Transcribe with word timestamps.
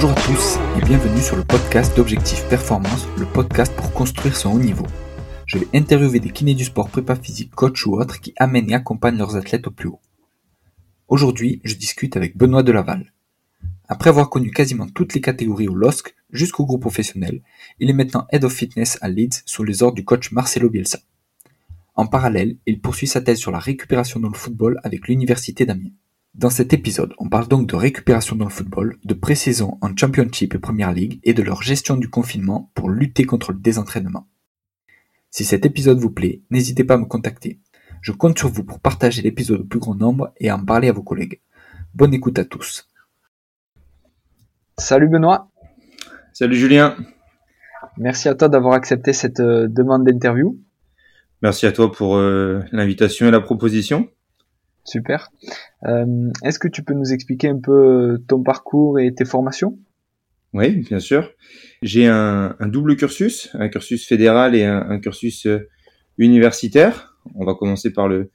Bonjour 0.00 0.16
à 0.16 0.26
tous 0.28 0.58
et 0.78 0.84
bienvenue 0.86 1.20
sur 1.20 1.34
le 1.34 1.42
podcast 1.42 1.96
d'Objectif 1.96 2.48
Performance, 2.48 3.08
le 3.18 3.26
podcast 3.26 3.74
pour 3.74 3.92
construire 3.92 4.36
son 4.36 4.52
haut 4.52 4.60
niveau. 4.60 4.86
Je 5.44 5.58
vais 5.58 5.66
interviewer 5.74 6.20
des 6.20 6.30
kinés 6.30 6.54
du 6.54 6.62
sport, 6.62 6.88
prépa 6.88 7.16
physique, 7.16 7.52
coach 7.52 7.84
ou 7.84 7.98
autres 7.98 8.20
qui 8.20 8.32
amènent 8.36 8.70
et 8.70 8.74
accompagnent 8.74 9.18
leurs 9.18 9.34
athlètes 9.34 9.66
au 9.66 9.72
plus 9.72 9.88
haut. 9.88 9.98
Aujourd'hui, 11.08 11.60
je 11.64 11.74
discute 11.74 12.16
avec 12.16 12.36
Benoît 12.36 12.62
Delaval. 12.62 13.12
Après 13.88 14.10
avoir 14.10 14.30
connu 14.30 14.52
quasiment 14.52 14.86
toutes 14.86 15.14
les 15.14 15.20
catégories 15.20 15.66
au 15.66 15.74
LOSC 15.74 16.14
jusqu'au 16.30 16.64
groupe 16.64 16.82
professionnel, 16.82 17.42
il 17.80 17.90
est 17.90 17.92
maintenant 17.92 18.28
Head 18.30 18.44
of 18.44 18.52
Fitness 18.52 18.98
à 19.00 19.08
Leeds 19.08 19.42
sous 19.46 19.64
les 19.64 19.82
ordres 19.82 19.96
du 19.96 20.04
coach 20.04 20.30
Marcelo 20.30 20.70
Bielsa. 20.70 21.00
En 21.96 22.06
parallèle, 22.06 22.56
il 22.66 22.80
poursuit 22.80 23.08
sa 23.08 23.20
thèse 23.20 23.38
sur 23.38 23.50
la 23.50 23.58
récupération 23.58 24.20
dans 24.20 24.28
le 24.28 24.34
football 24.34 24.78
avec 24.84 25.08
l'Université 25.08 25.66
d'Amiens. 25.66 25.90
Dans 26.38 26.50
cet 26.50 26.72
épisode, 26.72 27.14
on 27.18 27.28
parle 27.28 27.48
donc 27.48 27.66
de 27.66 27.74
récupération 27.74 28.36
dans 28.36 28.44
le 28.44 28.50
football, 28.52 28.96
de 29.04 29.12
pré-saison 29.12 29.76
en 29.80 29.96
Championship 29.96 30.54
et 30.54 30.60
Premier 30.60 30.94
League 30.94 31.18
et 31.24 31.34
de 31.34 31.42
leur 31.42 31.62
gestion 31.62 31.96
du 31.96 32.08
confinement 32.08 32.70
pour 32.76 32.90
lutter 32.90 33.24
contre 33.24 33.50
le 33.50 33.58
désentraînement. 33.58 34.28
Si 35.30 35.44
cet 35.44 35.66
épisode 35.66 35.98
vous 35.98 36.12
plaît, 36.12 36.42
n'hésitez 36.50 36.84
pas 36.84 36.94
à 36.94 36.98
me 36.98 37.06
contacter. 37.06 37.58
Je 38.02 38.12
compte 38.12 38.38
sur 38.38 38.50
vous 38.50 38.62
pour 38.62 38.78
partager 38.78 39.20
l'épisode 39.20 39.62
au 39.62 39.64
plus 39.64 39.80
grand 39.80 39.96
nombre 39.96 40.32
et 40.36 40.52
en 40.52 40.64
parler 40.64 40.88
à 40.88 40.92
vos 40.92 41.02
collègues. 41.02 41.40
Bonne 41.92 42.14
écoute 42.14 42.38
à 42.38 42.44
tous. 42.44 42.86
Salut 44.76 45.08
Benoît. 45.08 45.50
Salut 46.32 46.54
Julien. 46.54 46.94
Merci 47.96 48.28
à 48.28 48.36
toi 48.36 48.48
d'avoir 48.48 48.74
accepté 48.74 49.12
cette 49.12 49.40
euh, 49.40 49.66
demande 49.68 50.04
d'interview. 50.04 50.56
Merci 51.42 51.66
à 51.66 51.72
toi 51.72 51.90
pour 51.90 52.14
euh, 52.14 52.60
l'invitation 52.70 53.26
et 53.26 53.32
la 53.32 53.40
proposition. 53.40 54.08
Super. 54.84 55.32
Euh, 55.86 56.30
est-ce 56.44 56.58
que 56.58 56.68
tu 56.68 56.82
peux 56.82 56.94
nous 56.94 57.12
expliquer 57.12 57.48
un 57.48 57.60
peu 57.60 58.18
ton 58.26 58.42
parcours 58.42 58.98
et 58.98 59.14
tes 59.14 59.24
formations? 59.24 59.78
Oui, 60.54 60.76
bien 60.76 60.98
sûr. 60.98 61.30
J'ai 61.82 62.06
un, 62.06 62.56
double 62.62 62.96
cursus, 62.96 63.50
un 63.54 63.68
cursus 63.68 64.06
fédéral 64.06 64.54
et 64.54 64.64
un, 64.64 64.98
cursus 64.98 65.46
universitaire. 66.16 67.16
On 67.34 67.44
va 67.44 67.54
commencer 67.54 67.92
par 67.92 68.08
le 68.08 68.30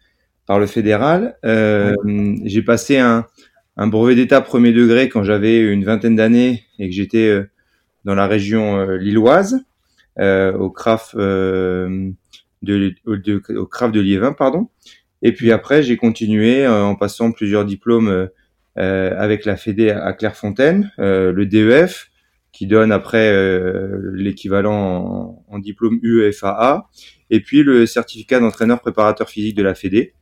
par 0.45 0.63
fédéral. 0.67 1.37
J'ai 1.43 2.61
passé 2.61 2.97
un, 2.97 3.25
brevet 3.77 4.15
d'état 4.15 4.41
premier 4.41 4.71
degré 4.71 5.09
quand 5.09 5.23
j'avais 5.23 5.59
une 5.59 5.83
vingtaine 5.83 6.15
d'années 6.15 6.63
et 6.79 6.89
que 6.89 6.95
j'étais 6.95 7.27
euh, 7.27 7.49
dans 8.05 8.15
la 8.15 8.27
région 8.27 8.77
euh, 8.77 8.97
lilloise, 8.97 9.65
euh, 10.19 10.53
au 10.53 10.69
CRAF 10.69 11.15
de, 11.15 12.13
de 12.61 13.99
Liévin, 13.99 14.33
pardon. 14.33 14.69
Et 15.23 15.33
puis 15.33 15.51
après, 15.51 15.81
j'ai 15.81 15.97
continué 15.97 16.67
en 16.67 16.95
passant 16.95 17.31
plusieurs 17.31 17.65
diplômes 17.65 18.29
avec 18.75 19.45
la 19.45 19.55
Fédé 19.55 19.89
à 19.89 20.13
Clairefontaine, 20.13 20.91
le 20.97 21.45
DEF, 21.45 22.11
qui 22.51 22.67
donne 22.67 22.91
après 22.91 23.31
l'équivalent 24.13 25.43
en, 25.47 25.59
diplôme 25.59 25.97
UEFAA, 26.03 26.89
et 27.29 27.39
puis 27.39 27.63
le 27.63 27.85
certificat 27.85 28.39
d'entraîneur 28.39 28.81
préparateur 28.81 29.29
physique 29.29 29.55
de 29.55 29.63
la 29.63 29.73
Fédé, 29.73 30.13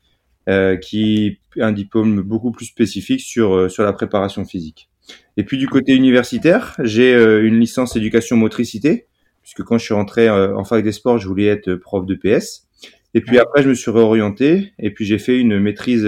euh, 0.50 0.76
qui 0.76 1.40
est 1.56 1.62
un 1.62 1.72
diplôme 1.72 2.22
beaucoup 2.22 2.52
plus 2.52 2.66
spécifique 2.66 3.22
sur, 3.22 3.54
euh, 3.54 3.70
sur 3.70 3.84
la 3.84 3.94
préparation 3.94 4.44
physique. 4.44 4.90
Et 5.38 5.44
puis 5.44 5.60
du 5.60 5.68
côté 5.68 5.94
universitaire, 5.94 6.76
j'ai 6.80 7.14
euh, 7.14 7.46
une 7.46 7.60
licence 7.60 7.96
éducation 7.96 8.38
motricité, 8.38 9.06
puisque 9.44 9.62
quand 9.62 9.78
je 9.78 9.86
suis 9.86 9.94
rentré 9.94 10.30
en 10.30 10.64
fac 10.64 10.84
des 10.84 10.92
sports, 10.92 11.20
je 11.20 11.28
voulais 11.28 11.46
être 11.46 11.76
prof 11.76 12.06
de 12.06 12.16
PS. 12.16 12.68
Et 13.14 13.22
puis 13.22 13.40
après, 13.40 13.64
je 13.64 13.70
me 13.70 13.74
suis 13.74 13.92
réorienté, 13.92 14.74
et 14.80 14.92
puis 14.92 15.06
j'ai 15.06 15.20
fait 15.20 15.38
une 15.40 15.60
maîtrise 15.60 16.08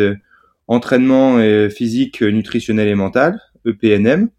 entraînement 0.67 1.39
physique, 1.69 2.21
nutritionnel 2.21 2.87
et 2.87 2.95
mental, 2.95 3.41
EPNM. 3.65 4.29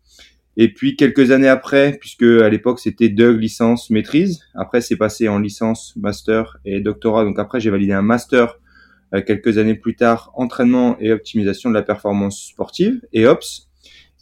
Et 0.56 0.72
puis 0.72 0.96
quelques 0.96 1.30
années 1.30 1.48
après, 1.48 1.96
puisque 2.00 2.22
à 2.22 2.48
l'époque 2.48 2.78
c'était 2.78 3.08
DUG 3.08 3.40
licence 3.40 3.90
maîtrise, 3.90 4.40
après 4.54 4.80
c'est 4.80 4.96
passé 4.96 5.28
en 5.28 5.38
licence, 5.38 5.94
master 5.96 6.58
et 6.64 6.80
doctorat. 6.80 7.24
Donc 7.24 7.38
après 7.38 7.60
j'ai 7.60 7.70
validé 7.70 7.92
un 7.92 8.02
master 8.02 8.58
euh, 9.14 9.22
quelques 9.22 9.58
années 9.58 9.74
plus 9.74 9.96
tard, 9.96 10.30
entraînement 10.34 10.96
et 11.00 11.12
optimisation 11.12 11.70
de 11.70 11.74
la 11.74 11.82
performance 11.82 12.40
sportive, 12.40 13.00
et 13.12 13.26
OPS, 13.26 13.68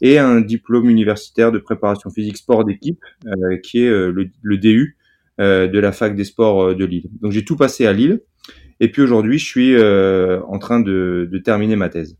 et 0.01 0.17
un 0.17 0.41
diplôme 0.41 0.89
universitaire 0.89 1.51
de 1.51 1.59
préparation 1.59 2.09
physique 2.09 2.37
sport 2.37 2.65
d'équipe, 2.65 3.03
euh, 3.27 3.57
qui 3.57 3.83
est 3.83 3.89
euh, 3.89 4.11
le, 4.41 4.57
DU 4.57 4.97
de 5.39 5.79
la 5.79 5.91
fac 5.91 6.15
des 6.15 6.23
sports 6.23 6.75
de 6.75 6.85
Lille. 6.85 7.09
Donc 7.21 7.31
j'ai 7.31 7.43
tout 7.43 7.55
passé 7.55 7.85
à 7.85 7.93
Lille, 7.93 8.21
et 8.79 8.91
puis 8.91 9.01
aujourd'hui 9.01 9.39
je 9.39 9.45
suis 9.45 9.75
en 9.77 10.59
train 10.59 10.79
de, 10.79 11.41
terminer 11.43 11.75
ma 11.75 11.89
thèse. 11.89 12.17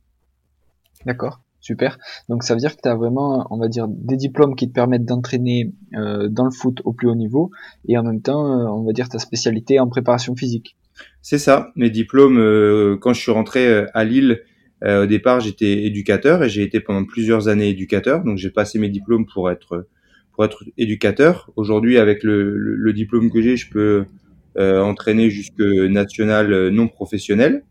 D'accord. 1.06 1.42
Super. 1.60 1.98
Donc 2.28 2.44
ça 2.44 2.56
veut 2.56 2.60
dire 2.60 2.76
que 2.76 2.82
tu 2.82 2.90
as 2.90 2.96
vraiment, 2.96 3.48
on 3.50 3.58
va 3.58 3.70
dire, 3.70 3.88
des 3.88 4.18
diplômes 4.18 4.56
qui 4.56 4.68
te 4.68 4.74
permettent 4.74 5.06
d'entraîner 5.06 5.74
dans 5.92 6.46
le 6.46 6.52
foot 6.52 6.82
au 6.84 6.92
plus 6.92 7.08
haut 7.08 7.16
niveau 7.16 7.52
et 7.88 7.98
en 7.98 8.04
même 8.04 8.22
temps, 8.22 8.44
on 8.44 8.84
va 8.84 8.92
dire, 8.92 9.08
ta 9.08 9.20
spécialité 9.20 9.80
en 9.80 9.88
préparation 9.88 10.36
physique. 10.36 10.76
C'est 11.22 11.38
ça. 11.38 11.72
Mes 11.76 11.90
diplômes, 11.90 12.38
euh, 12.38 12.98
quand 13.00 13.14
je 13.14 13.22
suis 13.22 13.32
rentré 13.32 13.68
euh, 13.68 13.86
à 13.94 14.04
Lille, 14.04 14.42
euh, 14.84 15.04
au 15.04 15.06
départ, 15.06 15.40
j'étais 15.40 15.84
éducateur 15.84 16.44
et 16.44 16.50
j'ai 16.50 16.64
été 16.64 16.80
pendant 16.80 17.06
plusieurs 17.06 17.48
années 17.48 17.70
éducateur. 17.70 18.24
Donc, 18.24 18.38
j'ai 18.38 18.50
passé 18.50 18.80
mes 18.80 18.90
diplômes 18.90 19.26
pour 19.26 19.50
être 19.50 19.88
pour 20.34 20.46
être 20.46 20.64
éducateur. 20.78 21.52
Aujourd'hui, 21.56 21.98
avec 21.98 22.24
le, 22.24 22.58
le, 22.58 22.94
diplôme 22.94 23.32
que 23.32 23.42
j'ai, 23.42 23.56
je 23.56 23.70
peux 23.70 24.06
entraîner 24.58 25.30
jusque 25.30 25.60
national 25.62 26.70
non 26.70 26.88
professionnel. 26.88 27.64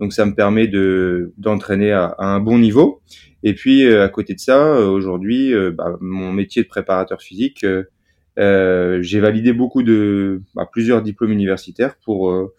Donc, 0.00 0.12
ça 0.12 0.26
me 0.26 0.34
permet 0.34 0.66
de 0.66 1.32
d'entraîner 1.38 1.92
à, 1.92 2.14
un 2.18 2.40
bon 2.40 2.58
niveau. 2.58 3.00
Et 3.42 3.54
puis, 3.54 3.86
à 3.86 4.08
côté 4.08 4.34
de 4.34 4.40
ça, 4.40 4.80
aujourd'hui, 4.80 5.52
bah, 5.72 5.96
mon 6.00 6.32
métier 6.32 6.62
de 6.62 6.68
préparateur 6.68 7.22
physique, 7.22 7.64
j'ai 8.36 9.20
validé 9.20 9.52
beaucoup 9.52 9.82
de 9.82 10.42
bah, 10.54 10.68
plusieurs 10.70 11.02
diplômes 11.02 11.32
universitaires 11.32 11.96
pour 12.04 12.52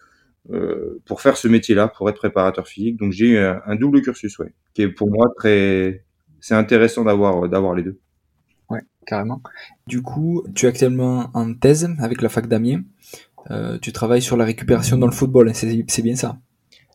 euh, 0.50 1.02
pour 1.04 1.20
faire 1.20 1.36
ce 1.36 1.46
métier-là, 1.46 1.88
pour 1.88 2.08
être 2.08 2.16
préparateur 2.16 2.66
physique. 2.66 2.96
Donc 2.96 3.12
j'ai 3.12 3.26
eu 3.26 3.38
un, 3.38 3.76
double 3.76 4.00
cursus, 4.00 4.38
ouais, 4.38 4.54
qui 4.72 4.82
est 4.82 4.88
pour 4.88 5.10
moi 5.10 5.30
très, 5.36 6.04
c'est 6.40 6.54
intéressant 6.54 7.04
d'avoir 7.04 7.48
d'avoir 7.50 7.74
les 7.74 7.82
deux. 7.82 7.98
Carrément. 9.08 9.40
Du 9.86 10.02
coup, 10.02 10.44
tu 10.54 10.66
es 10.66 10.68
actuellement 10.68 11.30
en 11.32 11.54
thèse 11.54 11.88
avec 11.98 12.20
la 12.20 12.28
fac 12.28 12.46
d'Amiens. 12.46 12.82
Euh, 13.50 13.78
tu 13.78 13.90
travailles 13.90 14.20
sur 14.20 14.36
la 14.36 14.44
récupération 14.44 14.98
dans 14.98 15.06
le 15.06 15.12
football, 15.12 15.48
hein, 15.48 15.54
c'est 15.54 16.02
bien 16.02 16.14
ça? 16.14 16.36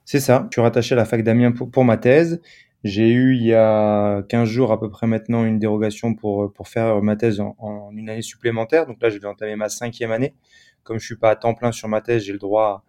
C'est 0.05 0.19
ça. 0.19 0.45
Je 0.51 0.53
suis 0.53 0.61
rattaché 0.61 0.93
à 0.93 0.95
la 0.95 1.05
fac 1.05 1.23
d'Amiens 1.23 1.53
pour, 1.53 1.83
ma 1.83 1.97
thèse. 1.97 2.39
J'ai 2.83 3.09
eu 3.09 3.35
il 3.35 3.43
y 3.43 3.55
a 3.55 4.21
15 4.29 4.47
jours 4.47 4.71
à 4.71 4.79
peu 4.79 4.91
près 4.91 5.07
maintenant 5.07 5.43
une 5.43 5.57
dérogation 5.57 6.13
pour, 6.13 6.53
pour 6.53 6.67
faire 6.67 7.01
ma 7.01 7.15
thèse 7.15 7.39
en, 7.39 7.89
une 7.93 8.07
année 8.11 8.21
supplémentaire. 8.21 8.85
Donc 8.85 9.01
là, 9.01 9.09
je 9.09 9.17
vais 9.17 9.25
entamer 9.25 9.55
ma 9.55 9.69
cinquième 9.69 10.11
année. 10.11 10.35
Comme 10.83 10.99
je 10.99 11.05
suis 11.07 11.17
pas 11.17 11.31
à 11.31 11.35
temps 11.35 11.55
plein 11.55 11.71
sur 11.71 11.87
ma 11.87 12.01
thèse, 12.01 12.25
j'ai 12.25 12.33
le 12.33 12.37
droit 12.37 12.85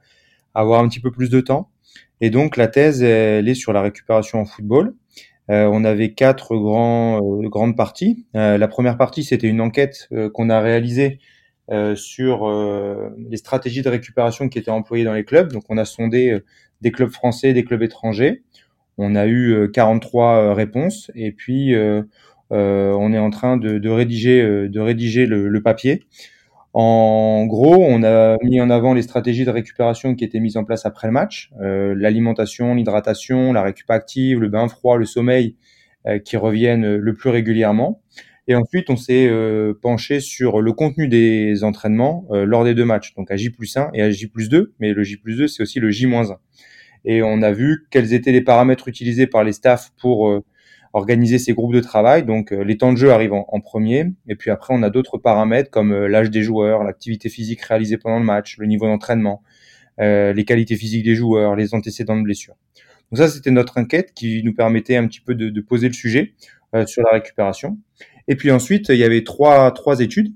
avoir 0.52 0.84
un 0.84 0.88
petit 0.88 1.00
peu 1.00 1.10
plus 1.10 1.30
de 1.30 1.40
temps. 1.40 1.70
Et 2.20 2.28
donc 2.28 2.58
la 2.58 2.68
thèse, 2.68 3.02
elle 3.02 3.48
est 3.48 3.54
sur 3.54 3.72
la 3.72 3.80
récupération 3.80 4.40
en 4.40 4.44
football. 4.44 4.94
Euh, 5.50 5.68
on 5.70 5.84
avait 5.84 6.12
quatre 6.12 6.54
euh, 6.54 7.48
grandes 7.48 7.76
parties. 7.76 8.26
Euh, 8.34 8.56
la 8.56 8.68
première 8.68 8.96
partie, 8.96 9.24
c'était 9.24 9.48
une 9.48 9.60
enquête 9.60 10.08
qu'on 10.32 10.50
a 10.50 10.60
réalisée 10.60 11.18
sur 11.94 12.46
les 13.30 13.38
stratégies 13.38 13.80
de 13.80 13.88
récupération 13.88 14.50
qui 14.50 14.58
étaient 14.58 14.70
employées 14.70 15.04
dans 15.04 15.14
les 15.14 15.24
clubs. 15.24 15.50
Donc 15.50 15.64
on 15.70 15.78
a 15.78 15.86
sondé 15.86 16.38
des 16.82 16.92
clubs 16.92 17.08
français, 17.08 17.54
des 17.54 17.64
clubs 17.64 17.82
étrangers. 17.82 18.42
On 18.98 19.14
a 19.14 19.26
eu 19.26 19.70
43 19.72 20.52
réponses 20.52 21.10
et 21.14 21.32
puis 21.32 21.74
on 22.50 23.12
est 23.14 23.18
en 23.18 23.30
train 23.30 23.56
de, 23.56 23.88
rédiger, 23.88 24.42
le 25.26 25.60
papier. 25.62 26.02
En 26.76 27.46
gros, 27.46 27.76
on 27.76 28.02
a 28.02 28.36
mis 28.42 28.60
en 28.60 28.68
avant 28.68 28.94
les 28.94 29.02
stratégies 29.02 29.44
de 29.44 29.50
récupération 29.50 30.16
qui 30.16 30.24
étaient 30.24 30.40
mises 30.40 30.56
en 30.56 30.64
place 30.64 30.84
après 30.86 31.06
le 31.06 31.12
match, 31.12 31.52
euh, 31.60 31.94
l'alimentation, 31.96 32.74
l'hydratation, 32.74 33.52
la 33.52 33.62
récup 33.62 33.88
active, 33.92 34.40
le 34.40 34.48
bain 34.48 34.66
froid, 34.66 34.98
le 34.98 35.04
sommeil 35.04 35.54
euh, 36.08 36.18
qui 36.18 36.36
reviennent 36.36 36.96
le 36.96 37.14
plus 37.14 37.30
régulièrement. 37.30 38.02
Et 38.48 38.56
ensuite, 38.56 38.90
on 38.90 38.96
s'est 38.96 39.28
euh, 39.28 39.72
penché 39.80 40.18
sur 40.18 40.60
le 40.60 40.72
contenu 40.72 41.06
des 41.06 41.62
entraînements 41.62 42.26
lors 42.30 42.64
des 42.64 42.74
deux 42.74 42.84
matchs, 42.84 43.14
donc 43.14 43.30
à 43.30 43.36
J 43.36 43.50
plus 43.50 43.76
1 43.76 43.90
et 43.94 44.02
à 44.02 44.10
J 44.10 44.26
plus 44.26 44.48
2, 44.48 44.74
mais 44.80 44.92
le 44.92 45.04
J 45.04 45.16
plus 45.16 45.36
2, 45.36 45.46
c'est 45.46 45.62
aussi 45.62 45.78
le 45.78 45.90
J 45.90 46.06
moins 46.06 46.32
1. 46.32 46.38
Et 47.04 47.22
on 47.22 47.40
a 47.42 47.52
vu 47.52 47.86
quels 47.92 48.14
étaient 48.14 48.32
les 48.32 48.42
paramètres 48.42 48.88
utilisés 48.88 49.28
par 49.28 49.44
les 49.44 49.52
staffs 49.52 49.92
pour 49.96 50.42
organiser 50.94 51.38
ces 51.38 51.52
groupes 51.52 51.74
de 51.74 51.80
travail. 51.80 52.22
Donc 52.22 52.52
euh, 52.52 52.62
les 52.62 52.78
temps 52.78 52.92
de 52.92 52.96
jeu 52.96 53.10
arrivent 53.10 53.34
en, 53.34 53.60
premier, 53.60 54.06
et 54.28 54.36
puis 54.36 54.50
après 54.50 54.72
on 54.72 54.82
a 54.82 54.90
d'autres 54.90 55.18
paramètres 55.18 55.70
comme 55.70 55.92
euh, 55.92 56.08
l'âge 56.08 56.30
des 56.30 56.42
joueurs, 56.42 56.84
l'activité 56.84 57.28
physique 57.28 57.60
réalisée 57.62 57.98
pendant 57.98 58.20
le 58.20 58.24
match, 58.24 58.56
le 58.58 58.66
niveau 58.66 58.86
d'entraînement, 58.86 59.42
euh, 60.00 60.32
les 60.32 60.44
qualités 60.44 60.76
physiques 60.76 61.04
des 61.04 61.16
joueurs, 61.16 61.56
les 61.56 61.74
antécédents 61.74 62.16
de 62.16 62.22
blessures. 62.22 62.54
Donc 63.10 63.18
ça 63.18 63.28
c'était 63.28 63.50
notre 63.50 63.78
enquête 63.78 64.14
qui 64.14 64.42
nous 64.44 64.54
permettait 64.54 64.96
un 64.96 65.06
petit 65.08 65.20
peu 65.20 65.34
de, 65.34 65.50
de 65.50 65.60
poser 65.60 65.88
le 65.88 65.94
sujet 65.94 66.32
sur 66.86 67.02
la 67.04 67.12
récupération. 67.12 67.78
Et 68.26 68.34
puis 68.34 68.50
ensuite 68.50 68.88
il 68.88 68.96
y 68.96 69.04
avait 69.04 69.22
trois 69.22 69.70
trois 69.70 70.00
études. 70.00 70.32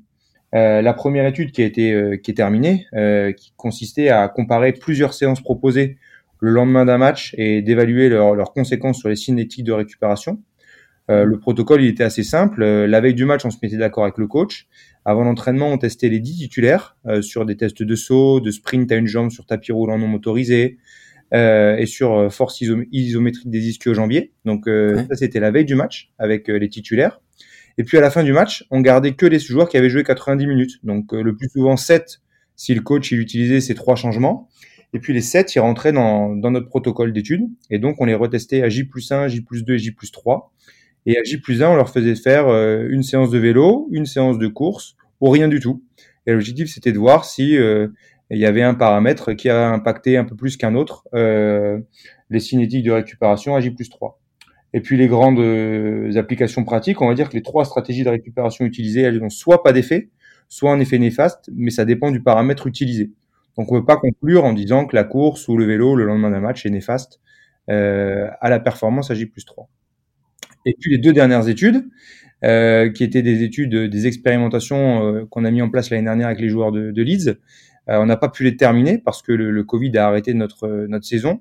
la 0.53 0.93
première 0.93 1.27
étude 1.27 1.51
qui 1.51 1.63
a 1.63 1.65
été 1.65 2.21
qui 2.23 2.31
est 2.31 2.35
terminée, 2.35 2.87
qui 3.37 3.53
consistait 3.57 4.11
à 4.11 4.29
comparer 4.29 4.73
plusieurs 4.73 5.15
séances 5.15 5.41
proposées 5.41 5.97
le 6.41 6.51
lendemain 6.53 6.85
d'un 6.85 6.99
match 6.99 7.35
et 7.37 7.63
d'évaluer 7.63 8.09
leurs 8.09 8.53
conséquences 8.53 8.99
sur 9.01 9.09
les 9.09 9.17
cinétiques 9.17 9.65
de 9.65 9.73
récupération. 9.73 10.41
Euh, 11.11 11.25
le 11.25 11.39
protocole, 11.39 11.83
il 11.83 11.89
était 11.89 12.05
assez 12.05 12.23
simple. 12.23 12.63
Euh, 12.63 12.87
la 12.87 13.01
veille 13.01 13.15
du 13.15 13.25
match, 13.25 13.45
on 13.45 13.51
se 13.51 13.59
mettait 13.63 13.77
d'accord 13.77 14.05
avec 14.05 14.19
le 14.19 14.27
coach. 14.27 14.67
Avant 15.05 15.25
l'entraînement, 15.25 15.69
on 15.69 15.79
testait 15.79 16.09
les 16.09 16.21
10 16.21 16.37
titulaires 16.37 16.97
euh, 17.07 17.23
sur 17.23 17.47
des 17.47 17.57
tests 17.57 17.83
de 17.83 17.95
saut, 17.95 18.41
de 18.41 18.51
sprint 18.51 18.93
à 18.93 18.97
une 18.97 19.07
jambe 19.07 19.31
sur 19.31 19.47
tapis 19.47 19.73
roulant 19.73 19.99
non 19.99 20.09
motorisé 20.09 20.79
et 21.31 21.85
sur 21.85 22.33
force 22.33 22.63
isométrique 22.91 23.51
des 23.51 23.69
ischio-jambiers. 23.69 24.33
Donc 24.47 24.65
ça, 24.67 25.15
c'était 25.15 25.41
la 25.41 25.51
veille 25.51 25.67
du 25.67 25.75
match 25.75 26.11
avec 26.19 26.49
les 26.49 26.71
titulaires. 26.71 27.21
Et 27.77 27.85
puis 27.85 27.99
à 27.99 28.01
la 28.01 28.11
fin 28.11 28.25
du 28.25 28.33
match, 28.33 28.65
on 28.71 28.81
gardait 28.81 29.13
que 29.13 29.27
les 29.27 29.39
joueurs 29.39 29.69
qui 29.69 29.77
avaient 29.77 29.91
joué 29.91 30.05
90 30.05 30.47
minutes. 30.47 30.79
Donc 30.85 31.13
le 31.13 31.37
plus 31.37 31.51
souvent 31.51 31.77
7 31.77 32.23
si 32.57 32.75
le 32.75 32.81
coach 32.81 33.13
il 33.13 33.21
utilisait 33.21 33.61
ces 33.61 33.75
trois 33.75 33.95
changements. 33.95 34.49
Et 34.95 35.01
puis 35.01 35.13
les 35.13 35.21
7, 35.21 35.55
ils 35.55 35.61
rentraient 35.61 35.93
dans, 35.93 36.35
dans 36.35 36.51
notre 36.51 36.69
protocole 36.69 37.13
d'études. 37.13 37.47
Et 37.69 37.79
donc 37.79 37.97
on 38.01 38.07
les 38.07 38.15
retestait 38.15 38.63
à 38.63 38.71
J 38.71 38.85
plus 38.85 39.13
1, 39.13 39.29
J 39.29 39.43
plus 39.43 39.65
2 39.65 39.75
et 39.75 39.79
J 39.79 39.91
plus 39.91 40.11
3. 40.11 40.51
Et 41.09 41.17
à 41.17 41.25
J 41.25 41.39
plus 41.39 41.63
1, 41.63 41.71
on 41.71 41.75
leur 41.75 41.89
faisait 41.89 42.15
faire 42.15 42.49
euh, 42.49 42.87
une 42.91 43.03
séance 43.03 43.31
de 43.31 43.39
vélo, 43.39 43.89
une 43.91 44.05
séance 44.05 44.37
de 44.37 44.47
course, 44.47 44.95
ou 45.23 45.31
rien 45.31 45.49
du 45.49 45.59
tout. 45.59 45.83
Et 46.27 46.33
l'objectif, 46.33 46.71
c'était 46.71 46.93
de 46.93 46.99
voir 46.99 47.25
si 47.25 47.57
euh, 47.57 47.89
il 48.31 48.37
y 48.37 48.45
avait 48.45 48.63
un 48.63 48.75
paramètre 48.75 49.33
qui 49.33 49.49
a 49.49 49.71
impacté 49.71 50.19
un 50.19 50.25
peu 50.25 50.37
plus 50.37 50.59
qu'un 50.59 50.75
autre 50.75 51.09
euh, 51.15 51.79
les 52.29 52.41
cinétiques 52.41 52.85
de 52.85 52.93
récupération 52.93 53.57
à 53.57 53.61
J 53.61 53.71
plus 53.71 53.89
3. 53.89 54.21
Et 54.75 54.83
puis 54.83 54.99
les 54.99 55.09
grandes 55.09 55.41
applications 56.19 56.63
pratiques, 56.63 57.01
on 57.01 57.09
va 57.09 57.15
dire 57.15 57.31
que 57.31 57.35
les 57.35 57.43
trois 57.43 57.65
stratégies 57.65 58.05
de 58.05 58.11
récupération 58.11 58.67
utilisées, 58.67 59.01
elles 59.01 59.19
n'ont 59.19 59.31
soit 59.31 59.63
pas 59.63 59.73
d'effet, 59.73 60.11
soit 60.51 60.71
un 60.73 60.79
effet 60.79 60.99
néfaste, 60.99 61.49
mais 61.55 61.71
ça 61.71 61.87
dépend 61.87 62.11
du 62.11 62.23
paramètre 62.23 62.67
utilisé. 62.67 63.13
Donc 63.57 63.73
on 63.73 63.77
ne 63.77 63.81
peut 63.81 63.87
pas 63.87 63.97
conclure 63.97 64.45
en 64.45 64.53
disant 64.53 64.85
que 64.85 64.95
la 64.95 65.05
course 65.05 65.49
ou 65.49 65.57
le 65.57 65.65
vélo 65.65 65.97
le 65.97 66.05
lendemain 66.05 66.29
d'un 66.29 66.41
match 66.41 66.67
est 66.67 66.71
néfaste 66.71 67.19
à 67.69 68.51
la 68.51 68.61
performance 68.61 69.11
à 69.11 69.15
J 69.15 69.25
plus 69.25 69.47
3. 69.47 69.71
Et 70.65 70.75
puis 70.79 70.91
les 70.91 70.99
deux 70.99 71.13
dernières 71.13 71.49
études, 71.49 71.85
euh, 72.45 72.89
qui 72.91 73.03
étaient 73.03 73.23
des 73.23 73.43
études, 73.43 73.75
des 73.75 74.07
expérimentations 74.07 75.03
euh, 75.03 75.27
qu'on 75.27 75.45
a 75.45 75.51
mis 75.51 75.61
en 75.61 75.71
place 75.71 75.91
l'année 75.91 76.05
dernière 76.05 76.29
avec 76.29 76.39
les 76.39 76.49
joueurs 76.49 76.71
de, 76.71 76.93
de 76.93 77.03
Leeds, 77.03 77.31
euh, 77.89 77.99
on 77.99 78.07
n'a 78.07 78.17
pas 78.17 78.29
pu 78.29 78.45
les 78.45 78.57
terminer 78.57 78.99
parce 78.99 79.23
que 79.23 79.33
le, 79.33 79.51
le 79.51 79.65
Covid 79.65 79.99
a 79.99 80.07
arrêté 80.07 80.35
notre, 80.35 80.87
notre 80.89 81.05
saison. 81.05 81.41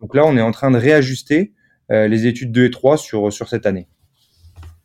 donc 0.00 0.14
là, 0.14 0.24
on 0.24 0.34
est 0.36 0.40
en 0.40 0.50
train 0.50 0.70
de 0.70 0.78
réajuster 0.78 1.52
les 1.90 2.26
études 2.26 2.52
2 2.52 2.64
et 2.64 2.70
3 2.70 2.96
sur, 2.96 3.30
sur 3.30 3.48
cette 3.48 3.66
année. 3.66 3.86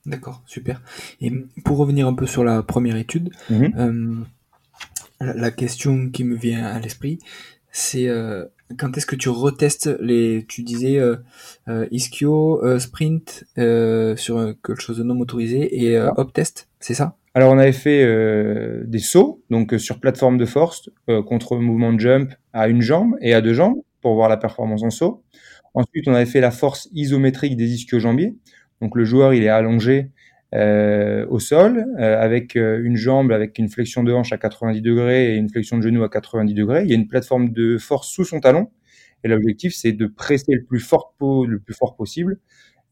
D'accord, 0.06 0.44
super. 0.46 0.82
Et 1.22 1.32
pour 1.64 1.78
revenir 1.78 2.08
un 2.08 2.14
peu 2.14 2.26
sur 2.26 2.44
la 2.44 2.62
première 2.64 2.98
étude, 2.98 3.30
mmh 3.50 4.24
la, 5.22 5.52
question 5.52 6.10
qui 6.10 6.24
me 6.24 6.36
vient 6.36 6.66
à 6.66 6.80
l'esprit, 6.80 7.20
c'est 7.72 8.08
quand 8.78 8.98
est-ce 8.98 9.06
que 9.06 9.16
tu 9.16 9.30
retestes 9.30 9.90
les, 10.00 10.46
tu 10.48 10.64
disais 10.64 10.98
euh, 10.98 11.16
euh 11.68 11.88
ischio, 11.92 12.64
euh, 12.64 12.80
sprint 12.80 13.46
euh, 13.58 14.16
sur 14.16 14.54
quelque 14.64 14.82
chose 14.82 14.98
de 14.98 15.04
non 15.04 15.16
motorisé 15.16 15.84
et 15.84 15.98
euh, 15.98 16.12
hop 16.18 16.34
test, 16.34 16.68
c'est 16.80 16.94
ça? 16.94 17.16
Alors 17.34 17.54
on 17.54 17.58
avait 17.58 17.72
fait 17.72 18.04
des 18.86 19.00
sauts, 19.00 19.44
donc 19.50 19.76
sur 19.78 20.00
plateforme 20.00 20.38
de 20.38 20.46
force 20.46 20.90
contre 21.28 21.58
mouvement 21.58 21.94
de 21.94 22.00
jump 22.00 22.34
à 22.54 22.68
une 22.68 22.82
jambe 22.82 23.16
et 23.22 23.34
à 23.34 23.42
deux 23.42 23.54
jambes 23.54 23.78
pour 24.02 24.16
voir 24.16 24.30
la 24.30 24.38
performance 24.38 24.82
en 24.82 24.90
saut. 24.90 25.24
Ensuite 25.76 26.08
on 26.08 26.14
avait 26.14 26.26
fait 26.26 26.42
la 26.42 26.50
force 26.50 26.90
isométrique 26.92 27.56
des 27.56 27.72
ischio-jambiers, 27.76 28.36
donc 28.82 28.96
le 28.96 29.06
joueur 29.06 29.34
il 29.36 29.44
est 29.44 29.50
allongé 29.50 30.10
euh, 30.56 31.28
au 31.30 31.40
sol, 31.40 31.86
euh, 32.00 32.20
avec 32.20 32.56
euh, 32.56 32.82
une 32.84 32.96
jambe 32.96 33.32
avec 33.32 33.60
une 33.60 33.70
flexion 33.70 34.04
de 34.04 34.12
hanche 34.12 34.34
à 34.34 34.38
90 34.38 34.82
degrés 34.82 35.34
et 35.34 35.36
une 35.36 35.50
flexion 35.50 35.78
de 35.78 35.84
genou 35.84 36.04
à 36.04 36.10
90 36.10 36.54
degrés. 36.54 36.84
Il 36.84 36.90
y 36.90 36.94
a 36.94 36.96
une 36.96 37.08
plateforme 37.08 37.50
de 37.52 37.78
force 37.78 38.10
sous 38.10 38.26
son 38.26 38.40
talon. 38.40 38.70
Et 39.24 39.28
l'objectif, 39.28 39.76
c'est 39.76 39.92
de 39.92 40.08
presser 40.08 40.54
le 40.54 40.64
plus 40.64 40.80
fort, 40.80 41.14
le 41.22 41.60
plus 41.60 41.74
fort 41.74 41.96
possible 41.96 42.40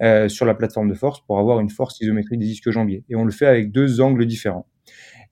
euh, 0.03 0.29
sur 0.29 0.45
la 0.45 0.53
plateforme 0.55 0.89
de 0.89 0.93
force 0.93 1.21
pour 1.25 1.39
avoir 1.39 1.59
une 1.59 1.69
force 1.69 1.99
isométrique 2.01 2.39
des 2.39 2.45
disques 2.45 2.69
jambiers. 2.71 3.03
Et 3.09 3.15
on 3.15 3.25
le 3.25 3.31
fait 3.31 3.47
avec 3.47 3.71
deux 3.71 4.01
angles 4.01 4.25
différents. 4.25 4.67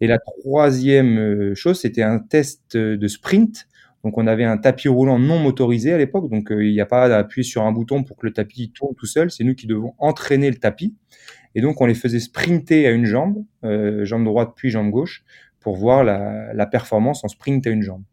Et 0.02 0.08
la 0.08 0.20
troisième 0.20 1.56
chose, 1.56 1.80
c'était 1.80 2.04
un 2.04 2.20
test 2.20 2.78
de 2.78 3.08
sprint. 3.08 3.68
Donc 4.04 4.18
on 4.18 4.28
avait 4.28 4.44
un 4.44 4.58
tapis 4.58 4.88
roulant 4.88 5.20
non 5.20 5.40
motorisé 5.40 5.94
à 5.94 5.98
l'époque, 5.98 6.30
donc 6.30 6.50
il 6.52 6.72
n'y 6.72 6.82
a 6.82 6.86
pas 6.86 7.06
à 7.06 7.18
appuyer 7.18 7.44
sur 7.44 7.64
un 7.64 7.72
bouton 7.72 8.04
pour 8.04 8.18
que 8.18 8.28
le 8.28 8.34
tapis 8.34 8.72
tourne 8.72 8.94
tout 8.96 9.08
seul, 9.08 9.32
c'est 9.32 9.44
nous 9.44 9.56
qui 9.56 9.66
devons 9.66 9.96
entraîner 9.98 10.52
le 10.52 10.58
tapis. 10.58 10.94
Et 11.56 11.62
donc, 11.62 11.82
on 11.82 11.86
les 11.86 11.96
faisait 11.96 12.20
sprinter 12.20 12.86
à 12.86 12.92
une 12.92 13.06
jambe, 13.06 13.44
euh, 13.64 14.06
jambe 14.06 14.26
droite 14.26 14.54
puis 14.56 14.70
jambe 14.70 14.92
gauche, 14.92 15.24
pour 15.60 15.78
voir 15.78 16.04
la, 16.04 16.66
performance 16.68 17.24
en 17.24 17.28
sprint 17.28 17.66
à 17.66 17.72
une 17.72 17.82
jambe. 17.82 18.04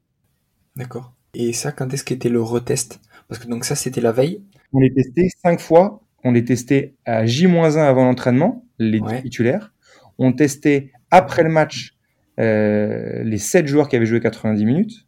D'accord. 0.76 1.12
Et 1.34 1.52
ça, 1.52 1.72
quand 1.72 1.92
est-ce 1.92 2.04
qu'était 2.04 2.28
le 2.28 2.40
retest? 2.40 3.00
Parce 3.28 3.40
que 3.42 3.48
donc 3.48 3.64
ça, 3.64 3.74
c'était 3.74 4.00
la 4.00 4.12
veille? 4.12 4.42
On 4.72 4.80
les 4.80 4.92
testait 4.92 5.28
cinq 5.42 5.60
fois. 5.60 6.02
On 6.24 6.32
les 6.32 6.44
testait 6.44 6.94
à 7.04 7.26
J-1 7.26 7.78
avant 7.78 8.04
l'entraînement, 8.04 8.64
les 8.78 9.00
titulaires. 9.22 9.74
On 10.18 10.32
testait 10.32 10.92
après 11.10 11.42
le 11.42 11.50
match 11.50 11.96
euh, 12.40 13.22
les 13.24 13.38
sept 13.38 13.66
joueurs 13.66 13.88
qui 13.88 13.96
avaient 13.96 14.06
joué 14.06 14.20
90 14.20 14.64
minutes. 14.64 15.06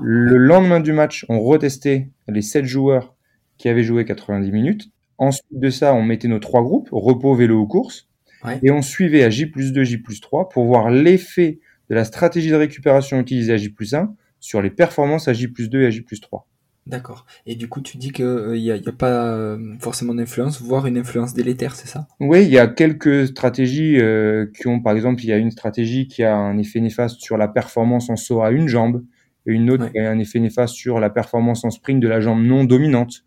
Le 0.00 0.36
lendemain 0.36 0.80
du 0.80 0.92
match, 0.92 1.24
on 1.28 1.40
retestait 1.40 2.10
les 2.28 2.42
sept 2.42 2.64
joueurs 2.64 3.14
qui 3.58 3.68
avaient 3.68 3.82
joué 3.82 4.04
90 4.04 4.50
minutes. 4.50 4.90
Ensuite 5.22 5.46
de 5.52 5.70
ça, 5.70 5.94
on 5.94 6.02
mettait 6.02 6.26
nos 6.26 6.40
trois 6.40 6.62
groupes, 6.62 6.88
repos, 6.90 7.32
vélo 7.36 7.60
ou 7.60 7.66
course. 7.68 8.08
Et 8.64 8.72
on 8.72 8.82
suivait 8.82 9.22
à 9.22 9.30
J 9.30 9.46
plus 9.46 9.72
2, 9.72 9.84
J 9.84 9.98
plus 9.98 10.20
3 10.20 10.48
pour 10.48 10.64
voir 10.64 10.90
l'effet 10.90 11.60
de 11.88 11.94
la 11.94 12.04
stratégie 12.04 12.50
de 12.50 12.56
récupération 12.56 13.20
utilisée 13.20 13.52
à 13.52 13.56
J 13.56 13.68
plus 13.68 13.94
1 13.94 14.12
sur 14.40 14.60
les 14.60 14.70
performances 14.70 15.28
à 15.28 15.32
J 15.32 15.46
plus 15.46 15.70
2 15.70 15.82
et 15.82 15.86
à 15.86 15.90
J 15.90 16.00
plus 16.00 16.20
3. 16.20 16.48
D'accord. 16.88 17.24
Et 17.46 17.54
du 17.54 17.68
coup, 17.68 17.80
tu 17.80 17.98
dis 17.98 18.10
qu'il 18.10 18.26
n'y 18.26 18.72
a, 18.72 18.76
y 18.76 18.88
a, 18.88 18.92
pas 18.92 19.28
euh, 19.28 19.76
forcément 19.78 20.12
d'influence, 20.12 20.60
voire 20.60 20.88
une 20.88 20.98
influence 20.98 21.34
délétère, 21.34 21.76
c'est 21.76 21.86
ça? 21.86 22.08
Oui, 22.18 22.42
il 22.42 22.50
y 22.50 22.58
a 22.58 22.66
quelques 22.66 23.28
stratégies 23.28 24.00
euh, 24.00 24.46
qui 24.58 24.66
ont, 24.66 24.80
par 24.80 24.96
exemple, 24.96 25.22
il 25.22 25.28
y 25.28 25.32
a 25.32 25.36
une 25.36 25.52
stratégie 25.52 26.08
qui 26.08 26.24
a 26.24 26.34
un 26.34 26.58
effet 26.58 26.80
néfaste 26.80 27.20
sur 27.20 27.36
la 27.36 27.46
performance 27.46 28.10
en 28.10 28.16
saut 28.16 28.42
à 28.42 28.50
une 28.50 28.66
jambe, 28.66 29.04
et 29.46 29.52
une 29.52 29.70
autre 29.70 29.88
qui 29.92 30.00
a 30.00 30.10
un 30.10 30.18
effet 30.18 30.40
néfaste 30.40 30.74
sur 30.74 30.98
la 30.98 31.10
performance 31.10 31.64
en 31.64 31.70
sprint 31.70 32.02
de 32.02 32.08
la 32.08 32.20
jambe 32.20 32.42
non 32.42 32.64
dominante 32.64 33.24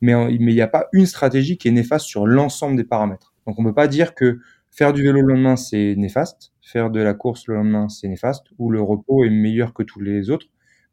mais 0.00 0.34
il 0.34 0.44
n'y 0.44 0.60
a 0.60 0.68
pas 0.68 0.88
une 0.92 1.06
stratégie 1.06 1.58
qui 1.58 1.68
est 1.68 1.72
néfaste 1.72 2.06
sur 2.06 2.26
l'ensemble 2.26 2.76
des 2.76 2.84
paramètres. 2.84 3.34
Donc 3.46 3.58
on 3.58 3.62
ne 3.62 3.68
peut 3.68 3.74
pas 3.74 3.88
dire 3.88 4.14
que 4.14 4.38
faire 4.70 4.92
du 4.92 5.02
vélo 5.02 5.20
le 5.20 5.34
lendemain 5.34 5.56
c'est 5.56 5.94
néfaste, 5.96 6.52
faire 6.62 6.90
de 6.90 7.00
la 7.00 7.14
course 7.14 7.46
le 7.46 7.54
lendemain 7.54 7.88
c'est 7.88 8.08
néfaste, 8.08 8.46
ou 8.58 8.70
le 8.70 8.80
repos 8.80 9.24
est 9.24 9.30
meilleur 9.30 9.74
que 9.74 9.82
tous 9.82 10.00
les 10.00 10.30
autres, 10.30 10.46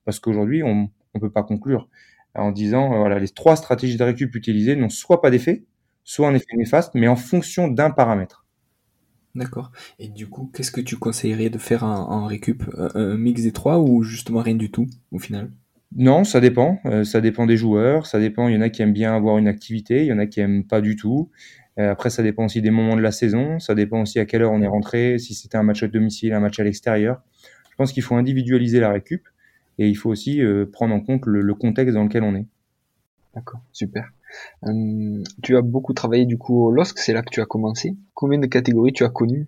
parce 0.05 0.19
qu'aujourd'hui 0.19 0.63
on 0.63 0.89
ne 1.13 1.19
peut 1.19 1.31
pas 1.31 1.43
conclure 1.43 1.89
en 2.35 2.51
disant 2.51 2.93
euh, 2.93 2.97
voilà 2.97 3.19
les 3.19 3.29
trois 3.29 3.55
stratégies 3.55 3.97
de 3.97 4.03
récup 4.03 4.35
utilisées 4.35 4.75
n'ont 4.75 4.89
soit 4.89 5.21
pas 5.21 5.29
d'effet, 5.29 5.65
soit 6.03 6.27
un 6.27 6.35
effet 6.35 6.55
néfaste, 6.57 6.93
mais 6.93 7.07
en 7.07 7.15
fonction 7.15 7.67
d'un 7.67 7.91
paramètre. 7.91 8.45
D'accord. 9.33 9.71
Et 9.99 10.07
du 10.07 10.27
coup, 10.27 10.49
qu'est-ce 10.53 10.71
que 10.71 10.79
tu 10.79 10.95
conseillerais 10.95 11.49
de 11.49 11.57
faire 11.57 11.83
en, 11.83 12.25
récup? 12.25 12.63
Un 12.93 13.17
mix 13.17 13.41
des 13.41 13.51
trois 13.51 13.79
ou 13.79 14.01
justement 14.01 14.41
rien 14.41 14.55
du 14.55 14.71
tout 14.71 14.87
au 15.11 15.19
final? 15.19 15.51
Non, 15.95 16.25
ça 16.25 16.41
dépend. 16.41 16.79
Euh, 16.85 17.05
ça 17.05 17.21
dépend 17.21 17.45
des 17.45 17.55
joueurs. 17.55 18.05
Ça 18.05 18.19
dépend. 18.19 18.49
Il 18.49 18.55
y 18.55 18.57
en 18.57 18.61
a 18.61 18.69
qui 18.69 18.81
aiment 18.81 18.93
bien 18.93 19.15
avoir 19.15 19.37
une 19.37 19.47
activité. 19.47 20.01
Il 20.01 20.07
y 20.07 20.13
en 20.13 20.19
a 20.19 20.25
qui 20.25 20.41
aiment 20.41 20.65
pas 20.65 20.81
du 20.81 20.97
tout. 20.97 21.29
Euh, 21.79 21.91
après, 21.91 22.09
ça 22.09 22.21
dépend 22.21 22.45
aussi 22.45 22.61
des 22.61 22.69
moments 22.69 22.97
de 22.97 23.01
la 23.01 23.11
saison. 23.11 23.59
Ça 23.59 23.75
dépend 23.75 24.01
aussi 24.01 24.19
à 24.19 24.25
quelle 24.25 24.41
heure 24.41 24.51
on 24.51 24.61
est 24.61 24.67
rentré. 24.67 25.17
Si 25.19 25.33
c'était 25.33 25.57
un 25.57 25.63
match 25.63 25.83
à 25.83 25.87
domicile, 25.87 26.33
un 26.33 26.41
match 26.41 26.59
à 26.59 26.63
l'extérieur. 26.63 27.21
Je 27.71 27.75
pense 27.77 27.93
qu'il 27.93 28.03
faut 28.03 28.15
individualiser 28.15 28.79
la 28.79 28.91
récup 28.91 29.27
et 29.79 29.87
il 29.87 29.95
faut 29.95 30.09
aussi 30.09 30.41
euh, 30.41 30.65
prendre 30.65 30.93
en 30.93 30.99
compte 30.99 31.25
le, 31.25 31.53
contexte 31.53 31.95
dans 31.95 32.03
lequel 32.03 32.23
on 32.23 32.35
est. 32.35 32.45
D'accord, 33.33 33.59
super. 33.73 34.11
tu 35.43 35.57
as 35.57 35.61
beaucoup 35.61 35.93
travaillé 35.93 36.25
du 36.25 36.37
coup 36.37 36.65
au 36.65 36.71
LOSC, 36.71 36.97
c'est 36.99 37.11
là 37.11 37.21
que 37.21 37.29
tu 37.29 37.41
as 37.41 37.45
commencé. 37.45 37.97
Combien 38.13 38.39
de 38.39 38.47
catégories 38.47 38.93
tu 38.93 39.03
as 39.03 39.09
connues? 39.09 39.47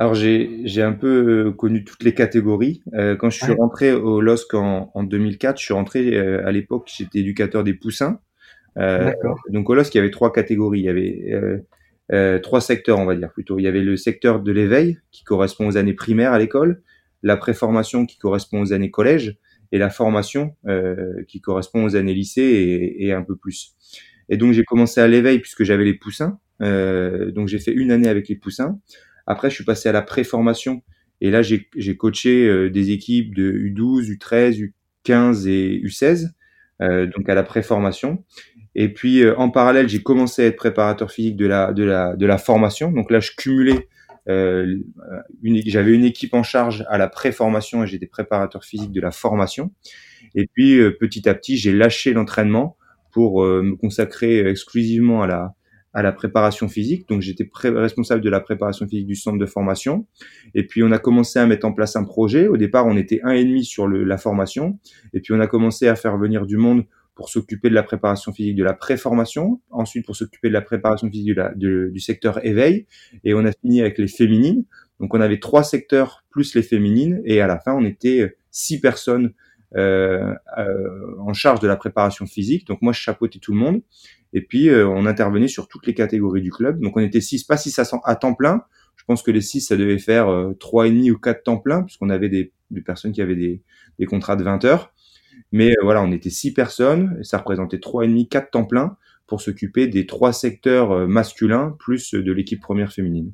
Alors 0.00 0.14
j'ai 0.14 0.62
j'ai 0.64 0.82
un 0.82 0.94
peu 0.94 1.48
euh, 1.48 1.52
connu 1.52 1.84
toutes 1.84 2.04
les 2.04 2.14
catégories. 2.14 2.82
Euh, 2.94 3.16
quand 3.16 3.28
je 3.28 3.36
suis 3.44 3.52
rentré 3.52 3.92
au 3.92 4.22
LOSC 4.22 4.54
en, 4.54 4.90
en 4.94 5.02
2004, 5.02 5.58
je 5.58 5.62
suis 5.62 5.74
rentré 5.74 6.16
euh, 6.16 6.42
à 6.46 6.52
l'époque, 6.52 6.90
j'étais 6.96 7.18
éducateur 7.18 7.64
des 7.64 7.74
poussins. 7.74 8.18
Euh, 8.78 9.12
donc 9.50 9.68
au 9.68 9.74
LOSC, 9.74 9.94
il 9.94 9.98
y 9.98 10.00
avait 10.00 10.10
trois 10.10 10.32
catégories. 10.32 10.80
Il 10.80 10.84
y 10.86 10.88
avait 10.88 12.40
trois 12.40 12.62
secteurs, 12.62 12.98
on 12.98 13.04
va 13.04 13.14
dire 13.14 13.30
plutôt. 13.30 13.58
Il 13.58 13.62
y 13.62 13.68
avait 13.68 13.82
le 13.82 13.98
secteur 13.98 14.40
de 14.40 14.50
l'éveil 14.50 14.96
qui 15.10 15.22
correspond 15.22 15.68
aux 15.68 15.76
années 15.76 15.92
primaires 15.92 16.32
à 16.32 16.38
l'école, 16.38 16.80
la 17.22 17.36
préformation 17.36 18.06
qui 18.06 18.16
correspond 18.16 18.62
aux 18.62 18.72
années 18.72 18.90
collège 18.90 19.36
et 19.70 19.76
la 19.76 19.90
formation 19.90 20.56
qui 21.28 21.42
correspond 21.42 21.84
aux 21.84 21.94
années 21.94 22.14
lycée 22.14 22.40
et, 22.40 23.06
et 23.06 23.12
un 23.12 23.22
peu 23.22 23.36
plus. 23.36 23.76
Et 24.30 24.38
donc 24.38 24.54
j'ai 24.54 24.64
commencé 24.64 25.02
à 25.02 25.08
l'éveil 25.08 25.40
puisque 25.40 25.62
j'avais 25.62 25.84
les 25.84 25.98
poussins. 25.98 26.38
donc 26.58 27.48
j'ai 27.48 27.58
fait 27.58 27.72
une 27.72 27.90
année 27.90 28.08
avec 28.08 28.28
les 28.28 28.36
poussins. 28.36 28.78
Après, 29.30 29.48
je 29.48 29.54
suis 29.54 29.64
passé 29.64 29.88
à 29.88 29.92
la 29.92 30.02
préformation. 30.02 30.82
Et 31.20 31.30
là, 31.30 31.40
j'ai 31.42 31.96
coaché 31.96 32.48
euh, 32.48 32.68
des 32.68 32.90
équipes 32.90 33.32
de 33.32 33.52
U12, 33.52 34.10
U13, 34.16 34.72
U15 35.06 35.48
et 35.48 35.80
U16, 35.84 36.30
euh, 36.82 37.06
donc 37.06 37.28
à 37.28 37.36
la 37.36 37.44
préformation. 37.44 38.24
Et 38.74 38.92
puis, 38.92 39.22
euh, 39.22 39.36
en 39.36 39.50
parallèle, 39.50 39.88
j'ai 39.88 40.02
commencé 40.02 40.42
à 40.42 40.46
être 40.46 40.56
préparateur 40.56 41.12
physique 41.12 41.36
de 41.36 41.46
la, 41.46 41.72
de 41.72 41.84
la, 41.84 42.16
de 42.16 42.26
la 42.26 42.38
formation. 42.38 42.90
Donc 42.90 43.12
là, 43.12 43.20
je 43.20 43.30
cumulais, 43.36 43.88
euh, 44.28 44.78
j'avais 45.66 45.92
une 45.92 46.04
équipe 46.04 46.34
en 46.34 46.42
charge 46.42 46.84
à 46.88 46.98
la 46.98 47.06
préformation 47.06 47.84
et 47.84 47.86
j'étais 47.86 48.06
préparateur 48.06 48.64
physique 48.64 48.90
de 48.90 49.00
la 49.00 49.12
formation. 49.12 49.72
Et 50.34 50.48
puis, 50.52 50.80
petit 50.98 51.28
à 51.28 51.34
petit, 51.34 51.56
j'ai 51.56 51.72
lâché 51.72 52.12
l'entraînement 52.12 52.76
pour 53.12 53.42
me 53.42 53.74
consacrer 53.74 54.48
exclusivement 54.48 55.22
à 55.22 55.26
la, 55.26 55.54
à 55.92 56.02
la 56.02 56.12
préparation 56.12 56.68
physique. 56.68 57.08
Donc 57.08 57.20
j'étais 57.20 57.48
responsable 57.52 58.22
de 58.22 58.30
la 58.30 58.40
préparation 58.40 58.86
physique 58.86 59.06
du 59.06 59.16
centre 59.16 59.38
de 59.38 59.46
formation. 59.46 60.06
Et 60.54 60.66
puis 60.66 60.82
on 60.82 60.92
a 60.92 60.98
commencé 60.98 61.38
à 61.38 61.46
mettre 61.46 61.66
en 61.66 61.72
place 61.72 61.96
un 61.96 62.04
projet. 62.04 62.46
Au 62.48 62.56
départ, 62.56 62.86
on 62.86 62.96
était 62.96 63.20
un 63.24 63.32
et 63.32 63.44
demi 63.44 63.64
sur 63.64 63.86
le, 63.86 64.04
la 64.04 64.18
formation. 64.18 64.78
Et 65.12 65.20
puis 65.20 65.34
on 65.34 65.40
a 65.40 65.46
commencé 65.46 65.88
à 65.88 65.96
faire 65.96 66.16
venir 66.16 66.46
du 66.46 66.56
monde 66.56 66.84
pour 67.14 67.28
s'occuper 67.28 67.68
de 67.68 67.74
la 67.74 67.82
préparation 67.82 68.32
physique 68.32 68.56
de 68.56 68.64
la 68.64 68.72
préformation, 68.72 69.60
ensuite 69.68 70.06
pour 70.06 70.16
s'occuper 70.16 70.48
de 70.48 70.54
la 70.54 70.62
préparation 70.62 71.10
physique 71.10 71.38
du 71.56 72.00
secteur 72.00 72.42
éveil, 72.46 72.86
et 73.24 73.34
on 73.34 73.44
a 73.44 73.52
fini 73.52 73.82
avec 73.82 73.98
les 73.98 74.08
féminines. 74.08 74.64
Donc 75.00 75.12
on 75.12 75.20
avait 75.20 75.38
trois 75.38 75.62
secteurs 75.62 76.24
plus 76.30 76.54
les 76.54 76.62
féminines, 76.62 77.20
et 77.26 77.42
à 77.42 77.46
la 77.46 77.58
fin 77.58 77.74
on 77.74 77.84
était 77.84 78.36
six 78.50 78.80
personnes 78.80 79.34
euh, 79.76 80.34
euh, 80.58 81.16
en 81.20 81.32
charge 81.32 81.60
de 81.60 81.68
la 81.68 81.76
préparation 81.76 82.26
physique. 82.26 82.66
Donc 82.66 82.82
moi 82.82 82.92
je 82.92 83.00
chapeautais 83.00 83.38
tout 83.38 83.52
le 83.52 83.58
monde, 83.58 83.82
et 84.32 84.42
puis 84.42 84.68
euh, 84.68 84.88
on 84.88 85.06
intervenait 85.06 85.48
sur 85.48 85.68
toutes 85.68 85.86
les 85.86 85.94
catégories 85.94 86.42
du 86.42 86.50
club. 86.50 86.80
Donc 86.80 86.96
on 86.96 87.00
était 87.00 87.20
six, 87.20 87.44
pas 87.44 87.56
six 87.56 87.78
à, 87.78 88.16
temps 88.16 88.34
plein. 88.34 88.64
Je 88.96 89.04
pense 89.04 89.22
que 89.22 89.30
les 89.30 89.40
six 89.40 89.60
ça 89.60 89.76
devait 89.76 89.98
faire 89.98 90.28
trois 90.58 90.86
et 90.86 90.90
demi 90.90 91.10
ou 91.10 91.18
quatre 91.18 91.42
temps 91.42 91.58
plein, 91.58 91.82
puisqu'on 91.82 92.10
avait 92.10 92.28
des, 92.28 92.52
des, 92.70 92.82
personnes 92.82 93.12
qui 93.12 93.22
avaient 93.22 93.36
des, 93.36 93.62
des 93.98 94.06
contrats 94.06 94.36
de 94.36 94.44
20 94.44 94.64
heures. 94.64 94.92
Mais 95.52 95.72
euh, 95.72 95.82
voilà, 95.82 96.02
on 96.02 96.12
était 96.12 96.30
six 96.30 96.52
personnes, 96.52 97.16
et 97.20 97.24
ça 97.24 97.38
représentait 97.38 97.80
trois 97.80 98.04
et 98.04 98.08
demi, 98.08 98.28
quatre 98.28 98.50
temps 98.50 98.64
plein 98.64 98.96
pour 99.26 99.40
s'occuper 99.40 99.86
des 99.86 100.06
trois 100.06 100.32
secteurs 100.32 100.92
euh, 100.92 101.06
masculins 101.06 101.76
plus 101.78 102.14
de 102.14 102.32
l'équipe 102.32 102.60
première 102.60 102.92
féminine. 102.92 103.32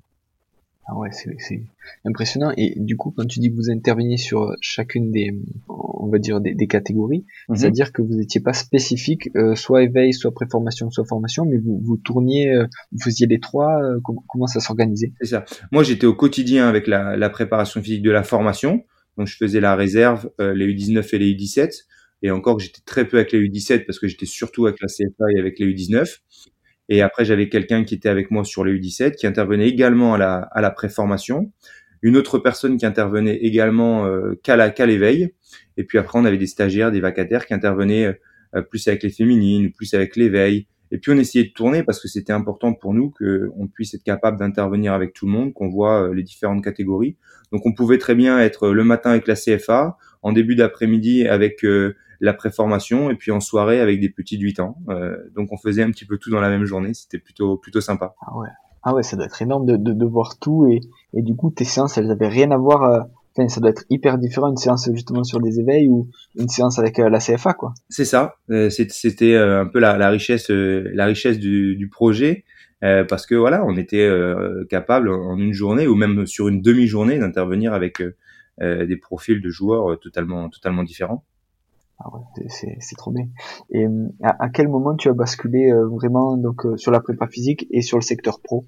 Ah 0.88 0.96
ouais, 0.96 1.08
c'est 1.10 1.62
impressionnant. 2.04 2.52
Et 2.56 2.74
du 2.76 2.96
coup, 2.96 3.12
quand 3.16 3.26
tu 3.26 3.40
dis 3.40 3.50
que 3.50 3.56
vous 3.56 3.70
interveniez 3.70 4.16
sur 4.16 4.54
chacune 4.60 5.10
des, 5.10 5.36
on 5.68 6.08
va 6.08 6.18
dire 6.18 6.40
des, 6.40 6.66
catégories, 6.68 7.24
mhm. 7.48 7.56
c'est-à-dire 7.56 7.92
que 7.92 8.02
vous 8.02 8.14
n'étiez 8.14 8.40
pas 8.40 8.52
spécifique, 8.52 9.28
euh, 9.36 9.56
soit 9.56 9.82
éveil, 9.82 10.12
soit 10.12 10.32
préformation, 10.32 10.90
soit 10.90 11.04
formation, 11.04 11.44
mais 11.44 11.58
vous, 11.58 11.80
vous 11.82 11.96
tourniez, 11.96 12.56
vous 12.92 13.00
faisiez 13.02 13.26
les 13.26 13.40
trois. 13.40 13.80
comment, 14.28 14.46
ça 14.46 14.60
s'organisait? 14.60 15.12
C'est 15.20 15.30
ça. 15.30 15.44
Moi, 15.72 15.82
j'étais 15.82 16.06
au 16.06 16.14
quotidien 16.14 16.68
avec 16.68 16.86
la, 16.86 17.16
la, 17.16 17.30
préparation 17.30 17.82
physique 17.82 18.02
de 18.02 18.12
la 18.12 18.22
formation. 18.22 18.84
Donc, 19.18 19.26
je 19.26 19.36
faisais 19.36 19.60
la 19.60 19.74
réserve, 19.74 20.30
les 20.38 20.66
U19 20.72 21.14
et 21.14 21.18
les 21.18 21.34
U17 21.34 21.86
et 22.22 22.30
encore 22.30 22.56
que 22.56 22.62
j'étais 22.62 22.80
très 22.84 23.06
peu 23.06 23.18
avec 23.18 23.32
les 23.32 23.40
U17 23.40 23.84
parce 23.86 23.98
que 23.98 24.08
j'étais 24.08 24.26
surtout 24.26 24.66
avec 24.66 24.80
la 24.80 24.88
CFA 24.88 25.24
et 25.34 25.40
avec 25.40 25.58
les 25.58 25.66
U19. 25.66 26.18
Et 26.88 27.02
après, 27.02 27.24
j'avais 27.24 27.48
quelqu'un 27.48 27.84
qui 27.84 27.94
était 27.94 28.08
avec 28.08 28.30
moi 28.30 28.44
sur 28.44 28.64
les 28.64 28.72
U17, 28.78 29.16
qui 29.16 29.26
intervenait 29.26 29.68
également 29.68 30.14
à 30.14 30.18
la, 30.18 30.36
à 30.52 30.60
la 30.60 30.70
préformation. 30.70 31.52
Une 32.02 32.16
autre 32.16 32.38
personne 32.38 32.76
qui 32.76 32.86
intervenait 32.86 33.36
également 33.36 34.06
euh, 34.06 34.38
qu'à 34.42 34.86
l'éveil. 34.86 35.32
Et 35.76 35.84
puis 35.84 35.98
après, 35.98 36.18
on 36.18 36.24
avait 36.24 36.38
des 36.38 36.46
stagiaires, 36.46 36.92
des 36.92 37.00
vacataires 37.00 37.46
qui 37.46 37.54
intervenaient 37.54 38.18
euh, 38.54 38.62
plus 38.62 38.86
avec 38.88 39.02
les 39.02 39.10
féminines, 39.10 39.72
plus 39.72 39.94
avec 39.94 40.16
l'éveil. 40.16 40.66
Et 40.92 40.98
puis 40.98 41.10
on 41.10 41.16
essayait 41.16 41.44
de 41.44 41.52
tourner 41.52 41.82
parce 41.82 42.00
que 42.00 42.08
c'était 42.08 42.32
important 42.32 42.72
pour 42.72 42.94
nous 42.94 43.10
qu'on 43.10 43.66
puisse 43.66 43.94
être 43.94 44.04
capable 44.04 44.38
d'intervenir 44.38 44.92
avec 44.92 45.12
tout 45.12 45.26
le 45.26 45.32
monde, 45.32 45.52
qu'on 45.52 45.68
voit 45.68 46.04
euh, 46.04 46.14
les 46.14 46.22
différentes 46.22 46.62
catégories. 46.62 47.16
Donc 47.52 47.66
on 47.66 47.72
pouvait 47.72 47.98
très 47.98 48.14
bien 48.14 48.38
être 48.38 48.68
le 48.68 48.84
matin 48.84 49.10
avec 49.10 49.26
la 49.26 49.34
CFA, 49.34 49.96
en 50.22 50.32
début 50.32 50.54
d'après-midi 50.54 51.26
avec 51.26 51.64
euh, 51.64 51.96
la 52.20 52.32
préformation 52.32 53.10
et 53.10 53.14
puis 53.14 53.30
en 53.30 53.40
soirée 53.40 53.80
avec 53.80 54.00
des 54.00 54.08
petits 54.08 54.38
de 54.38 54.42
8 54.42 54.60
ans. 54.60 54.78
Euh, 54.88 55.16
donc 55.34 55.52
on 55.52 55.56
faisait 55.56 55.82
un 55.82 55.90
petit 55.90 56.04
peu 56.04 56.18
tout 56.18 56.30
dans 56.30 56.40
la 56.40 56.48
même 56.48 56.64
journée, 56.64 56.94
c'était 56.94 57.18
plutôt 57.18 57.56
plutôt 57.56 57.80
sympa. 57.80 58.14
Ah 58.20 58.36
ouais. 58.36 58.48
Ah 58.82 58.94
ouais, 58.94 59.02
ça 59.02 59.16
doit 59.16 59.26
être 59.26 59.42
énorme 59.42 59.66
de, 59.66 59.76
de, 59.76 59.92
de 59.92 60.06
voir 60.06 60.38
tout 60.38 60.66
et, 60.66 60.80
et 61.12 61.22
du 61.22 61.34
coup 61.34 61.50
tes 61.50 61.64
séances 61.64 61.98
elles 61.98 62.10
avaient 62.10 62.28
rien 62.28 62.50
à 62.50 62.56
voir 62.56 62.82
euh, 62.84 63.00
Enfin, 63.38 63.48
ça 63.48 63.60
doit 63.60 63.68
être 63.68 63.84
hyper 63.90 64.16
différent 64.16 64.48
une 64.48 64.56
séance 64.56 64.88
justement 64.94 65.22
sur 65.22 65.42
des 65.42 65.60
éveils 65.60 65.88
ou 65.88 66.08
une 66.38 66.48
séance 66.48 66.78
avec 66.78 66.98
euh, 66.98 67.10
la 67.10 67.18
CFA 67.18 67.52
quoi. 67.52 67.74
C'est 67.90 68.06
ça, 68.06 68.36
c'était 68.70 69.36
un 69.36 69.66
peu 69.66 69.78
la, 69.78 69.98
la 69.98 70.08
richesse 70.08 70.48
la 70.48 71.04
richesse 71.04 71.38
du, 71.38 71.76
du 71.76 71.90
projet 71.90 72.44
parce 72.80 73.26
que 73.26 73.34
voilà, 73.34 73.62
on 73.66 73.76
était 73.76 74.10
capable 74.70 75.10
en 75.10 75.36
une 75.36 75.52
journée 75.52 75.86
ou 75.86 75.94
même 75.96 76.24
sur 76.24 76.48
une 76.48 76.62
demi-journée 76.62 77.18
d'intervenir 77.18 77.74
avec 77.74 78.02
des 78.58 78.96
profils 78.96 79.42
de 79.42 79.50
joueurs 79.50 80.00
totalement 80.00 80.48
totalement 80.48 80.82
différents. 80.82 81.22
Ah 81.98 82.10
ouais, 82.12 82.46
c'est 82.48 82.96
trop 82.96 83.10
bien. 83.10 83.26
Et 83.70 83.86
à, 84.22 84.48
quel 84.50 84.68
moment 84.68 84.94
tu 84.96 85.08
as 85.08 85.14
basculé 85.14 85.70
euh, 85.70 85.86
vraiment 85.88 86.36
donc 86.36 86.66
euh, 86.66 86.76
sur 86.76 86.90
la 86.92 87.00
prépa 87.00 87.26
physique 87.26 87.66
et 87.70 87.80
sur 87.80 87.96
le 87.96 88.02
secteur 88.02 88.40
pro? 88.42 88.66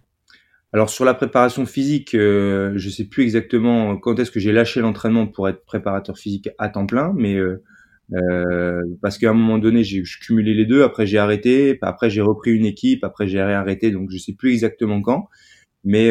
Alors 0.73 0.89
sur 0.89 1.05
la 1.05 1.15
préparation 1.15 1.67
physique, 1.67 2.15
euh, 2.15 2.73
je 2.77 2.89
sais 2.89 3.05
plus 3.05 3.25
exactement 3.25 3.97
quand 3.99 4.19
est-ce 4.19 4.31
que 4.31 4.41
j'ai 4.41 4.53
lâché 4.53 4.81
l'entraînement 4.81 5.27
pour 5.27 5.49
être 5.49 5.65
préparateur 5.65 6.17
physique 6.17 6.49
à 6.59 6.69
temps 6.71 6.87
plein, 6.87 7.13
mais 7.17 7.37
euh, 7.37 8.83
parce 9.03 9.19
qu'à 9.19 9.31
un 9.31 9.35
moment 9.35 9.59
donné 9.59 9.85
j'ai 9.85 10.03
cumulé 10.03 10.55
les 10.55 10.65
deux, 10.65 10.83
après 10.83 11.07
j'ai 11.07 11.19
arrêté, 11.19 11.79
après 11.83 12.09
j'ai 12.09 12.23
repris 12.23 12.53
une 12.53 12.67
équipe, 12.67 13.05
après 13.05 13.29
j'ai 13.29 13.43
réarrêté, 13.43 13.91
donc 13.91 14.11
je 14.11 14.19
sais 14.19 14.35
plus 14.35 14.53
exactement 14.53 15.01
quand, 15.03 15.29
mais 15.85 16.11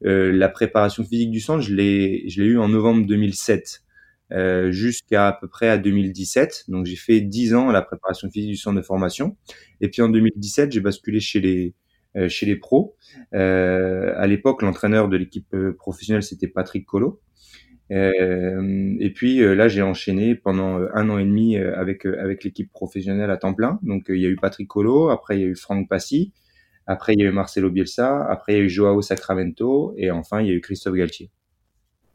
la 0.00 0.48
préparation 0.48 1.04
physique 1.04 1.30
du 1.30 1.40
centre, 1.40 1.60
je 1.60 1.74
l'ai 1.74 2.28
je 2.28 2.42
l'ai 2.42 2.48
eu 2.48 2.58
en 2.58 2.68
novembre 2.68 3.06
2007. 3.06 3.82
Euh, 4.32 4.72
jusqu'à 4.72 5.28
à 5.28 5.32
peu 5.32 5.46
près 5.46 5.68
à 5.68 5.76
2017. 5.76 6.64
Donc 6.68 6.86
j'ai 6.86 6.96
fait 6.96 7.20
10 7.20 7.54
ans 7.54 7.68
à 7.68 7.72
la 7.72 7.82
préparation 7.82 8.30
physique 8.30 8.50
du 8.50 8.56
centre 8.56 8.76
de 8.76 8.82
formation. 8.82 9.36
Et 9.80 9.88
puis 9.88 10.00
en 10.00 10.08
2017, 10.08 10.72
j'ai 10.72 10.80
basculé 10.80 11.20
chez 11.20 11.40
les 11.40 11.74
euh, 12.16 12.28
chez 12.28 12.46
les 12.46 12.56
pros. 12.56 12.96
Euh, 13.34 14.12
à 14.16 14.26
l'époque, 14.26 14.62
l'entraîneur 14.62 15.08
de 15.08 15.16
l'équipe 15.16 15.52
euh, 15.54 15.74
professionnelle, 15.74 16.22
c'était 16.22 16.48
Patrick. 16.48 16.86
Euh, 17.90 18.96
et 19.00 19.10
puis 19.10 19.40
là, 19.40 19.68
j'ai 19.68 19.82
enchaîné 19.82 20.34
pendant 20.34 20.80
un 20.94 21.10
an 21.10 21.18
et 21.18 21.24
demi 21.24 21.56
avec 21.56 22.06
avec 22.06 22.44
l'équipe 22.44 22.72
professionnelle 22.72 23.30
à 23.30 23.36
temps 23.36 23.54
plein. 23.54 23.78
Donc 23.82 24.06
il 24.08 24.20
y 24.20 24.26
a 24.26 24.28
eu 24.28 24.36
Patrick 24.36 24.68
Colo, 24.68 25.10
après 25.10 25.36
il 25.38 25.40
y 25.42 25.44
a 25.44 25.48
eu 25.48 25.56
Franck 25.56 25.88
Passy, 25.88 26.32
après 26.86 27.12
il 27.14 27.20
y 27.20 27.26
a 27.26 27.28
eu 27.28 27.32
Marcelo 27.32 27.70
Bielsa, 27.70 28.24
après 28.30 28.54
il 28.54 28.56
y 28.56 28.60
a 28.60 28.64
eu 28.64 28.68
Joao 28.70 29.02
Sacramento, 29.02 29.94
et 29.98 30.10
enfin 30.10 30.40
il 30.40 30.48
y 30.48 30.50
a 30.50 30.54
eu 30.54 30.60
Christophe 30.60 30.94
Galtier. 30.94 31.30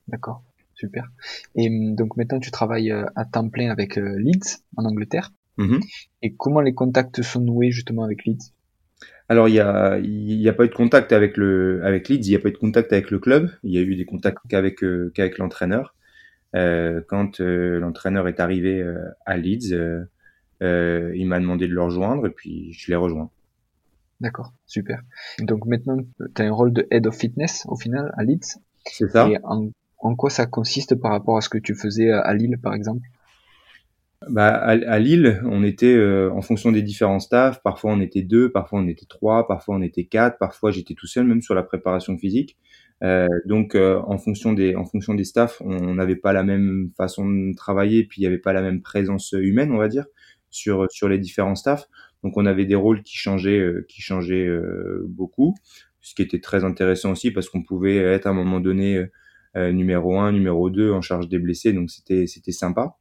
D'accord 0.07 0.46
super. 0.77 1.09
Et 1.55 1.67
hum, 1.67 1.95
donc 1.95 2.15
maintenant 2.15 2.39
tu 2.39 2.51
travailles 2.51 2.91
euh, 2.91 3.05
à 3.15 3.25
temps 3.25 3.49
plein 3.49 3.69
avec 3.69 3.97
euh, 3.97 4.17
Leeds 4.17 4.63
en 4.77 4.85
Angleterre. 4.85 5.31
Mm-hmm. 5.57 5.81
Et 6.21 6.35
comment 6.35 6.61
les 6.61 6.73
contacts 6.73 7.21
sont 7.23 7.41
noués 7.41 7.71
justement 7.71 8.03
avec 8.03 8.25
Leeds? 8.25 8.53
Alors 9.27 9.49
il 9.49 9.55
y 9.55 9.59
a 9.59 9.97
il 9.99 10.39
y 10.39 10.47
a 10.47 10.53
pas 10.53 10.65
eu 10.65 10.69
de 10.69 10.73
contact 10.73 11.11
avec 11.11 11.35
le 11.35 11.81
avec 11.83 12.07
Leeds, 12.07 12.27
il 12.27 12.31
y 12.31 12.35
a 12.35 12.39
pas 12.39 12.49
eu 12.49 12.53
de 12.53 12.57
contact 12.57 12.93
avec 12.93 13.11
le 13.11 13.19
club, 13.19 13.51
il 13.63 13.73
y 13.73 13.77
a 13.77 13.81
eu 13.81 13.95
des 13.95 14.05
contacts 14.05 14.39
qu'avec 14.47 14.83
euh, 14.83 15.11
qu'avec 15.13 15.37
l'entraîneur. 15.37 15.95
Euh, 16.55 17.01
quand 17.07 17.39
l'entraîneur 17.39 18.27
est 18.29 18.39
arrivé 18.39 18.81
à 19.25 19.35
Leeds, 19.35 19.75
il 20.61 21.25
m'a 21.27 21.39
demandé 21.39 21.67
de 21.67 21.73
le 21.73 21.81
rejoindre 21.81 22.25
et 22.27 22.29
puis 22.29 22.71
je 22.71 22.89
l'ai 22.89 22.95
rejoint. 22.95 23.29
D'accord, 24.21 24.53
super. 24.65 25.01
Donc 25.39 25.65
maintenant 25.65 25.97
tu 26.35 26.41
as 26.41 26.45
un 26.45 26.51
rôle 26.51 26.71
de 26.71 26.87
head 26.89 27.05
of 27.05 27.15
fitness 27.15 27.65
au 27.67 27.75
final 27.75 28.13
à 28.15 28.23
Leeds? 28.23 28.59
C'est 28.85 29.09
ça. 29.09 29.29
Et 29.29 29.37
en 29.43 29.69
en 29.99 30.15
quoi 30.15 30.29
ça 30.29 30.45
consiste 30.45 30.95
par 30.95 31.11
rapport 31.11 31.37
à 31.37 31.41
ce 31.41 31.49
que 31.49 31.57
tu 31.57 31.75
faisais 31.75 32.11
à 32.11 32.33
Lille, 32.33 32.57
par 32.61 32.73
exemple? 32.73 33.07
Bah, 34.29 34.47
à, 34.47 34.99
Lille, 34.99 35.39
on 35.45 35.63
était 35.63 35.93
euh, 35.93 36.31
en 36.31 36.41
fonction 36.41 36.71
des 36.71 36.81
différents 36.81 37.19
staffs. 37.19 37.61
Parfois, 37.61 37.91
on 37.91 38.01
était 38.01 38.23
deux, 38.23 38.51
parfois 38.51 38.79
on 38.79 38.87
était 38.87 39.05
trois, 39.05 39.47
parfois 39.47 39.75
on 39.75 39.81
était 39.81 40.05
quatre, 40.05 40.37
parfois 40.39 40.71
j'étais 40.71 40.95
tout 40.95 41.07
seul, 41.07 41.25
même 41.25 41.41
sur 41.41 41.53
la 41.53 41.63
préparation 41.63 42.17
physique. 42.17 42.57
Euh, 43.03 43.27
donc, 43.45 43.75
euh, 43.75 44.01
en 44.07 44.17
fonction 44.17 44.53
des 44.53 44.75
en 44.75 44.85
fonction 44.85 45.13
des 45.13 45.23
staffs, 45.23 45.61
on 45.61 45.93
n'avait 45.93 46.15
pas 46.15 46.33
la 46.33 46.43
même 46.43 46.89
façon 46.97 47.29
de 47.29 47.55
travailler, 47.55 48.05
puis 48.05 48.21
il 48.21 48.23
n'y 48.23 48.27
avait 48.27 48.39
pas 48.39 48.53
la 48.53 48.61
même 48.61 48.81
présence 48.81 49.33
humaine, 49.33 49.71
on 49.71 49.77
va 49.77 49.87
dire, 49.87 50.05
sur 50.49 50.87
sur 50.89 51.07
les 51.09 51.19
différents 51.19 51.55
staffs. 51.55 51.87
Donc, 52.23 52.37
on 52.37 52.45
avait 52.47 52.65
des 52.65 52.75
rôles 52.75 53.03
qui 53.03 53.15
changeaient 53.15 53.63
qui 53.87 54.01
changeaient 54.01 54.49
beaucoup, 55.07 55.55
ce 56.07 56.15
qui 56.15 56.21
était 56.21 56.39
très 56.39 56.63
intéressant 56.63 57.11
aussi 57.11 57.31
parce 57.31 57.49
qu'on 57.49 57.63
pouvait 57.63 57.97
être 57.97 58.27
à 58.27 58.29
un 58.29 58.33
moment 58.33 58.59
donné 58.59 58.95
euh, 58.95 59.11
numéro 59.71 60.19
1, 60.19 60.31
numéro 60.31 60.69
2 60.69 60.91
en 60.91 61.01
charge 61.01 61.27
des 61.27 61.39
blessés, 61.39 61.73
donc 61.73 61.89
c'était 61.89 62.27
c'était 62.27 62.51
sympa. 62.51 62.95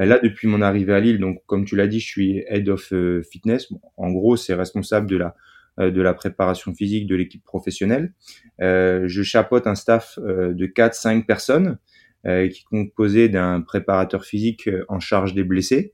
Euh, 0.00 0.04
là, 0.04 0.18
depuis 0.22 0.48
mon 0.48 0.62
arrivée 0.62 0.94
à 0.94 1.00
Lille, 1.00 1.18
donc 1.18 1.42
comme 1.46 1.64
tu 1.64 1.76
l'as 1.76 1.86
dit, 1.86 2.00
je 2.00 2.06
suis 2.06 2.44
head 2.48 2.68
of 2.68 2.92
euh, 2.92 3.22
fitness. 3.22 3.68
en 3.96 4.10
gros, 4.10 4.36
c'est 4.36 4.54
responsable 4.54 5.08
de 5.08 5.16
la 5.16 5.34
de 5.76 6.00
la 6.00 6.14
préparation 6.14 6.72
physique 6.72 7.08
de 7.08 7.16
l'équipe 7.16 7.42
professionnelle. 7.42 8.12
je 8.60 9.22
chapeaute 9.24 9.66
un 9.66 9.74
staff 9.74 10.20
de 10.20 10.66
4-5 10.66 11.26
personnes 11.26 11.78
qui 12.22 12.30
est 12.30 12.64
composé 12.70 13.28
d'un 13.28 13.60
préparateur 13.60 14.24
physique 14.24 14.70
en 14.88 15.00
charge 15.00 15.34
des 15.34 15.42
blessés, 15.42 15.92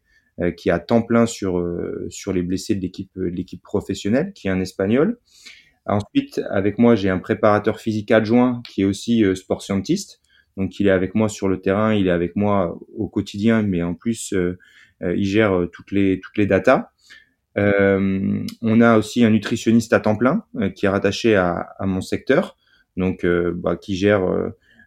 qui 0.58 0.68
a 0.68 0.80
temps 0.80 1.00
plein 1.00 1.24
sur 1.24 1.66
sur 2.10 2.34
les 2.34 2.42
blessés 2.42 2.74
de 2.74 2.82
l'équipe 2.82 3.10
de 3.16 3.24
l'équipe 3.24 3.62
professionnelle, 3.62 4.34
qui 4.34 4.48
est 4.48 4.50
un 4.50 4.60
espagnol. 4.60 5.18
Ensuite, 5.90 6.40
avec 6.50 6.78
moi, 6.78 6.94
j'ai 6.94 7.08
un 7.08 7.18
préparateur 7.18 7.80
physique 7.80 8.12
adjoint 8.12 8.62
qui 8.68 8.82
est 8.82 8.84
aussi 8.84 9.24
euh, 9.24 9.34
sport 9.34 9.60
scientiste. 9.60 10.20
Donc, 10.56 10.78
il 10.78 10.86
est 10.86 10.92
avec 10.92 11.16
moi 11.16 11.28
sur 11.28 11.48
le 11.48 11.60
terrain, 11.60 11.92
il 11.94 12.06
est 12.06 12.12
avec 12.12 12.36
moi 12.36 12.78
au 12.96 13.08
quotidien, 13.08 13.62
mais 13.62 13.82
en 13.82 13.94
plus, 13.94 14.32
euh, 14.32 14.56
euh, 15.02 15.16
il 15.16 15.24
gère 15.24 15.66
toutes 15.72 15.90
les 15.90 16.20
toutes 16.20 16.36
les 16.38 16.46
datas. 16.46 16.90
on 17.56 18.80
a 18.80 18.98
aussi 18.98 19.24
un 19.24 19.30
nutritionniste 19.30 19.92
à 19.92 20.00
temps 20.00 20.16
plein 20.16 20.44
qui 20.76 20.86
est 20.86 20.88
rattaché 20.88 21.34
à, 21.34 21.74
à 21.78 21.86
mon 21.86 22.00
secteur, 22.00 22.56
donc 22.96 23.26
bah, 23.26 23.76
qui 23.76 23.96
gère 23.96 24.22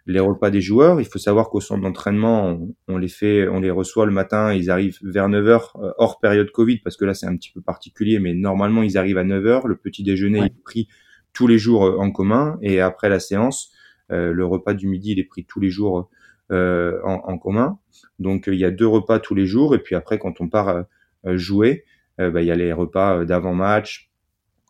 les 0.06 0.20
repas 0.20 0.50
des 0.50 0.62
joueurs. 0.62 1.00
Il 1.00 1.06
faut 1.06 1.20
savoir 1.20 1.50
qu'au 1.50 1.62
centre 1.62 1.82
d'entraînement, 1.82 2.60
on, 2.88 2.98
les 2.98 3.08
fait, 3.08 3.48
on 3.48 3.60
les 3.60 3.72
reçoit 3.72 4.06
le 4.06 4.12
matin, 4.12 4.54
ils 4.54 4.70
arrivent 4.70 4.98
vers 5.02 5.30
9h 5.30 5.72
euh, 5.76 5.92
hors 5.98 6.20
période 6.20 6.52
Covid 6.52 6.80
parce 6.80 6.98
que 6.98 7.06
là 7.06 7.14
c'est 7.14 7.26
un 7.26 7.36
petit 7.36 7.52
peu 7.52 7.62
particulier, 7.62 8.20
mais 8.20 8.34
normalement 8.34 8.84
ils 8.84 8.98
arrivent 8.98 9.18
à 9.18 9.24
9h. 9.24 9.68
Le 9.68 9.76
petit 9.76 10.04
déjeuner 10.04 10.40
est 10.40 10.64
pris 10.64 10.88
tous 11.34 11.48
les 11.48 11.58
jours 11.58 11.86
euh, 11.86 11.98
en 11.98 12.12
commun 12.12 12.58
et 12.62 12.80
après 12.80 13.10
la 13.10 13.20
séance, 13.20 13.72
euh, 14.12 14.32
le 14.32 14.46
repas 14.46 14.74
du 14.74 14.88
midi 14.88 15.12
il 15.12 15.20
est 15.20 15.26
pris 15.26 15.46
tous 15.46 15.60
les 15.60 15.70
jours 15.70 16.10
euh, 16.52 17.00
en, 17.04 17.22
en, 17.26 17.38
commun. 17.38 17.80
Donc 18.20 18.46
il 18.48 18.56
y 18.56 18.66
a 18.66 18.72
deux 18.72 18.88
repas 18.88 19.20
tous 19.20 19.36
les 19.36 19.46
jours 19.46 19.76
et 19.76 19.80
puis 19.80 19.96
après 19.96 20.20
quand 20.20 20.40
on 20.40 20.48
part 20.48 20.86
jouer, 21.26 21.86
bah, 22.18 22.42
il 22.42 22.46
y 22.46 22.52
a 22.52 22.56
les 22.56 22.74
repas 22.74 23.24
d'avant-match, 23.26 24.12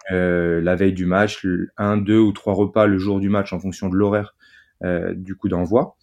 la 0.10 0.76
veille 0.76 0.94
du 0.94 1.06
match, 1.06 1.46
un, 1.78 1.98
deux 1.98 2.20
ou 2.20 2.32
trois 2.32 2.54
repas 2.54 2.86
le 2.86 2.98
jour 3.00 3.20
du 3.20 3.30
match 3.30 3.54
en 3.54 3.60
fonction 3.60 3.90
de 3.90 3.96
l'horaire 3.96 4.36
du 5.16 5.36
coup 5.36 5.50
d'envoi. 5.50 5.96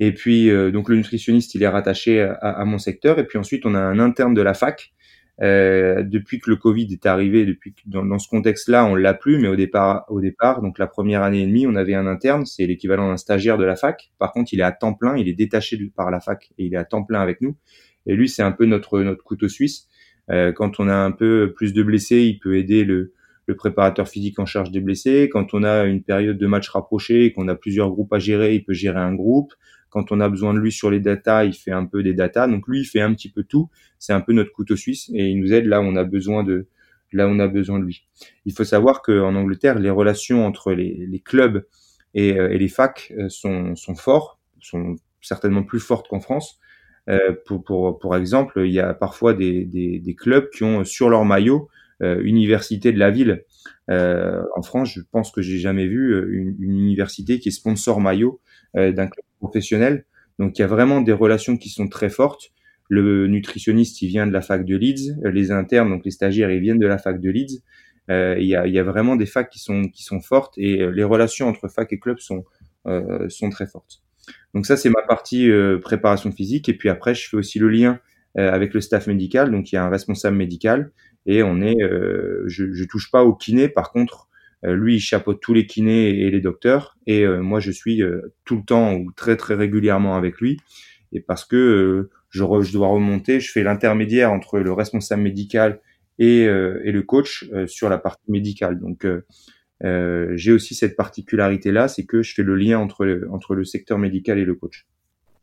Et 0.00 0.12
puis 0.12 0.50
euh, 0.50 0.70
donc 0.70 0.88
le 0.88 0.96
nutritionniste 0.96 1.54
il 1.54 1.62
est 1.62 1.68
rattaché 1.68 2.20
à, 2.20 2.32
à, 2.32 2.64
mon 2.64 2.78
secteur 2.78 3.18
et 3.18 3.26
puis 3.26 3.38
ensuite 3.38 3.66
on 3.66 3.74
a 3.74 3.80
un 3.80 3.98
interne 3.98 4.34
de 4.34 4.42
la 4.42 4.54
fac. 4.54 4.92
Euh, 5.40 6.02
depuis 6.02 6.40
que 6.40 6.50
le 6.50 6.56
Covid 6.56 6.92
est 6.92 7.06
arrivé, 7.06 7.46
depuis 7.46 7.72
que 7.72 7.82
dans, 7.86 8.04
dans 8.04 8.18
ce 8.18 8.28
contexte-là, 8.28 8.84
on 8.84 8.96
l'a 8.96 9.14
plus, 9.14 9.38
mais 9.38 9.46
au 9.46 9.54
départ, 9.54 10.04
au 10.08 10.20
départ, 10.20 10.62
donc 10.62 10.80
la 10.80 10.88
première 10.88 11.22
année 11.22 11.42
et 11.42 11.46
demie, 11.46 11.64
on 11.64 11.76
avait 11.76 11.94
un 11.94 12.08
interne, 12.08 12.44
c'est 12.44 12.66
l'équivalent 12.66 13.08
d'un 13.08 13.16
stagiaire 13.16 13.56
de 13.56 13.62
la 13.62 13.76
fac. 13.76 14.10
Par 14.18 14.32
contre, 14.32 14.52
il 14.52 14.58
est 14.58 14.64
à 14.64 14.72
temps 14.72 14.94
plein, 14.94 15.16
il 15.16 15.28
est 15.28 15.34
détaché 15.34 15.78
par 15.94 16.10
la 16.10 16.18
fac 16.18 16.50
et 16.58 16.64
il 16.64 16.74
est 16.74 16.76
à 16.76 16.84
temps 16.84 17.04
plein 17.04 17.20
avec 17.20 17.40
nous. 17.40 17.56
Et 18.06 18.16
lui, 18.16 18.28
c'est 18.28 18.42
un 18.42 18.50
peu 18.50 18.66
notre 18.66 19.00
notre 19.00 19.22
couteau 19.22 19.48
suisse. 19.48 19.86
Euh, 20.28 20.52
quand 20.52 20.80
on 20.80 20.88
a 20.88 20.96
un 20.96 21.12
peu 21.12 21.52
plus 21.54 21.72
de 21.72 21.84
blessés, 21.84 22.22
il 22.22 22.40
peut 22.40 22.56
aider 22.56 22.84
le 22.84 23.12
le 23.48 23.56
préparateur 23.56 24.06
physique 24.06 24.38
en 24.38 24.46
charge 24.46 24.70
des 24.70 24.80
blessés. 24.80 25.28
Quand 25.32 25.54
on 25.54 25.64
a 25.64 25.84
une 25.84 26.02
période 26.02 26.36
de 26.36 26.46
match 26.46 26.68
rapprochée 26.68 27.24
et 27.24 27.32
qu'on 27.32 27.48
a 27.48 27.54
plusieurs 27.54 27.90
groupes 27.90 28.12
à 28.12 28.18
gérer, 28.18 28.54
il 28.54 28.64
peut 28.64 28.74
gérer 28.74 29.00
un 29.00 29.14
groupe. 29.14 29.54
Quand 29.88 30.12
on 30.12 30.20
a 30.20 30.28
besoin 30.28 30.52
de 30.52 30.58
lui 30.58 30.70
sur 30.70 30.90
les 30.90 31.00
datas, 31.00 31.44
il 31.44 31.54
fait 31.54 31.72
un 31.72 31.86
peu 31.86 32.02
des 32.02 32.12
datas. 32.12 32.46
Donc 32.46 32.68
lui, 32.68 32.80
il 32.80 32.84
fait 32.84 33.00
un 33.00 33.12
petit 33.14 33.30
peu 33.30 33.42
tout. 33.42 33.70
C'est 33.98 34.12
un 34.12 34.20
peu 34.20 34.34
notre 34.34 34.52
couteau 34.52 34.76
suisse 34.76 35.10
et 35.14 35.28
il 35.28 35.40
nous 35.40 35.54
aide 35.54 35.64
là 35.64 35.80
où 35.80 35.84
on 35.84 35.96
a 35.96 36.04
besoin 36.04 36.44
de 36.44 36.68
là 37.12 37.26
on 37.26 37.38
a 37.38 37.48
besoin 37.48 37.78
de 37.78 37.84
lui. 37.84 38.06
Il 38.44 38.52
faut 38.52 38.64
savoir 38.64 39.00
qu'en 39.00 39.34
Angleterre, 39.34 39.78
les 39.78 39.88
relations 39.88 40.46
entre 40.46 40.72
les, 40.72 41.22
clubs 41.24 41.66
et, 42.12 42.38
euh, 42.38 42.50
et, 42.50 42.58
les 42.58 42.68
facs 42.68 43.14
euh, 43.16 43.30
sont, 43.30 43.74
sont 43.76 43.94
forts, 43.94 44.38
sont 44.60 44.96
certainement 45.22 45.62
plus 45.62 45.80
fortes 45.80 46.06
qu'en 46.06 46.20
France. 46.20 46.60
Euh, 47.08 47.34
pour, 47.46 47.64
pour, 47.64 47.98
pour 47.98 48.14
exemple, 48.14 48.60
il 48.66 48.72
y 48.72 48.80
a 48.80 48.92
parfois 48.92 49.32
des, 49.32 49.64
des, 49.64 50.14
clubs 50.14 50.50
qui 50.50 50.64
ont 50.64 50.84
sur 50.84 51.08
leur 51.08 51.24
maillot 51.24 51.68
euh, 51.70 51.77
université 52.00 52.92
de 52.92 52.98
la 52.98 53.10
ville. 53.10 53.44
Euh, 53.90 54.42
en 54.56 54.62
France, 54.62 54.92
je 54.94 55.00
pense 55.10 55.30
que 55.30 55.42
j'ai 55.42 55.58
jamais 55.58 55.86
vu 55.86 56.12
euh, 56.12 56.28
une, 56.30 56.56
une, 56.58 56.78
université 56.78 57.38
qui 57.38 57.48
est 57.48 57.52
sponsor 57.52 58.00
maillot 58.00 58.40
d'un 58.74 59.06
club 59.06 59.24
professionnel. 59.40 60.04
Donc 60.38 60.58
il 60.58 60.62
y 60.62 60.64
a 60.64 60.68
vraiment 60.68 61.00
des 61.00 61.12
relations 61.12 61.56
qui 61.56 61.68
sont 61.68 61.88
très 61.88 62.10
fortes. 62.10 62.50
Le 62.88 63.26
nutritionniste, 63.26 64.00
il 64.02 64.08
vient 64.08 64.26
de 64.26 64.32
la 64.32 64.40
fac 64.40 64.64
de 64.64 64.76
Leeds. 64.76 65.16
Les 65.24 65.50
internes, 65.50 65.90
donc 65.90 66.04
les 66.04 66.10
stagiaires, 66.10 66.50
ils 66.50 66.60
viennent 66.60 66.78
de 66.78 66.86
la 66.86 66.98
fac 66.98 67.20
de 67.20 67.30
Leeds. 67.30 67.62
Euh, 68.10 68.36
il, 68.38 68.46
y 68.46 68.56
a, 68.56 68.66
y 68.66 68.78
a, 68.78 68.82
vraiment 68.82 69.16
des 69.16 69.26
facs 69.26 69.50
qui 69.50 69.58
sont 69.58 69.88
qui 69.88 70.02
sont 70.02 70.20
fortes 70.20 70.54
et 70.56 70.90
les 70.90 71.04
relations 71.04 71.46
entre 71.46 71.68
fac 71.68 71.92
et 71.92 71.98
club 71.98 72.18
sont 72.20 72.44
euh, 72.86 73.28
sont 73.28 73.50
très 73.50 73.66
fortes. 73.66 74.02
Donc 74.54 74.66
ça 74.66 74.76
c'est 74.76 74.88
ma 74.88 75.02
partie 75.02 75.50
euh, 75.50 75.78
préparation 75.78 76.32
physique 76.32 76.68
et 76.68 76.74
puis 76.74 76.88
après 76.88 77.14
je 77.14 77.28
fais 77.28 77.36
aussi 77.36 77.58
le 77.58 77.68
lien 77.68 78.00
avec 78.34 78.72
le 78.72 78.80
staff 78.80 79.08
médical. 79.08 79.50
Donc 79.50 79.72
il 79.72 79.74
y 79.74 79.78
a 79.78 79.84
un 79.84 79.88
responsable 79.88 80.36
médical 80.36 80.92
et 81.26 81.42
on 81.42 81.60
est, 81.60 81.82
euh, 81.82 82.44
je, 82.46 82.72
je 82.72 82.84
touche 82.84 83.10
pas 83.10 83.24
au 83.24 83.34
kiné. 83.34 83.68
Par 83.68 83.92
contre, 83.92 84.28
euh, 84.64 84.74
lui, 84.74 84.96
il 84.96 85.00
chapeaute 85.00 85.40
tous 85.40 85.54
les 85.54 85.66
kinés 85.66 86.08
et 86.08 86.30
les 86.30 86.40
docteurs, 86.40 86.96
et 87.06 87.24
euh, 87.24 87.40
moi, 87.40 87.60
je 87.60 87.70
suis 87.70 88.02
tout 88.44 88.56
le 88.56 88.64
temps 88.64 88.94
ou 88.94 89.12
très 89.12 89.36
très 89.36 89.54
régulièrement 89.54 90.16
avec 90.16 90.40
lui. 90.40 90.58
Et 91.12 91.20
parce 91.20 91.44
que 91.44 92.10
je, 92.30 92.44
je, 92.60 92.72
dois 92.72 92.88
remonter, 92.88 93.40
je 93.40 93.50
fais 93.50 93.62
l'intermédiaire 93.62 94.32
entre 94.32 94.58
le 94.58 94.72
responsable 94.72 95.22
médical 95.22 95.80
et, 96.18 96.42
et 96.42 96.92
le 96.92 97.02
coach 97.02 97.48
sur 97.66 97.88
la 97.88 97.96
partie 97.96 98.30
médicale. 98.30 98.78
Donc 98.78 99.06
euh, 99.84 100.32
j'ai 100.34 100.52
aussi 100.52 100.74
cette 100.74 100.96
particularité 100.96 101.70
là, 101.70 101.88
c'est 101.88 102.04
que 102.04 102.22
je 102.22 102.34
fais 102.34 102.42
le 102.42 102.56
lien 102.56 102.78
entre 102.78 103.04
le, 103.04 103.30
entre 103.30 103.54
le 103.54 103.64
secteur 103.64 103.98
médical 103.98 104.38
et 104.38 104.44
le 104.44 104.54
coach. 104.54 104.86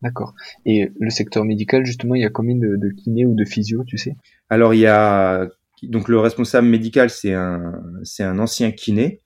D'accord. 0.02 0.36
Et 0.66 0.92
le 1.00 1.10
secteur 1.10 1.46
médical, 1.46 1.86
justement, 1.86 2.16
il 2.16 2.22
y 2.22 2.26
a 2.26 2.30
combien 2.30 2.56
de, 2.56 2.76
de 2.76 2.90
kinés 2.90 3.26
ou 3.26 3.34
de 3.34 3.46
physio, 3.46 3.84
tu 3.86 3.98
sais? 3.98 4.16
Alors 4.50 4.74
il 4.74 4.82
y 4.82 4.88
a 4.88 5.50
donc 5.88 6.10
le 6.10 6.20
responsable 6.20 6.68
médical, 6.68 7.10
c'est 7.10 7.34
un, 7.34 7.82
c'est 8.04 8.24
un 8.24 8.40
ancien 8.40 8.72
kiné. 8.72 9.22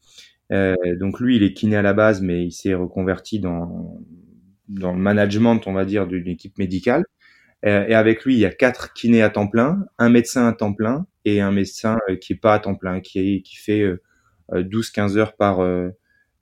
Euh, 0.52 0.76
donc 1.00 1.20
lui, 1.20 1.36
il 1.38 1.44
est 1.44 1.54
kiné 1.54 1.76
à 1.76 1.82
la 1.82 1.94
base, 1.94 2.22
mais 2.22 2.46
il 2.46 2.52
s'est 2.52 2.74
reconverti 2.74 3.40
dans, 3.40 4.02
dans 4.68 4.94
le 4.94 5.00
management, 5.00 5.62
on 5.68 5.74
va 5.74 5.86
dire, 5.86 6.08
d'une 6.08 6.28
équipe 6.28 6.58
médicale. 6.58 7.04
Euh, 7.66 7.86
et 7.88 7.94
avec 7.94 8.24
lui, 8.26 8.36
il 8.36 8.40
y 8.40 8.46
a 8.46 8.52
quatre 8.52 8.94
kinés 8.94 9.22
à 9.22 9.30
temps 9.30 9.48
plein, 9.48 9.86
un 9.98 10.10
médecin 10.10 10.48
à 10.48 10.54
temps 10.54 10.74
plein 10.74 11.06
et 11.26 11.42
un 11.42 11.52
médecin 11.52 11.98
euh, 12.10 12.16
qui 12.16 12.34
est 12.34 12.38
pas 12.38 12.54
à 12.56 12.60
temps 12.60 12.76
plein, 12.76 13.02
qui, 13.02 13.44
qui 13.44 13.58
fait 13.58 13.86
12-15 14.52 15.18
heures 15.18 15.36
par, 15.36 15.60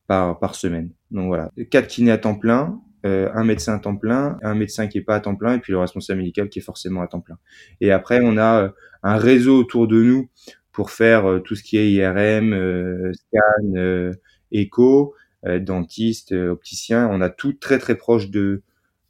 par, 0.07 0.39
par 0.39 0.55
semaine. 0.55 0.91
Donc 1.11 1.27
voilà, 1.27 1.51
quatre 1.69 1.87
kinés 1.87 2.11
à 2.11 2.17
temps 2.17 2.35
plein, 2.35 2.79
un 3.03 3.43
médecin 3.43 3.75
à 3.75 3.79
temps 3.79 3.95
plein, 3.95 4.37
un 4.41 4.55
médecin 4.55 4.87
qui 4.87 4.97
est 4.97 5.01
pas 5.01 5.15
à 5.15 5.19
temps 5.19 5.35
plein, 5.35 5.55
et 5.55 5.59
puis 5.59 5.71
le 5.71 5.79
responsable 5.79 6.19
médical 6.19 6.49
qui 6.49 6.59
est 6.59 6.61
forcément 6.61 7.01
à 7.01 7.07
temps 7.07 7.21
plein. 7.21 7.37
Et 7.79 7.91
après, 7.91 8.19
on 8.21 8.37
a 8.37 8.73
un 9.03 9.17
réseau 9.17 9.57
autour 9.57 9.87
de 9.87 10.01
nous 10.01 10.29
pour 10.77 10.91
faire 10.91 11.25
euh, 11.25 11.39
tout 11.39 11.55
ce 11.55 11.63
qui 11.63 11.77
est 11.77 11.91
IRM, 11.91 12.53
euh, 12.53 13.11
scan, 13.13 13.75
euh, 13.75 14.13
écho, 14.51 15.15
dentiste, 15.61 16.33
opticien. 16.33 17.07
On 17.09 17.19
a 17.21 17.29
tout 17.29 17.53
très 17.53 17.79
très 17.79 17.95
proche 17.95 18.29
de, 18.29 18.63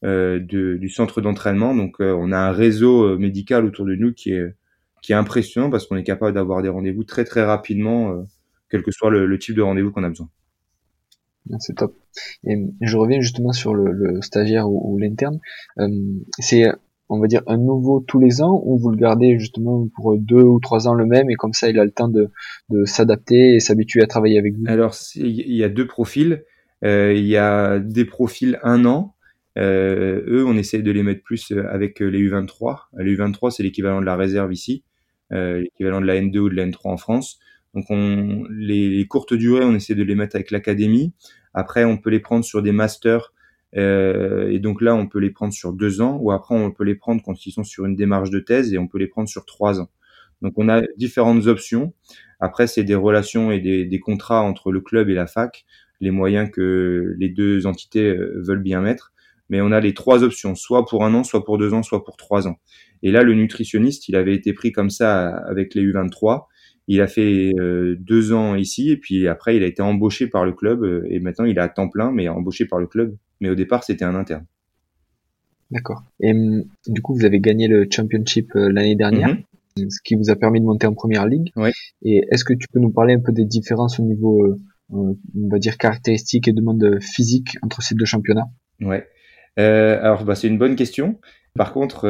de 0.04 0.38
du 0.78 0.90
centre 0.90 1.20
d'entraînement. 1.20 1.74
Donc 1.74 1.96
on 2.00 2.32
a 2.32 2.38
un 2.38 2.52
réseau 2.52 3.18
médical 3.18 3.66
autour 3.66 3.86
de 3.86 3.96
nous 3.96 4.14
qui 4.14 4.34
est 4.34 4.54
qui 5.02 5.14
est 5.14 5.16
impressionnant 5.16 5.72
parce 5.72 5.88
qu'on 5.88 5.96
est 5.96 6.04
capable 6.04 6.34
d'avoir 6.34 6.62
des 6.62 6.70
rendez-vous 6.70 7.04
très 7.06 7.24
très 7.24 7.44
rapidement, 7.44 8.24
quel 8.70 8.84
que 8.84 8.92
soit 8.92 9.10
le, 9.10 9.40
type 9.40 9.56
de 9.56 9.64
rendez-vous 9.64 9.92
qu'on 9.92 10.04
a 10.04 10.10
besoin. 10.10 10.30
C'est 11.60 11.76
top. 11.76 11.96
Et 12.46 12.56
je 12.82 12.98
reviens 12.98 13.20
justement 13.22 13.52
sur 13.52 13.74
le, 13.74 14.22
stagiaire 14.22 14.70
ou, 14.70 14.98
l'interne. 14.98 15.40
Euh, 15.80 15.88
c'est 16.40 16.66
on 17.10 17.20
va 17.20 17.28
dire 17.28 17.42
un 17.48 17.58
nouveau 17.58 18.02
tous 18.02 18.20
les 18.20 18.42
ans 18.42 18.62
ou 18.66 18.78
vous 18.78 18.90
le 18.90 18.98
gardez 18.98 19.40
justement 19.40 19.88
pour 19.96 20.18
deux 20.18 20.42
ou 20.42 20.60
trois 20.60 20.90
ans 20.90 20.94
le 20.94 21.06
même 21.06 21.30
et 21.30 21.36
comme 21.36 21.54
ça 21.54 21.70
il 21.70 21.80
a 21.80 21.86
le 21.86 21.92
temps 21.92 22.10
de, 22.10 22.30
s'adapter 22.84 23.56
et 23.56 23.60
s'habituer 23.62 24.02
à 24.02 24.08
travailler 24.08 24.38
avec 24.38 24.56
vous? 24.56 24.66
Alors 24.68 24.94
il 25.16 25.56
y 25.56 25.64
a 25.64 25.70
deux 25.70 25.88
profils. 25.88 26.44
Euh, 26.84 27.14
il 27.16 27.26
y 27.26 27.38
a 27.38 27.80
des 27.80 28.06
profils 28.06 28.60
un 28.62 28.86
an. 28.86 29.16
Euh, 29.58 30.22
eux, 30.28 30.46
on 30.46 30.56
essaie 30.56 30.84
de 30.84 30.92
les 30.92 31.02
mettre 31.02 31.24
plus 31.24 31.52
avec 31.72 32.00
les 32.00 32.30
U23. 32.30 32.82
Les 33.00 33.16
U23, 33.16 33.50
c'est 33.50 33.64
l'équivalent 33.64 34.02
de 34.02 34.06
la 34.06 34.16
réserve 34.16 34.54
ici, 34.54 34.84
l'équivalent 35.32 36.02
de 36.02 36.06
la 36.06 36.22
N2 36.22 36.38
ou 36.38 36.50
de 36.50 36.56
la 36.56 36.68
N3 36.68 36.80
en 36.84 36.98
France. 36.98 37.40
Donc 37.78 37.86
on, 37.92 38.48
les, 38.50 38.90
les 38.90 39.06
courtes 39.06 39.36
durées, 39.36 39.64
on 39.64 39.76
essaie 39.76 39.94
de 39.94 40.02
les 40.02 40.16
mettre 40.16 40.36
avec 40.36 40.50
l'académie. 40.50 41.14
Après, 41.54 41.84
on 41.86 41.98
peut 41.98 42.10
les 42.10 42.20
prendre 42.20 42.44
sur 42.44 42.64
des 42.64 42.72
masters 42.72 43.32
euh, 43.76 44.50
et 44.50 44.58
donc 44.58 44.82
là, 44.82 44.96
on 44.96 45.06
peut 45.06 45.20
les 45.20 45.30
prendre 45.30 45.54
sur 45.54 45.74
deux 45.74 46.02
ans, 46.02 46.18
ou 46.20 46.32
après, 46.32 46.56
on 46.56 46.72
peut 46.72 46.84
les 46.84 46.96
prendre 46.96 47.22
quand 47.22 47.46
ils 47.46 47.52
sont 47.52 47.64
sur 47.64 47.86
une 47.86 47.96
démarche 47.96 48.32
de 48.32 48.40
thèse, 48.40 48.74
et 48.74 48.80
on 48.80 48.88
peut 48.88 48.98
les 48.98 49.06
prendre 49.06 49.30
sur 49.30 49.46
trois 49.46 49.80
ans. 49.80 49.92
Donc 50.42 50.54
on 50.58 50.70
a 50.70 50.82
différentes 50.98 51.46
options. 51.46 51.94
Après, 52.40 52.66
c'est 52.66 52.84
des 52.84 52.96
relations 52.96 53.52
et 53.52 53.60
des, 53.60 53.86
des, 53.86 54.00
contrats 54.00 54.42
entre 54.42 54.72
le 54.72 54.82
club 54.82 55.10
et 55.10 55.14
la 55.14 55.28
fac, 55.28 55.64
les 56.02 56.10
moyens 56.10 56.50
que 56.52 57.14
les 57.20 57.30
deux 57.30 57.68
entités 57.68 58.10
euh, 58.10 58.42
veulent 58.44 58.64
bien 58.64 58.82
mettre. 58.82 59.14
Mais 59.50 59.62
on 59.62 59.72
a 59.72 59.80
les 59.80 59.94
trois 59.94 60.24
options, 60.24 60.56
soit 60.56 60.88
pour 60.88 61.06
un 61.06 61.14
an, 61.14 61.24
soit 61.24 61.46
pour 61.46 61.60
deux 61.60 61.76
ans, 61.76 61.84
soit 61.84 62.04
pour 62.04 62.18
trois 62.18 62.48
ans. 62.48 62.58
Et 63.04 63.12
là, 63.12 63.22
le 63.22 63.36
nutritionniste, 63.36 64.10
il 64.10 64.16
avait 64.16 64.34
été 64.34 64.54
pris 64.54 64.72
comme 64.72 64.90
ça 64.90 65.28
avec 65.30 65.76
les 65.76 65.84
U23. 65.84 66.48
Il 66.88 67.02
a 67.02 67.08
fait 67.08 67.54
euh, 67.60 67.98
deux 68.00 68.32
ans 68.32 68.56
ici 68.56 68.92
et 68.92 68.98
puis 68.98 69.28
après 69.28 69.58
il 69.58 69.64
a 69.64 69.68
été 69.68 69.82
embauché 69.82 70.28
par 70.28 70.46
le 70.46 70.54
club 70.54 70.84
euh, 70.84 71.06
et 71.10 71.20
maintenant 71.20 71.46
il 71.46 71.58
est 71.58 71.62
à 71.62 71.68
temps 71.68 71.90
plein 71.90 72.12
mais 72.12 72.30
embauché 72.30 72.66
par 72.66 72.80
le 72.80 72.88
club. 72.88 73.16
Mais 73.42 73.50
au 73.50 73.56
départ 73.56 73.84
c'était 73.84 74.06
un 74.06 74.16
interne. 74.16 74.46
D'accord. 75.70 76.04
Et 76.22 76.32
hum, 76.32 76.64
du 76.88 77.02
coup 77.02 77.14
vous 77.14 77.26
avez 77.26 77.42
gagné 77.42 77.68
le 77.68 77.88
championship 77.92 78.56
euh, 78.56 78.72
l'année 78.72 78.96
dernière, 78.96 79.36
mhm. 79.78 79.90
ce 79.90 80.00
qui 80.02 80.16
vous 80.16 80.30
a 80.30 80.38
permis 80.38 80.62
de 80.62 80.66
monter 80.66 80.88
en 80.88 80.94
première 80.94 81.28
ligue. 81.28 81.52
Oui. 81.58 81.72
Et 82.04 82.22
est-ce 82.32 82.46
que 82.46 82.54
tu 82.54 82.68
peux 82.72 82.80
nous 82.80 82.92
parler 82.92 83.16
un 83.16 83.20
peu 83.20 83.34
des 83.34 83.46
différences 83.46 84.00
au 84.00 84.04
niveau, 84.04 84.56
on 84.90 85.18
va 85.52 85.60
dire 85.60 85.78
caractéristiques 85.78 86.48
et 86.48 86.54
demandes 86.54 87.00
physiques 87.02 87.58
entre 87.64 87.82
ces 87.82 87.96
deux 87.96 88.06
championnats? 88.06 88.48
Ouais. 88.80 89.06
alors 89.58 90.24
bah, 90.24 90.36
c'est 90.36 90.48
une 90.48 90.58
bonne 90.58 90.78
question. 90.78 91.20
Par 91.54 91.74
contre, 91.74 92.08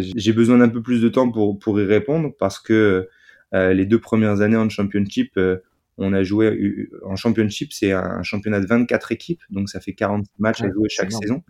j'ai 0.00 0.32
besoin 0.32 0.58
d'un 0.58 0.70
peu 0.70 0.80
plus 0.80 1.02
de 1.02 1.08
temps 1.10 1.30
pour 1.30 1.58
pour 1.58 1.78
y 1.78 1.84
répondre 1.84 2.30
parce 2.38 2.58
que 2.58 2.72
euh, 2.72 3.10
les 3.52 3.86
deux 3.86 4.00
premières 4.00 4.40
années 4.40 4.56
en 4.56 4.68
championship, 4.68 5.32
euh, 5.36 5.58
on 5.98 6.12
a 6.12 6.22
joué 6.22 6.46
euh, 6.46 6.90
en 7.04 7.16
championship, 7.16 7.72
c'est 7.72 7.92
un 7.92 8.22
championnat 8.22 8.60
de 8.60 8.66
24 8.66 9.12
équipes, 9.12 9.42
donc 9.50 9.68
ça 9.68 9.80
fait 9.80 9.94
40 9.94 10.26
matchs 10.38 10.62
à 10.62 10.70
jouer 10.70 10.88
chaque 10.88 11.12
saison. 11.12 11.42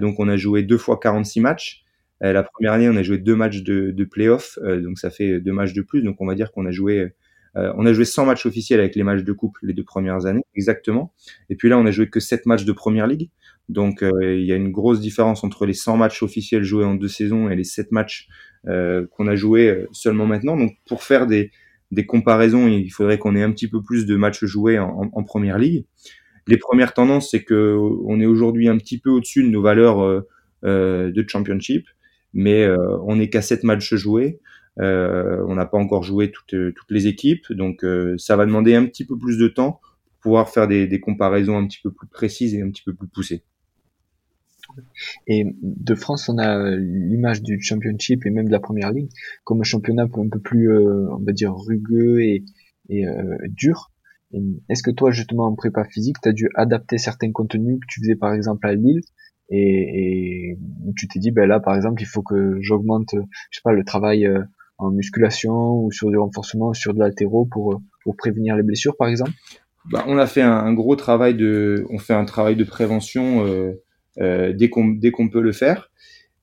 donc 0.00 0.20
on 0.20 0.28
a 0.28 0.36
joué 0.36 0.62
deux 0.62 0.78
fois 0.78 0.98
46 1.00 1.40
matchs. 1.40 1.84
la 2.20 2.42
première 2.42 2.72
année, 2.72 2.88
on 2.88 2.96
a 2.96 3.02
joué 3.02 3.18
deux 3.18 3.34
matchs 3.34 3.62
de, 3.62 3.90
de 3.90 4.04
play-off, 4.04 4.58
donc 4.62 4.98
ça 4.98 5.10
fait 5.10 5.40
deux 5.40 5.52
matchs 5.52 5.72
de 5.72 5.82
plus. 5.82 6.02
Donc 6.02 6.20
on 6.20 6.26
va 6.26 6.34
dire 6.34 6.52
qu'on 6.52 6.66
a 6.66 6.70
joué 6.70 7.12
on 7.54 7.84
a 7.84 7.92
joué 7.92 8.06
100 8.06 8.24
matchs 8.24 8.46
officiels 8.46 8.80
avec 8.80 8.94
les 8.94 9.02
matchs 9.02 9.24
de 9.24 9.32
coupe 9.32 9.58
les 9.62 9.74
deux 9.74 9.84
premières 9.84 10.24
années, 10.26 10.44
exactement. 10.54 11.12
Et 11.50 11.56
puis 11.56 11.68
là, 11.68 11.78
on 11.78 11.84
a 11.84 11.90
joué 11.90 12.08
que 12.08 12.20
7 12.20 12.46
matchs 12.46 12.64
de 12.64 12.72
première 12.72 13.06
ligue. 13.06 13.30
Donc 13.68 14.04
il 14.20 14.44
y 14.44 14.52
a 14.52 14.56
une 14.56 14.70
grosse 14.70 15.00
différence 15.00 15.42
entre 15.42 15.66
les 15.66 15.74
100 15.74 15.96
matchs 15.96 16.22
officiels 16.22 16.62
joués 16.62 16.84
en 16.84 16.94
deux 16.94 17.08
saisons 17.08 17.50
et 17.50 17.56
les 17.56 17.64
7 17.64 17.90
matchs 17.90 18.28
qu'on 18.64 19.26
a 19.26 19.34
joués 19.34 19.86
seulement 19.92 20.26
maintenant. 20.26 20.56
Donc 20.56 20.76
pour 20.86 21.02
faire 21.02 21.26
des, 21.26 21.50
des 21.90 22.06
comparaisons, 22.06 22.68
il 22.68 22.90
faudrait 22.90 23.18
qu'on 23.18 23.34
ait 23.34 23.42
un 23.42 23.50
petit 23.50 23.68
peu 23.68 23.82
plus 23.82 24.06
de 24.06 24.16
matchs 24.16 24.44
joués 24.44 24.78
en, 24.78 25.10
en, 25.12 25.24
première 25.24 25.58
ligue. 25.58 25.84
Les 26.46 26.56
premières 26.56 26.94
tendances, 26.94 27.30
c'est 27.30 27.42
que 27.42 27.76
on 28.04 28.20
est 28.20 28.26
aujourd'hui 28.26 28.68
un 28.68 28.78
petit 28.78 28.98
peu 28.98 29.10
au-dessus 29.10 29.42
de 29.42 29.48
nos 29.48 29.62
valeurs 29.62 30.24
de 30.62 31.24
championship, 31.26 31.86
mais 32.32 32.68
on 33.04 33.16
n'est 33.16 33.30
qu'à 33.30 33.42
7 33.42 33.64
matchs 33.64 33.94
joués. 33.94 34.40
Euh, 34.80 35.44
on 35.46 35.54
n'a 35.54 35.66
pas 35.66 35.78
encore 35.78 36.02
joué 36.02 36.30
toutes, 36.30 36.54
toutes 36.74 36.90
les 36.90 37.06
équipes, 37.06 37.52
donc 37.52 37.84
euh, 37.84 38.16
ça 38.18 38.36
va 38.36 38.46
demander 38.46 38.74
un 38.74 38.86
petit 38.86 39.04
peu 39.04 39.18
plus 39.18 39.36
de 39.36 39.48
temps 39.48 39.80
pour 39.82 40.20
pouvoir 40.20 40.48
faire 40.48 40.66
des, 40.66 40.86
des 40.86 41.00
comparaisons 41.00 41.58
un 41.58 41.66
petit 41.66 41.80
peu 41.82 41.90
plus 41.90 42.06
précises 42.06 42.54
et 42.54 42.62
un 42.62 42.70
petit 42.70 42.82
peu 42.82 42.94
plus 42.94 43.08
poussées. 43.08 43.44
Et 45.26 45.44
de 45.62 45.94
France, 45.94 46.28
on 46.28 46.38
a 46.38 46.70
l'image 46.76 47.42
du 47.42 47.60
Championship 47.60 48.26
et 48.26 48.30
même 48.30 48.46
de 48.46 48.52
la 48.52 48.60
Première 48.60 48.92
Ligue 48.92 49.10
comme 49.44 49.60
un 49.60 49.64
championnat 49.64 50.04
un 50.04 50.28
peu 50.28 50.40
plus, 50.40 50.70
euh, 50.70 51.08
on 51.10 51.22
va 51.24 51.32
dire, 51.32 51.54
rugueux 51.54 52.20
et, 52.20 52.44
et 52.88 53.06
euh, 53.06 53.36
dur. 53.48 53.90
Est-ce 54.70 54.82
que 54.82 54.90
toi, 54.90 55.10
justement, 55.10 55.46
en 55.46 55.54
prépa 55.54 55.84
physique, 55.84 56.16
tu 56.22 56.28
as 56.28 56.32
dû 56.32 56.48
adapter 56.54 56.96
certains 56.96 57.32
contenus 57.32 57.78
que 57.80 57.86
tu 57.86 58.00
faisais 58.00 58.16
par 58.16 58.32
exemple 58.32 58.66
à 58.66 58.74
Lille 58.74 59.02
et, 59.50 60.56
tu 60.96 61.06
t'es 61.08 61.18
dit, 61.18 61.30
ben 61.30 61.46
là, 61.46 61.60
par 61.60 61.76
exemple, 61.76 62.00
il 62.00 62.06
faut 62.06 62.22
que 62.22 62.56
j'augmente, 62.60 63.10
je 63.50 63.58
sais 63.58 63.62
pas, 63.62 63.72
le 63.72 63.84
travail 63.84 64.26
en 64.78 64.90
musculation 64.90 65.84
ou 65.84 65.92
sur 65.92 66.10
du 66.10 66.16
renforcement, 66.16 66.72
sur 66.72 66.94
de 66.94 66.98
l'altéro 66.98 67.44
pour, 67.44 67.82
pour 68.02 68.16
prévenir 68.16 68.56
les 68.56 68.62
blessures, 68.62 68.96
par 68.96 69.08
exemple? 69.08 69.32
Bah, 69.90 70.04
On 70.06 70.18
a 70.18 70.26
fait 70.26 70.42
un, 70.42 70.72
gros 70.72 70.96
travail 70.96 71.34
de, 71.34 71.84
on 71.90 71.98
fait 71.98 72.14
un 72.14 72.24
travail 72.24 72.56
de 72.56 72.64
prévention 72.64 73.44
euh, 73.44 73.48
euh, 73.48 73.74
dès 74.18 74.68
qu'on 74.70 74.88
dès 74.88 75.10
qu'on 75.10 75.28
peut 75.28 75.40
le 75.40 75.52
faire. 75.52 75.90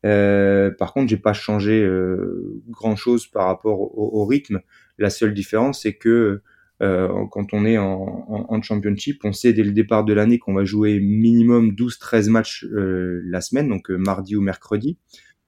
Euh, 0.06 0.72
par 0.72 0.94
contre, 0.94 1.10
j'ai 1.10 1.18
pas 1.18 1.34
changé 1.34 1.84
euh, 1.84 2.62
grand 2.70 2.96
chose 2.96 3.28
par 3.28 3.48
rapport 3.48 3.80
au, 3.98 4.26
rythme. 4.26 4.62
La 4.98 5.10
seule 5.10 5.34
différence, 5.34 5.82
c'est 5.82 5.94
que 5.94 6.42
euh, 6.82 7.26
quand 7.32 7.54
on 7.54 7.66
est 7.66 7.78
en, 7.78 8.26
en, 8.30 8.62
championship, 8.62 9.22
on 9.26 9.34
sait 9.34 9.52
dès 9.52 9.64
le 9.64 9.72
départ 9.72 10.06
de 10.06 10.14
l'année 10.14 10.40
qu'on 10.40 10.54
va 10.54 10.64
jouer 10.64 11.00
minimum 11.00 11.72
12-13 11.72 12.30
matchs 12.30 12.66
euh, 12.66 13.22
la 13.26 13.42
semaine, 13.42 13.68
donc 13.68 13.90
mardi 13.90 14.36
ou 14.38 14.42
mercredi. 14.42 14.98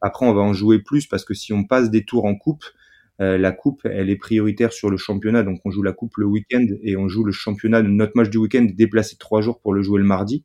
Après, 0.01 0.25
on 0.25 0.33
va 0.33 0.41
en 0.41 0.53
jouer 0.53 0.79
plus 0.79 1.07
parce 1.07 1.23
que 1.23 1.33
si 1.33 1.53
on 1.53 1.63
passe 1.63 1.89
des 1.89 2.03
tours 2.03 2.25
en 2.25 2.35
coupe, 2.35 2.65
euh, 3.21 3.37
la 3.37 3.51
coupe, 3.51 3.81
elle 3.85 4.09
est 4.09 4.15
prioritaire 4.17 4.73
sur 4.73 4.89
le 4.89 4.97
championnat, 4.97 5.43
donc 5.43 5.61
on 5.63 5.71
joue 5.71 5.83
la 5.83 5.93
coupe 5.93 6.17
le 6.17 6.25
week-end 6.25 6.65
et 6.81 6.97
on 6.97 7.07
joue 7.07 7.23
le 7.23 7.31
championnat. 7.31 7.81
Notre 7.83 8.13
match 8.15 8.29
du 8.29 8.37
week-end 8.37 8.67
déplacé 8.73 9.15
trois 9.17 9.41
jours 9.41 9.61
pour 9.61 9.73
le 9.73 9.83
jouer 9.83 9.99
le 9.99 10.07
mardi. 10.07 10.43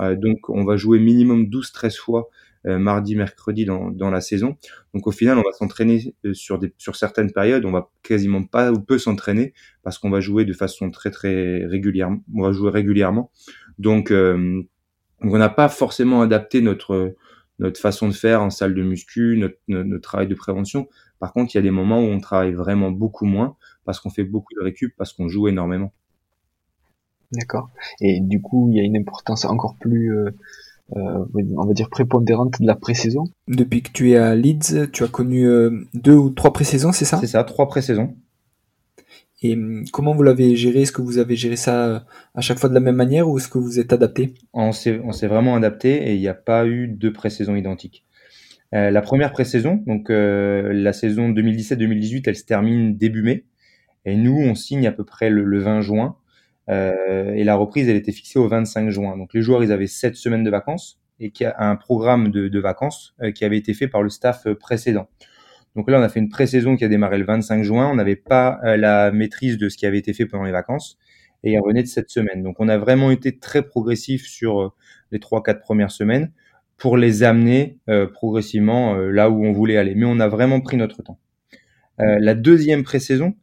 Euh, 0.00 0.16
donc 0.16 0.48
on 0.48 0.64
va 0.64 0.76
jouer 0.76 0.98
minimum 0.98 1.44
12-13 1.44 1.98
fois 1.98 2.28
euh, 2.66 2.78
mardi, 2.78 3.16
mercredi 3.16 3.64
dans, 3.64 3.90
dans 3.90 4.10
la 4.10 4.20
saison. 4.20 4.56
Donc 4.94 5.06
au 5.06 5.12
final, 5.12 5.38
on 5.38 5.42
va 5.42 5.52
s'entraîner 5.52 6.14
sur, 6.32 6.58
des, 6.58 6.74
sur 6.78 6.96
certaines 6.96 7.32
périodes, 7.32 7.64
on 7.64 7.72
va 7.72 7.90
quasiment 8.02 8.42
pas 8.44 8.72
ou 8.72 8.80
peu 8.80 8.98
s'entraîner 8.98 9.54
parce 9.82 9.98
qu'on 9.98 10.10
va 10.10 10.20
jouer 10.20 10.44
de 10.44 10.52
façon 10.52 10.90
très 10.90 11.10
très 11.10 11.64
régulière. 11.66 12.10
On 12.34 12.42
va 12.42 12.52
jouer 12.52 12.70
régulièrement. 12.70 13.30
Donc, 13.78 14.12
on 14.12 14.66
n'a 15.38 15.48
pas 15.48 15.68
forcément 15.68 16.20
adapté 16.20 16.60
notre 16.60 17.14
notre 17.58 17.80
façon 17.80 18.08
de 18.08 18.12
faire 18.12 18.42
en 18.42 18.50
salle 18.50 18.74
de 18.74 18.82
muscu, 18.82 19.36
notre, 19.36 19.58
notre, 19.68 20.02
travail 20.02 20.28
de 20.28 20.34
prévention. 20.34 20.88
Par 21.18 21.32
contre, 21.32 21.54
il 21.54 21.58
y 21.58 21.60
a 21.60 21.62
des 21.62 21.70
moments 21.70 22.00
où 22.00 22.06
on 22.06 22.20
travaille 22.20 22.52
vraiment 22.52 22.90
beaucoup 22.90 23.26
moins 23.26 23.56
parce 23.84 24.00
qu'on 24.00 24.10
fait 24.10 24.24
beaucoup 24.24 24.54
de 24.54 24.62
récup, 24.62 24.94
parce 24.96 25.12
qu'on 25.12 25.28
joue 25.28 25.48
énormément. 25.48 25.92
D'accord. 27.32 27.70
Et 28.00 28.20
du 28.20 28.40
coup, 28.40 28.68
il 28.70 28.76
y 28.76 28.80
a 28.80 28.82
une 28.82 28.96
importance 28.96 29.44
encore 29.44 29.76
plus, 29.78 30.16
euh, 30.16 30.30
euh, 30.96 31.24
on 31.56 31.66
va 31.66 31.74
dire, 31.74 31.90
prépondérante 31.90 32.60
de 32.60 32.66
la 32.66 32.74
pré-saison? 32.74 33.24
Depuis 33.48 33.82
que 33.82 33.92
tu 33.92 34.12
es 34.12 34.16
à 34.16 34.34
Leeds, 34.34 34.90
tu 34.92 35.04
as 35.04 35.08
connu 35.08 35.46
euh, 35.46 35.84
deux 35.94 36.14
ou 36.14 36.30
trois 36.30 36.52
pré-saisons, 36.52 36.92
c'est 36.92 37.04
ça? 37.04 37.18
C'est 37.18 37.26
ça, 37.26 37.44
trois 37.44 37.68
pré-saisons. 37.68 38.14
Et 39.42 39.54
hum, 39.54 39.84
comment 39.92 40.14
vous 40.14 40.22
l'avez 40.22 40.56
géré? 40.56 40.82
Est-ce 40.82 40.92
que 40.92 41.02
vous 41.02 41.18
avez 41.18 41.36
géré 41.36 41.56
ça 41.56 42.06
à 42.34 42.40
chaque 42.40 42.58
fois 42.58 42.68
de 42.68 42.74
la 42.74 42.80
même 42.80 42.96
manière 42.96 43.28
ou 43.28 43.38
est-ce 43.38 43.48
que 43.48 43.58
vous 43.58 43.78
êtes 43.78 43.92
adapté? 43.92 44.34
On 44.52 44.72
s'est, 44.72 44.98
vraiment 45.22 45.54
adapté 45.54 46.08
et 46.08 46.14
il 46.14 46.20
n'y 46.20 46.28
a 46.28 46.34
pas 46.34 46.66
eu 46.66 46.88
deux 46.88 47.12
pré-saisons 47.12 47.54
identiques. 47.54 48.04
Euh, 48.74 48.90
la 48.90 49.00
première 49.00 49.32
pré-saison, 49.32 49.82
donc 49.86 50.10
euh, 50.10 50.72
la 50.72 50.92
saison 50.92 51.30
2017-2018, 51.30 52.24
elle 52.26 52.36
se 52.36 52.44
termine 52.44 52.96
début 52.96 53.22
mai. 53.22 53.44
Et 54.04 54.16
nous, 54.16 54.36
on 54.36 54.54
signe 54.54 54.86
à 54.86 54.92
peu 54.92 55.04
près 55.04 55.30
le, 55.30 55.58
20 55.58 55.80
juin. 55.80 56.16
Euh, 56.68 57.32
et 57.34 57.44
la 57.44 57.56
reprise, 57.56 57.88
elle 57.88 57.96
était 57.96 58.12
fixée 58.12 58.38
au 58.38 58.48
25 58.48 58.90
juin. 58.90 59.16
Donc 59.16 59.34
les 59.34 59.42
joueurs, 59.42 59.62
ils 59.62 59.72
avaient 59.72 59.86
sept 59.86 60.16
semaines 60.16 60.44
de 60.44 60.50
vacances 60.50 61.00
et 61.20 61.30
qui 61.30 61.44
a 61.44 61.54
un 61.58 61.76
programme 61.76 62.30
de, 62.30 62.58
vacances 62.60 63.14
euh, 63.22 63.32
qui 63.32 63.44
avait 63.44 63.58
été 63.58 63.74
fait 63.74 63.88
par 63.88 64.02
le 64.02 64.08
staff 64.08 64.46
précédent. 64.60 65.08
Donc 65.78 65.88
là, 65.90 66.00
on 66.00 66.02
a 66.02 66.08
fait 66.08 66.18
une 66.18 66.28
pré-saison 66.28 66.76
qui 66.76 66.84
a 66.84 66.88
démarré 66.88 67.18
le 67.18 67.24
25 67.24 67.62
juin. 67.62 67.88
On 67.88 67.94
n'avait 67.94 68.16
pas 68.16 68.58
euh, 68.64 68.76
la 68.76 69.12
maîtrise 69.12 69.58
de 69.58 69.68
ce 69.68 69.76
qui 69.76 69.86
avait 69.86 69.98
été 69.98 70.12
fait 70.12 70.26
pendant 70.26 70.42
les 70.42 70.50
vacances 70.50 70.98
et 71.44 71.52
il 71.52 71.58
revenait 71.60 71.84
de 71.84 71.88
cette 71.88 72.10
semaine. 72.10 72.42
Donc 72.42 72.56
on 72.58 72.68
a 72.68 72.78
vraiment 72.78 73.12
été 73.12 73.38
très 73.38 73.62
progressif 73.62 74.26
sur 74.26 74.60
euh, 74.60 74.72
les 75.12 75.20
trois 75.20 75.40
quatre 75.40 75.60
premières 75.60 75.92
semaines 75.92 76.32
pour 76.78 76.96
les 76.96 77.22
amener 77.22 77.78
euh, 77.88 78.08
progressivement 78.08 78.96
là 78.96 79.30
où 79.30 79.44
on 79.44 79.52
voulait 79.52 79.76
aller. 79.76 79.94
Mais 79.94 80.06
on 80.06 80.18
a 80.18 80.26
vraiment 80.26 80.60
pris 80.60 80.76
notre 80.76 81.02
temps. 81.02 81.20
la 81.98 82.34
deuxième 82.34 82.82
pré-saison, 82.82 83.34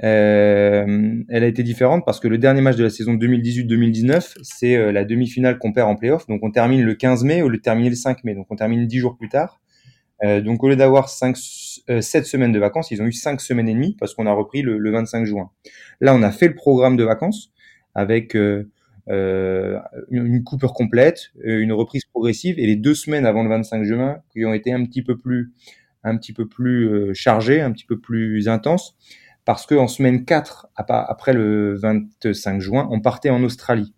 elle 0.00 1.26
a 1.30 1.46
été 1.46 1.62
différente 1.62 2.04
parce 2.06 2.20
que 2.20 2.28
le 2.28 2.38
dernier 2.38 2.60
match 2.60 2.76
de 2.76 2.84
la 2.84 2.90
saison 2.90 3.14
2018-2019, 3.14 4.38
c'est 4.42 4.92
la 4.92 5.04
demi-finale 5.04 5.58
qu'on 5.58 5.72
perd 5.72 5.88
en 5.88 5.96
playoff. 5.96 6.26
Donc 6.28 6.40
on 6.42 6.50
termine 6.50 6.82
le 6.82 6.94
15 6.94 7.24
mai 7.24 7.42
ou 7.42 7.48
le 7.48 7.60
terminer 7.60 7.90
le 7.90 7.96
5 7.96 8.22
mai. 8.24 8.34
Donc 8.34 8.46
on 8.50 8.56
termine 8.56 8.86
dix 8.86 8.98
jours 8.98 9.16
plus 9.16 9.28
tard. 9.28 9.60
Euh, 10.24 10.40
donc 10.40 10.62
au 10.64 10.68
lieu 10.68 10.76
d'avoir 10.76 11.08
5, 11.08 11.36
euh, 11.90 12.00
7 12.00 12.26
semaines 12.26 12.52
de 12.52 12.58
vacances, 12.58 12.90
ils 12.90 13.00
ont 13.00 13.06
eu 13.06 13.12
5 13.12 13.40
semaines 13.40 13.68
et 13.68 13.74
demie 13.74 13.96
parce 13.98 14.14
qu'on 14.14 14.26
a 14.26 14.32
repris 14.32 14.62
le, 14.62 14.78
le, 14.78 14.90
25 14.90 15.24
juin. 15.24 15.50
Là, 16.00 16.14
on 16.14 16.22
a 16.22 16.32
fait 16.32 16.48
le 16.48 16.54
programme 16.54 16.96
de 16.96 17.04
vacances 17.04 17.52
avec 17.94 18.34
euh, 18.36 18.68
euh 19.08 19.78
une 20.10 20.42
coupure 20.42 20.72
complète, 20.72 21.30
euh, 21.46 21.60
une 21.60 21.72
reprise 21.72 22.04
progressive 22.04 22.58
et 22.58 22.66
les 22.66 22.76
deux 22.76 22.94
semaines 22.94 23.26
avant 23.26 23.42
le 23.42 23.48
25 23.48 23.84
juin 23.84 24.18
qui 24.32 24.44
ont 24.44 24.54
été 24.54 24.72
un 24.72 24.84
petit 24.84 25.02
peu 25.02 25.16
plus 25.16 25.52
un 26.04 26.16
petit 26.16 26.32
peu 26.32 26.46
plus 26.46 27.12
chargées, 27.14 27.60
un 27.60 27.72
petit 27.72 27.84
peu 27.84 27.98
plus 27.98 28.48
intenses 28.48 28.96
parce 29.48 29.64
que 29.64 29.74
en 29.74 29.88
semaine 29.88 30.26
4 30.26 30.68
après 30.76 31.32
le 31.32 31.74
25 31.78 32.60
juin, 32.60 32.86
on 32.90 33.00
partait 33.00 33.30
en 33.30 33.42
Australie. 33.42 33.94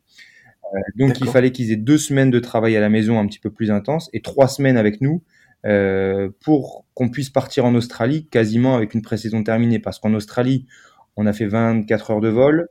donc 0.94 1.20
il 1.20 1.26
fallait 1.26 1.50
qu'ils 1.50 1.72
aient 1.72 1.76
deux 1.76 1.98
semaines 1.98 2.30
de 2.30 2.38
travail 2.38 2.76
à 2.76 2.80
la 2.80 2.88
maison 2.88 3.18
un 3.18 3.26
petit 3.26 3.40
peu 3.40 3.50
plus 3.50 3.72
intense 3.72 4.08
et 4.12 4.22
trois 4.22 4.46
semaines 4.46 4.76
avec 4.76 5.00
nous 5.00 5.24
euh, 5.66 6.30
pour 6.44 6.86
qu'on 6.94 7.08
puisse 7.08 7.30
partir 7.30 7.64
en 7.64 7.74
Australie 7.74 8.28
quasiment 8.28 8.76
avec 8.76 8.94
une 8.94 9.02
pré-saison 9.02 9.42
terminée. 9.42 9.80
Parce 9.80 9.98
qu'en 9.98 10.14
Australie, 10.14 10.68
on 11.16 11.26
a 11.26 11.32
fait 11.32 11.46
24 11.46 12.12
heures 12.12 12.20
de 12.20 12.28
vol. 12.28 12.68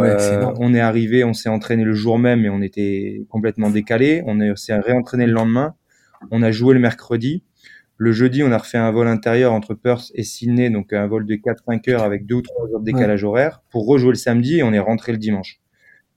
Euh, 0.00 0.52
on 0.58 0.74
est 0.74 0.80
arrivé, 0.80 1.22
on 1.22 1.32
s'est 1.32 1.48
entraîné 1.48 1.84
le 1.84 1.94
jour 1.94 2.18
même 2.18 2.44
et 2.44 2.50
on 2.50 2.60
était 2.60 3.24
complètement 3.28 3.70
décalé. 3.70 4.24
On 4.26 4.56
s'est 4.56 4.74
réentraîné 4.74 5.26
le 5.26 5.32
lendemain. 5.32 5.76
On 6.32 6.42
a 6.42 6.50
joué 6.50 6.74
le 6.74 6.80
mercredi. 6.80 7.44
Le 8.02 8.12
jeudi, 8.12 8.42
on 8.42 8.50
a 8.50 8.56
refait 8.56 8.78
un 8.78 8.90
vol 8.90 9.08
intérieur 9.08 9.52
entre 9.52 9.74
Perth 9.74 10.10
et 10.14 10.22
Sydney, 10.22 10.70
donc 10.70 10.94
un 10.94 11.06
vol 11.06 11.26
de 11.26 11.34
4-5 11.34 11.90
heures 11.90 12.02
avec 12.02 12.24
deux 12.24 12.36
ou 12.36 12.40
trois 12.40 12.66
heures 12.68 12.80
de 12.80 12.84
décalage 12.86 13.24
horaire, 13.24 13.62
pour 13.68 13.86
rejouer 13.86 14.08
le 14.08 14.14
samedi 14.14 14.60
et 14.60 14.62
on 14.62 14.72
est 14.72 14.78
rentré 14.78 15.12
le 15.12 15.18
dimanche. 15.18 15.60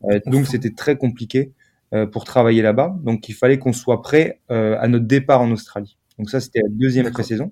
Euh, 0.06 0.22
donc 0.26 0.48
c'était 0.48 0.72
très 0.72 0.96
compliqué. 0.96 1.52
Euh, 1.94 2.08
pour 2.08 2.24
travailler 2.24 2.62
là-bas. 2.64 2.96
Donc 3.04 3.30
il 3.30 3.36
fallait 3.36 3.60
qu'on 3.60 3.74
soit 3.74 4.02
prêt 4.02 4.40
euh, 4.50 4.78
à 4.80 4.88
notre 4.88 5.06
départ 5.06 5.42
en 5.42 5.52
Australie. 5.52 5.98
Donc 6.18 6.30
ça, 6.30 6.40
c'était 6.40 6.62
la 6.62 6.70
deuxième 6.70 7.12
pré-saison. 7.12 7.52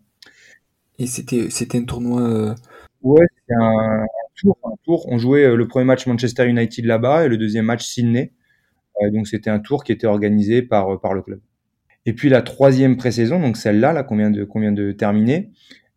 Et 0.98 1.06
c'était 1.08 1.52
c'était 1.52 1.78
un 1.78 1.84
tournoi. 1.84 2.56
Ouais, 3.04 3.26
c'était 3.36 3.62
un, 3.62 4.06
tour, 4.36 4.58
un 4.63 4.76
tour. 4.84 5.06
On 5.10 5.20
jouait 5.20 5.56
le 5.56 5.67
premier 5.67 5.86
match 5.86 6.08
Manchester 6.08 6.48
United 6.48 6.86
là-bas 6.86 7.26
et 7.26 7.28
le 7.28 7.38
deuxième 7.38 7.65
match 7.65 7.86
Sydney. 7.86 8.32
Donc 9.12 9.28
c'était 9.28 9.52
un 9.52 9.60
tour 9.60 9.84
qui 9.84 9.91
était 9.91 10.08
organisé 10.08 10.63
par 10.63 11.00
par 11.00 11.13
le 11.13 11.22
club. 11.22 11.41
Et 12.06 12.14
puis 12.14 12.30
la 12.30 12.42
troisième 12.42 12.98
pré-saison, 12.98 13.40
donc 13.40 13.58
celle-là, 13.58 13.94
là, 13.94 14.04
qu'on 14.04 14.18
vient 14.18 14.32
de 14.32 14.44
qu'on 14.44 14.60
vient 14.60 14.72
de 14.72 14.92
terminer. 14.92 15.52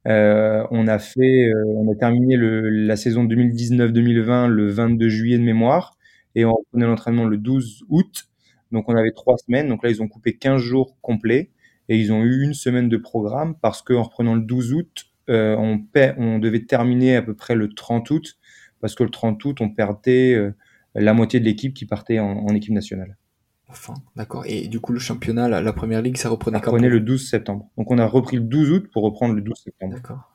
Euh, 0.07 0.67
on 0.71 0.87
a 0.87 0.99
fait, 0.99 1.51
on 1.67 1.91
a 1.91 1.95
terminé 1.95 2.37
le, 2.37 2.69
la 2.69 2.97
saison 2.97 3.25
2019-2020 3.25 4.49
le 4.49 4.69
22 4.71 5.09
juillet 5.09 5.39
de 5.39 5.43
mémoire 5.43 5.97
et 6.35 6.45
on 6.45 6.53
reprenait 6.53 6.85
l'entraînement 6.87 7.25
le 7.25 7.39
12 7.39 7.85
août 7.89 8.29
donc 8.75 8.89
on 8.89 8.97
avait 8.97 9.13
trois 9.13 9.39
semaines. 9.39 9.69
Donc 9.69 9.83
là, 9.83 9.91
ils 9.91 10.03
ont 10.03 10.09
coupé 10.09 10.37
15 10.37 10.61
jours 10.61 10.97
complets 11.01 11.51
et 11.89 11.97
ils 11.97 12.13
ont 12.13 12.23
eu 12.23 12.43
une 12.43 12.55
semaine 12.55 12.89
de 12.89 12.97
programme 12.99 13.55
parce 13.63 13.81
qu'en 13.81 14.03
reprenant 14.03 14.35
le 14.35 14.43
12 14.43 14.75
août, 14.75 15.07
euh, 15.31 15.57
on, 15.57 15.83
on 16.19 16.39
devait 16.39 16.65
terminer 16.65 17.17
à 17.17 17.23
peu 17.23 17.35
près 17.35 17.55
le 17.55 17.73
30 17.73 18.11
août 18.11 18.37
parce 18.81 18.95
que 18.95 19.05
le 19.05 19.11
30 19.11 19.43
août, 19.45 19.61
on 19.61 19.71
perdait 19.71 20.35
euh, 20.35 20.55
la 20.95 21.15
moitié 21.15 21.41
de 21.41 21.45
l'équipe 21.45 21.73
qui 21.73 21.87
partait 21.87 22.19
en, 22.19 22.49
équipe 22.49 22.73
nationale. 22.73 23.17
Enfin, 23.69 23.95
d'accord. 24.15 24.45
Et 24.47 24.69
du 24.69 24.81
coup, 24.81 24.93
le 24.93 24.99
championnat, 24.99 25.49
la, 25.49 25.73
première 25.73 26.03
ligue, 26.03 26.17
ça 26.17 26.29
reprenait 26.29 26.61
quand 26.61 26.71
reprenait 26.71 26.89
le 26.89 27.01
12 27.01 27.29
septembre. 27.29 27.69
Donc 27.77 27.91
on 27.91 27.99
a 27.99 28.07
repris 28.07 28.37
le 28.37 28.43
12 28.43 28.71
août 28.71 28.91
pour 28.93 29.03
reprendre 29.03 29.35
le 29.35 29.41
12 29.41 29.55
septembre. 29.57 29.95
D'accord. 29.95 30.31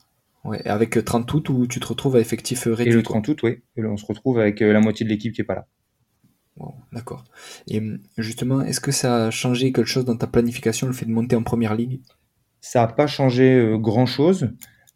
Ouais, 0.45 0.65
avec 0.67 1.03
30 1.03 1.31
août 1.33 1.49
où 1.49 1.67
tu 1.67 1.79
te 1.79 1.87
retrouves 1.87 2.15
à 2.15 2.19
effectif 2.19 2.63
réduit. 2.65 2.93
Et 2.93 2.95
le 2.95 3.03
30 3.03 3.27
août, 3.27 3.39
oui. 3.43 3.61
Et 3.77 3.85
on 3.85 3.97
se 3.97 4.05
retrouve 4.05 4.39
avec 4.39 4.61
euh, 4.61 4.73
la 4.73 4.79
moitié 4.79 5.05
de 5.05 5.09
l'équipe 5.09 5.33
qui 5.33 5.41
est 5.41 5.45
pas 5.45 5.55
là. 5.55 5.67
Wow, 6.57 6.75
d'accord. 6.91 7.23
Et 7.67 7.79
hum, 7.79 7.99
justement, 8.17 8.61
est-ce 8.61 8.79
que 8.79 8.91
ça 8.91 9.27
a 9.27 9.31
changé 9.31 9.71
quelque 9.71 9.87
chose 9.87 10.05
dans 10.05 10.17
ta 10.17 10.27
planification, 10.27 10.87
le 10.87 10.93
fait 10.93 11.05
de 11.05 11.11
monter 11.11 11.35
en 11.35 11.43
première 11.43 11.75
ligue? 11.75 12.01
Ça 12.61 12.83
a 12.83 12.87
pas 12.87 13.07
changé 13.07 13.53
euh, 13.55 13.77
grand-chose. 13.77 14.49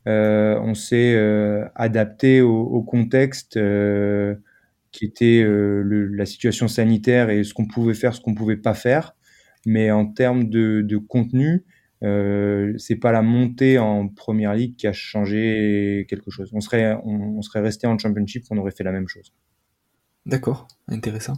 Euh, 0.08 0.60
on 0.62 0.74
s'est 0.74 1.14
euh, 1.16 1.66
adapté 1.76 2.42
au, 2.42 2.62
au 2.62 2.82
contexte 2.82 3.56
euh, 3.56 4.36
qui 4.94 5.06
était 5.06 5.44
euh, 5.44 5.82
la 6.14 6.26
situation 6.26 6.70
sanitaire 6.70 7.30
et 7.30 7.44
ce 7.44 7.54
qu'on 7.54 7.66
pouvait 7.66 7.96
faire, 7.96 8.16
ce 8.16 8.22
qu'on 8.22 8.36
pouvait 8.36 8.58
pas 8.58 8.76
faire. 8.76 9.16
Mais 9.66 9.92
en 9.92 10.06
termes 10.06 10.50
de, 10.50 10.98
contenu, 10.98 11.66
euh, 12.04 12.74
c'est 12.78 12.96
pas 12.96 13.12
la 13.12 13.22
montée 13.22 13.80
en 13.80 14.08
première 14.08 14.54
ligue 14.54 14.76
qui 14.76 14.88
a 14.88 14.94
changé 14.94 16.06
quelque 16.08 16.32
chose. 16.32 16.50
On 16.54 16.62
serait, 16.62 16.96
on, 17.04 17.42
serait 17.42 17.62
resté 17.62 17.88
en 17.88 17.98
championship, 17.98 18.46
on 18.52 18.58
aurait 18.58 18.72
fait 18.72 18.84
la 18.84 18.92
même 18.92 19.08
chose. 19.08 19.34
D'accord, 20.26 20.70
intéressant. 20.88 21.34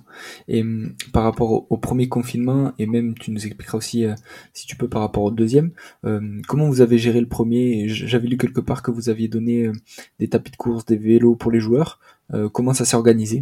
Et 0.48 0.62
hum, 0.62 0.94
par 1.12 1.24
rapport 1.24 1.72
au, 1.72 1.78
premier 1.78 2.08
confinement, 2.08 2.72
et 2.78 2.86
même 2.86 3.16
tu 3.16 3.32
nous 3.32 3.44
expliqueras 3.48 3.80
aussi, 3.80 4.06
euh, 4.06 4.14
si 4.54 4.68
tu 4.68 4.76
peux, 4.76 4.88
par 4.88 5.02
rapport 5.02 5.24
au 5.24 5.32
deuxième, 5.32 5.72
euh, 6.06 6.40
comment 6.48 6.68
vous 6.68 6.82
avez 6.82 7.00
géré 7.00 7.20
le 7.20 7.28
premier? 7.28 7.88
J'avais 7.88 8.28
lu 8.28 8.38
quelque 8.38 8.62
part 8.62 8.84
que 8.84 8.92
vous 8.92 9.10
aviez 9.10 9.28
donné 9.28 9.66
euh, 9.66 9.72
des 10.20 10.28
tapis 10.28 10.52
de 10.52 10.56
course, 10.56 10.86
des 10.86 10.98
vélos 10.98 11.36
pour 11.36 11.52
les 11.52 11.60
joueurs. 11.60 12.00
Euh, 12.34 12.50
comment 12.50 12.74
ça 12.74 12.86
s'est 12.86 12.96
organisé? 12.96 13.42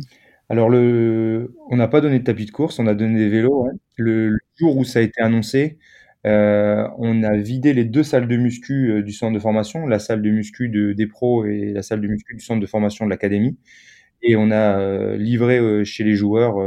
Alors 0.50 0.70
on 0.70 1.76
n'a 1.76 1.88
pas 1.88 2.02
donné 2.02 2.20
de 2.20 2.24
tapis 2.24 2.46
de 2.46 2.52
course, 2.52 2.80
on 2.80 2.88
a 2.88 2.94
donné 2.94 3.18
des 3.18 3.30
vélos. 3.30 3.68
Le, 3.98 4.38
jour 4.58 4.78
où 4.78 4.84
ça 4.84 5.00
a 5.00 5.02
été 5.02 5.22
annoncé, 5.22 5.78
euh, 6.28 6.88
on 6.98 7.24
a 7.24 7.36
vidé 7.38 7.74
les 7.74 7.86
deux 7.86 8.04
salles 8.04 8.28
de 8.28 8.38
muscu 8.38 8.92
euh, 8.92 9.02
du 9.04 9.12
centre 9.12 9.34
de 9.34 9.40
formation, 9.40 9.88
la 9.88 10.00
salle 10.00 10.22
de 10.22 10.30
muscu 10.30 10.70
de, 10.70 10.94
des 10.94 11.08
pros 11.08 11.46
et 11.46 11.74
la 11.74 11.82
salle 11.82 12.02
de 12.02 12.08
muscu 12.08 12.36
du 12.36 12.42
centre 12.42 12.60
de 12.60 12.66
formation 12.66 13.06
de 13.06 13.10
l'académie. 13.10 13.58
Et 14.22 14.36
on 14.38 14.52
a 14.52 15.18
livré 15.18 15.84
chez 15.84 16.06
les 16.06 16.16
joueurs 16.16 16.58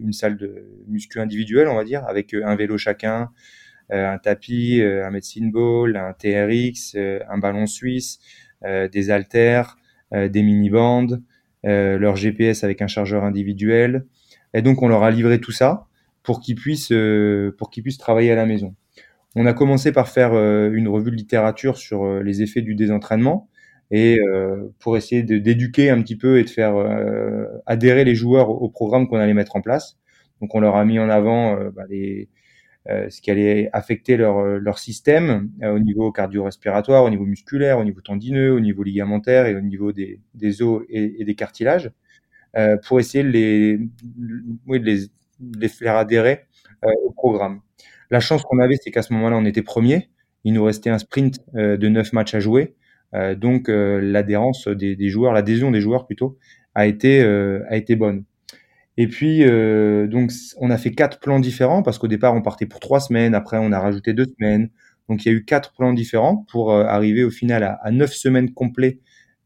une 0.00 0.12
salle 0.12 0.36
de 0.36 0.66
muscu 0.88 1.20
individuelle, 1.20 1.68
on 1.68 1.76
va 1.76 1.84
dire, 1.84 2.04
avec 2.08 2.34
un 2.34 2.56
vélo 2.56 2.76
chacun, 2.76 3.30
un 3.90 4.18
tapis, 4.18 4.82
un 4.82 5.10
medicine 5.10 5.52
ball, 5.52 5.96
un 5.96 6.12
TRX, 6.12 6.96
un 7.28 7.38
ballon 7.38 7.66
suisse, 7.66 8.18
des 8.64 9.10
haltères, 9.10 9.76
des 10.12 10.42
mini-bandes, 10.42 11.22
leur 11.64 12.16
GPS 12.16 12.64
avec 12.64 12.82
un 12.82 12.86
chargeur 12.86 13.24
individuel. 13.24 14.06
Et 14.54 14.62
donc 14.62 14.82
on 14.82 14.88
leur 14.88 15.02
a 15.02 15.10
livré 15.10 15.40
tout 15.40 15.52
ça 15.52 15.86
pour 16.22 16.40
qu'ils 16.40 16.56
puissent, 16.56 16.92
euh, 16.92 17.54
pour 17.58 17.70
qu'ils 17.70 17.82
puissent 17.82 17.98
travailler 17.98 18.32
à 18.32 18.36
la 18.36 18.46
maison. 18.46 18.74
On 19.36 19.46
a 19.46 19.52
commencé 19.52 19.92
par 19.92 20.08
faire 20.08 20.32
euh, 20.32 20.70
une 20.72 20.88
revue 20.88 21.10
de 21.10 21.16
littérature 21.16 21.76
sur 21.76 22.04
euh, 22.04 22.22
les 22.22 22.42
effets 22.42 22.62
du 22.62 22.74
désentraînement 22.74 23.48
et 23.90 24.18
euh, 24.20 24.72
pour 24.78 24.96
essayer 24.96 25.22
d'éduquer 25.22 25.90
un 25.90 26.00
petit 26.02 26.16
peu 26.16 26.38
et 26.38 26.44
de 26.44 26.48
faire 26.48 26.76
euh, 26.76 27.46
adhérer 27.66 28.04
les 28.04 28.14
joueurs 28.14 28.50
au, 28.50 28.68
programme 28.68 29.06
qu'on 29.06 29.18
allait 29.18 29.34
mettre 29.34 29.56
en 29.56 29.60
place. 29.60 29.98
Donc 30.40 30.54
on 30.54 30.60
leur 30.60 30.76
a 30.76 30.84
mis 30.84 30.98
en 30.98 31.08
avant 31.10 31.56
euh, 31.56 31.70
bah, 31.70 31.82
les, 31.88 32.22
euh, 32.22 32.26
ce 33.08 33.20
qui 33.20 33.30
allait 33.30 33.70
affecter 33.72 34.16
leur, 34.16 34.38
euh, 34.38 34.58
leur 34.58 34.78
système 34.78 35.50
euh, 35.62 35.74
au 35.76 35.78
niveau 35.78 36.12
cardio-respiratoire, 36.12 37.04
au 37.04 37.10
niveau 37.10 37.24
musculaire, 37.24 37.78
au 37.78 37.84
niveau 37.84 38.00
tendineux, 38.00 38.52
au 38.52 38.60
niveau 38.60 38.82
ligamentaire 38.82 39.46
et 39.46 39.54
au 39.56 39.60
niveau 39.60 39.92
des, 39.92 40.20
des 40.34 40.62
os 40.62 40.82
et, 40.88 41.20
et 41.20 41.24
des 41.24 41.34
cartilages, 41.34 41.90
euh, 42.56 42.76
pour 42.86 43.00
essayer 43.00 43.24
de 43.24 43.30
les, 43.30 43.78
de 43.78 44.76
les, 44.78 45.06
de 45.40 45.58
les 45.60 45.68
faire 45.68 45.96
adhérer 45.96 46.40
euh, 46.84 46.90
au 47.04 47.10
programme. 47.12 47.60
La 48.10 48.20
chance 48.20 48.42
qu'on 48.42 48.58
avait, 48.58 48.76
c'est 48.76 48.90
qu'à 48.90 49.02
ce 49.02 49.12
moment-là, 49.14 49.36
on 49.36 49.44
était 49.44 49.62
premier. 49.62 50.10
Il 50.44 50.52
nous 50.54 50.64
restait 50.64 50.90
un 50.90 50.98
sprint 50.98 51.40
euh, 51.56 51.76
de 51.76 51.88
neuf 51.88 52.12
matchs 52.12 52.34
à 52.34 52.40
jouer. 52.40 52.74
Euh, 53.14 53.34
donc 53.34 53.68
euh, 53.68 54.00
l'adhérence 54.00 54.68
des, 54.68 54.96
des 54.96 55.08
joueurs, 55.08 55.32
l'adhésion 55.32 55.70
des 55.70 55.80
joueurs 55.80 56.06
plutôt, 56.06 56.38
a 56.74 56.86
été, 56.86 57.22
euh, 57.22 57.62
a 57.68 57.76
été 57.76 57.96
bonne. 57.96 58.24
Et 58.96 59.08
puis, 59.08 59.42
euh, 59.44 60.06
donc, 60.06 60.30
on 60.58 60.70
a 60.70 60.78
fait 60.78 60.92
quatre 60.92 61.18
plans 61.20 61.40
différents 61.40 61.82
parce 61.82 61.98
qu'au 61.98 62.06
départ, 62.08 62.34
on 62.34 62.42
partait 62.42 62.66
pour 62.66 62.80
trois 62.80 63.00
semaines. 63.00 63.34
Après, 63.34 63.58
on 63.58 63.72
a 63.72 63.80
rajouté 63.80 64.12
deux 64.14 64.26
semaines. 64.38 64.70
Donc, 65.08 65.24
il 65.24 65.28
y 65.28 65.34
a 65.34 65.34
eu 65.34 65.44
quatre 65.44 65.72
plans 65.74 65.92
différents 65.92 66.44
pour 66.50 66.72
euh, 66.72 66.84
arriver 66.84 67.24
au 67.24 67.30
final 67.30 67.64
à, 67.64 67.72
à 67.82 67.90
neuf 67.90 68.12
semaines 68.14 68.52
complets 68.54 69.00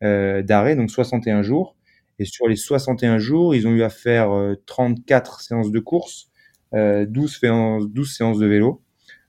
euh, 0.04 0.42
d'arrêt, 0.42 0.76
donc 0.76 0.90
61 0.90 1.42
jours. 1.42 1.76
Et 2.18 2.24
sur 2.24 2.46
les 2.48 2.56
61 2.56 3.18
jours, 3.18 3.54
ils 3.54 3.66
ont 3.66 3.72
eu 3.72 3.82
à 3.82 3.90
faire 3.90 4.30
euh, 4.32 4.54
34 4.66 5.40
séances 5.40 5.70
de 5.70 5.78
course, 5.80 6.30
euh, 6.74 7.06
12, 7.06 7.38
séances, 7.40 7.88
12 7.88 8.14
séances 8.16 8.38
de 8.38 8.46
vélo. 8.46 8.82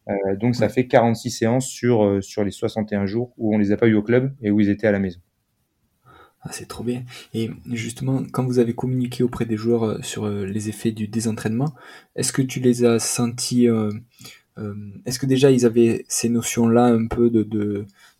Euh, 0.09 0.35
donc, 0.37 0.55
ça 0.55 0.69
fait 0.69 0.87
46 0.87 1.31
séances 1.31 1.67
sur, 1.67 2.03
euh, 2.05 2.21
sur 2.21 2.43
les 2.43 2.51
61 2.51 3.05
jours 3.07 3.33
où 3.37 3.55
on 3.55 3.57
les 3.59 3.71
a 3.71 3.77
pas 3.77 3.87
eu 3.87 3.95
au 3.95 4.03
club 4.03 4.33
et 4.41 4.51
où 4.51 4.59
ils 4.59 4.69
étaient 4.69 4.87
à 4.87 4.91
la 4.93 4.99
maison. 4.99 5.19
Ah, 6.41 6.49
c'est 6.53 6.67
trop 6.67 6.83
bien. 6.85 7.03
Et 7.33 7.49
justement, 7.73 8.23
quand 8.31 8.45
vous 8.45 8.59
avez 8.59 8.73
communiqué 8.73 9.23
auprès 9.23 9.45
des 9.45 9.57
joueurs 9.57 9.83
euh, 9.83 10.01
sur 10.01 10.25
euh, 10.25 10.45
les 10.45 10.69
effets 10.69 10.91
du 10.91 11.07
désentraînement, 11.07 11.73
est-ce 12.15 12.31
que 12.31 12.41
tu 12.41 12.61
les 12.61 12.85
as 12.85 12.99
sentis, 12.99 13.67
euh, 13.67 13.91
euh, 14.57 14.73
est-ce 15.05 15.19
que 15.19 15.25
déjà 15.25 15.51
ils 15.51 15.65
avaient 15.65 16.05
ces 16.07 16.29
notions-là 16.29 16.85
un 16.85 17.07
peu 17.07 17.29
de, 17.29 17.43
de, 17.43 17.59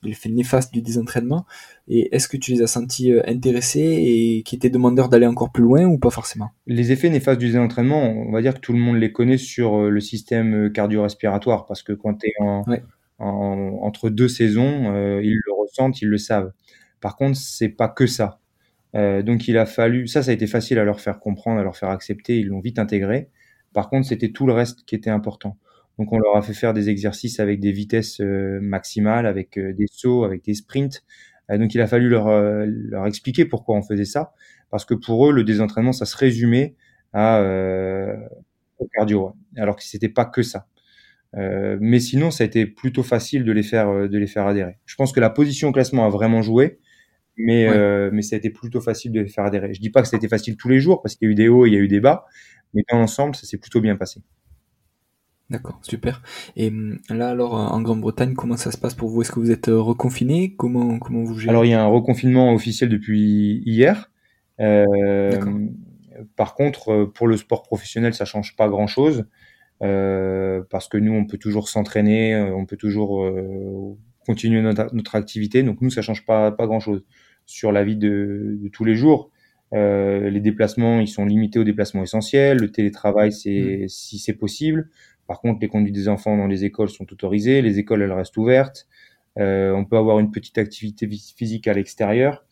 de 0.03 0.07
l'effet 0.07 0.29
néfaste 0.29 0.73
du 0.73 0.81
désentraînement? 0.81 1.45
Et 1.87 2.13
est-ce 2.15 2.27
que 2.27 2.37
tu 2.37 2.51
les 2.51 2.61
as 2.61 2.67
sentis 2.67 3.13
intéressés 3.25 3.79
et 3.81 4.43
qui 4.43 4.55
étaient 4.55 4.69
demandeurs 4.69 5.09
d'aller 5.09 5.27
encore 5.27 5.51
plus 5.51 5.63
loin 5.63 5.85
ou 5.85 5.97
pas 5.97 6.09
forcément? 6.09 6.51
Les 6.67 6.91
effets 6.91 7.09
néfastes 7.09 7.39
du 7.39 7.47
désentraînement, 7.47 8.03
on 8.03 8.31
va 8.31 8.41
dire 8.41 8.53
que 8.53 8.59
tout 8.59 8.73
le 8.73 8.79
monde 8.79 8.97
les 8.97 9.11
connaît 9.13 9.37
sur 9.37 9.89
le 9.89 9.99
système 10.01 10.71
cardio-respiratoire 10.73 11.65
parce 11.67 11.83
que 11.83 11.93
quand 11.93 12.15
tu 12.15 12.27
es 12.27 12.33
en, 12.41 12.63
Ouais, 12.67 12.83
en- 13.17 13.79
entre 13.81 14.09
deux 14.09 14.27
saisons, 14.27 14.93
euh, 14.93 15.21
ils 15.23 15.39
le 15.45 15.53
ressentent, 15.53 16.01
ils 16.01 16.07
le 16.09 16.17
savent. 16.17 16.51
Par 17.01 17.15
contre, 17.15 17.37
c'est 17.37 17.69
pas 17.69 17.87
que 17.89 18.07
ça. 18.07 18.39
Euh, 18.95 19.21
donc 19.21 19.47
il 19.47 19.57
a 19.57 19.65
fallu, 19.65 20.07
ça, 20.07 20.23
ça 20.23 20.31
a 20.31 20.33
été 20.33 20.47
facile 20.47 20.79
à 20.79 20.83
leur 20.83 20.99
faire 20.99 21.19
comprendre, 21.19 21.59
à 21.59 21.63
leur 21.63 21.77
faire 21.77 21.89
accepter, 21.89 22.39
ils 22.39 22.47
l'ont 22.47 22.59
vite 22.59 22.79
intégré. 22.79 23.29
Par 23.73 23.89
contre, 23.89 24.07
c'était 24.07 24.29
tout 24.29 24.47
le 24.47 24.53
reste 24.53 24.85
qui 24.85 24.95
était 24.95 25.09
important. 25.11 25.57
Donc 25.99 26.11
on 26.13 26.17
leur 26.17 26.35
a 26.37 26.41
fait 26.41 26.53
faire 26.53 26.73
des 26.73 26.89
exercices 26.89 27.39
avec 27.39 27.59
des 27.59 27.71
vitesses 27.71 28.19
euh, 28.21 28.59
maximales, 28.61 29.25
avec 29.25 29.57
euh, 29.57 29.73
des 29.73 29.87
sauts, 29.91 30.23
avec 30.23 30.43
des 30.43 30.53
sprints. 30.53 31.03
Donc 31.49 31.73
il 31.73 31.81
a 31.81 31.87
fallu 31.87 32.09
leur, 32.09 32.29
leur 32.29 33.07
expliquer 33.07 33.43
pourquoi 33.43 33.75
on 33.75 33.81
faisait 33.81 34.05
ça, 34.05 34.33
parce 34.69 34.85
que 34.85 34.93
pour 34.93 35.27
eux, 35.27 35.33
le 35.33 35.43
désentraînement, 35.43 35.93
ça 35.93 36.05
se 36.05 36.15
résumait 36.15 36.75
à 37.11 37.41
au 38.77 38.87
cardio, 38.93 39.33
alors 39.57 39.75
que 39.75 39.81
c'était 39.83 40.09
pas 40.09 40.25
que 40.25 40.43
ça. 40.43 40.67
Mais 41.33 41.99
sinon, 41.99 42.29
ça 42.29 42.43
a 42.43 42.45
été 42.45 42.67
plutôt 42.67 43.01
facile 43.01 43.45
de 43.45 43.51
les 43.51 43.63
faire, 43.63 44.07
de 44.07 44.17
les 44.19 44.27
faire 44.27 44.45
adhérer. 44.45 44.77
Je 44.85 44.93
pense 44.95 45.11
que 45.11 45.19
la 45.19 45.31
position 45.31 45.69
au 45.69 45.71
classement 45.71 46.05
a 46.05 46.09
vraiment 46.09 46.43
joué, 46.43 46.77
mais, 47.39 47.67
ouais, 47.67 47.75
euh, 47.75 48.09
mais 48.13 48.21
ça 48.23 48.35
a 48.35 48.39
été 48.39 48.49
plutôt 48.51 48.81
facile 48.81 49.11
de 49.13 49.21
les 49.21 49.29
faire 49.29 49.45
adhérer. 49.45 49.73
Je 49.73 49.81
dis 49.81 49.89
pas 49.91 50.01
que 50.03 50.07
ça 50.07 50.15
a 50.17 50.19
été 50.19 50.27
facile 50.29 50.57
tous 50.57 50.69
les 50.69 50.79
jours, 50.79 51.01
parce 51.01 51.15
qu'il 51.15 51.27
y 51.27 51.29
a 51.29 51.33
eu 51.33 51.35
des 51.35 51.49
hauts 51.49 51.65
et 51.65 51.69
il 51.69 51.73
y 51.73 51.77
a 51.77 51.81
eu 51.81 51.87
des 51.89 52.01
bas, 52.01 52.25
mais 52.73 52.83
dans 52.91 52.99
l'ensemble, 52.99 53.35
ça 53.35 53.47
s'est 53.47 53.57
plutôt 53.59 53.81
bien 53.81 53.95
passé. 53.97 54.21
d'accord, 55.49 55.79
super. 55.83 56.21
Et 56.55 56.67
hum, 56.69 56.99
là 57.09 57.29
alors 57.29 57.55
euh, 57.57 57.67
en 57.67 57.81
Grande-Bretagne, 57.81 58.33
comment 58.35 58.57
ça 58.57 58.71
se 58.71 58.77
passe 58.77 58.93
pour 58.95 59.09
vous? 59.09 59.21
Est-ce 59.21 59.31
que 59.31 59.39
vous 59.39 59.51
êtes 59.51 59.69
euh, 59.69 59.79
reconfinés? 59.79 60.55
Comment 60.55 60.99
comment 60.99 61.23
vous 61.23 61.39
Alors, 61.47 61.63
gérez? 61.63 61.65
il 61.65 61.69
y 61.71 61.73
a 61.73 61.81
un 61.81 61.87
reconfinement 61.87 62.53
officiel 62.53 62.89
depuis 62.89 63.61
hier. 63.65 64.11
Euh, 64.61 65.67
par 66.35 66.55
contre, 66.55 66.89
euh, 66.91 67.11
pour 67.13 67.27
le 67.27 67.37
sport 67.37 67.63
professionnel, 67.63 68.13
ça 68.13 68.25
change 68.25 68.55
pas 68.55 68.67
grand-chose, 68.69 69.25
euh, 69.83 70.63
parce 70.71 70.87
que 70.89 70.97
nous, 70.97 71.13
on 71.13 71.25
peut 71.25 71.37
toujours 71.39 71.69
s'entraîner, 71.69 72.35
on 72.37 72.65
peut 72.65 72.77
toujours 72.77 73.23
euh, 73.25 73.97
continuer 74.25 74.61
notre, 74.61 74.93
notre 74.95 75.15
activité. 75.15 75.63
Donc 75.63 75.81
nous, 75.81 75.89
ça 75.91 76.01
change 76.01 76.25
pas, 76.25 76.51
pas 76.51 76.67
grand-chose 76.67 77.03
sur 77.49 77.71
la 77.71 77.83
vie 77.83 77.97
de, 77.97 78.57
de 78.61 78.67
tous 78.69 78.85
les 78.85 78.95
jours. 78.95 79.31
Euh, 79.73 80.29
les 80.29 80.39
déplacements, 80.39 80.99
ils 80.99 81.07
sont 81.07 81.25
limités 81.25 81.57
aux 81.59 81.63
déplacements 81.63 82.03
essentiels. 82.03 82.59
Le 82.59 82.71
télétravail, 82.71 83.31
c'est 83.31 83.85
si 83.87 84.19
c'est 84.19 84.33
possible. 84.33 84.89
Par 85.27 85.41
contre, 85.41 85.59
les 85.61 85.67
conduites 85.67 85.93
des 85.93 86.09
enfants 86.09 86.37
dans 86.37 86.47
les 86.47 86.63
écoles 86.63 86.89
sont 86.89 87.11
autorisées. 87.11 87.61
Les 87.61 87.79
écoles, 87.79 88.03
elles 88.03 88.11
restent 88.11 88.37
ouvertes. 88.37 88.87
Euh, 89.37 89.73
on 89.73 89.83
peut 89.83 89.97
avoir 89.97 90.19
une 90.19 90.31
petite 90.31 90.57
activité 90.59 91.07
physique 91.07 91.67
à 91.67 91.73
l'extérieur. 91.73 92.45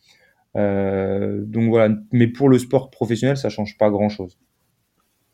Euh, 0.55 1.43
donc 1.45 1.69
voilà. 1.69 1.95
Mais 2.11 2.27
pour 2.27 2.49
le 2.49 2.57
sport 2.57 2.89
professionnel, 2.89 3.37
ça 3.37 3.49
change 3.49 3.77
pas 3.77 3.91
grand-chose. 3.91 4.39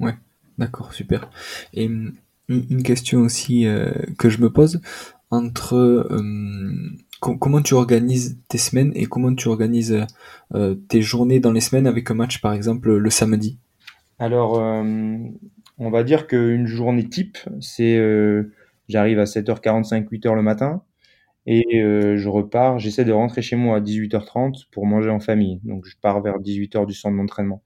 ouais, 0.02 0.15
d'accord, 0.58 0.93
super. 0.93 1.30
Et 1.73 1.88
hum, 1.88 2.13
une 2.49 2.84
question 2.84 3.21
aussi 3.21 3.65
que 4.17 4.30
je 4.30 4.41
me 4.41 4.49
pose, 4.49 4.82
entre 5.32 6.08
comment 7.40 7.62
tu 7.62 7.74
organises 7.74 8.40
tes 8.50 8.58
semaines 8.58 8.92
et 8.96 9.06
comment 9.06 9.34
tu 9.34 9.48
organises 9.48 10.06
euh, 10.54 10.76
tes 10.76 11.02
journées 11.02 11.40
dans 11.40 11.52
les 11.52 11.62
semaines 11.62 11.88
avec 11.88 12.12
un 12.12 12.16
match 12.16 12.42
par 12.42 12.54
exemple 12.54 12.94
le 12.94 13.10
samedi? 13.10 13.58
Alors, 14.20 14.60
euh, 14.60 14.84
on 15.78 15.90
va 15.90 16.04
dire 16.04 16.28
qu'une 16.28 16.68
journée 16.68 17.08
type, 17.08 17.38
c'est 17.60 17.98
euh, 17.98 18.54
j'arrive 18.88 19.20
à 19.20 19.26
7h45, 19.26 20.08
8h 20.10 20.36
le 20.36 20.42
matin 20.42 20.84
et 21.46 21.82
euh, 21.82 22.18
je 22.18 22.30
repars. 22.30 22.80
J'essaie 22.80 23.06
de 23.06 23.12
rentrer 23.12 23.42
chez 23.42 23.56
moi 23.56 23.78
à 23.78 23.80
18h30 23.82 24.66
pour 24.72 24.86
manger 24.86 25.10
en 25.10 25.20
famille. 25.20 25.60
Donc, 25.64 25.86
je 25.86 25.96
pars 26.02 26.22
vers 26.22 26.40
18h 26.40 26.86
du 26.86 26.94
centre 26.94 27.18
d'entraînement. 27.18 27.62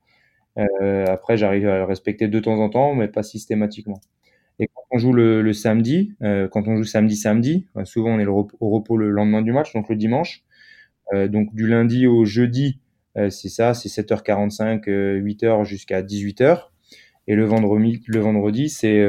Euh, 0.57 1.05
après, 1.07 1.37
j'arrive 1.37 1.67
à 1.67 1.77
le 1.77 1.83
respecter 1.83 2.27
de 2.27 2.39
temps 2.39 2.59
en 2.59 2.69
temps, 2.69 2.95
mais 2.95 3.07
pas 3.07 3.23
systématiquement. 3.23 4.01
Et 4.59 4.67
quand 4.67 4.83
on 4.91 4.97
joue 4.97 5.13
le, 5.13 5.41
le 5.41 5.53
samedi, 5.53 6.13
euh, 6.23 6.47
quand 6.47 6.67
on 6.67 6.77
joue 6.77 6.83
samedi 6.83 7.15
samedi, 7.15 7.67
euh, 7.77 7.85
souvent 7.85 8.11
on 8.11 8.19
est 8.19 8.25
au 8.25 8.47
repos 8.61 8.97
le 8.97 9.11
lendemain 9.11 9.41
du 9.41 9.51
match, 9.51 9.73
donc 9.73 9.89
le 9.89 9.95
dimanche. 9.95 10.43
Euh, 11.13 11.27
donc 11.27 11.53
du 11.53 11.67
lundi 11.67 12.07
au 12.07 12.25
jeudi, 12.25 12.79
euh, 13.17 13.29
c'est 13.29 13.49
ça, 13.49 13.73
c'est 13.73 13.89
7h45, 13.89 14.89
euh, 14.89 15.19
8h 15.19 15.63
jusqu'à 15.63 16.01
18h. 16.01 16.71
Et 17.27 17.35
le 17.35 17.45
vendredi, 17.45 18.01
le 18.07 18.19
vendredi 18.19 18.69
c'est 18.69 19.05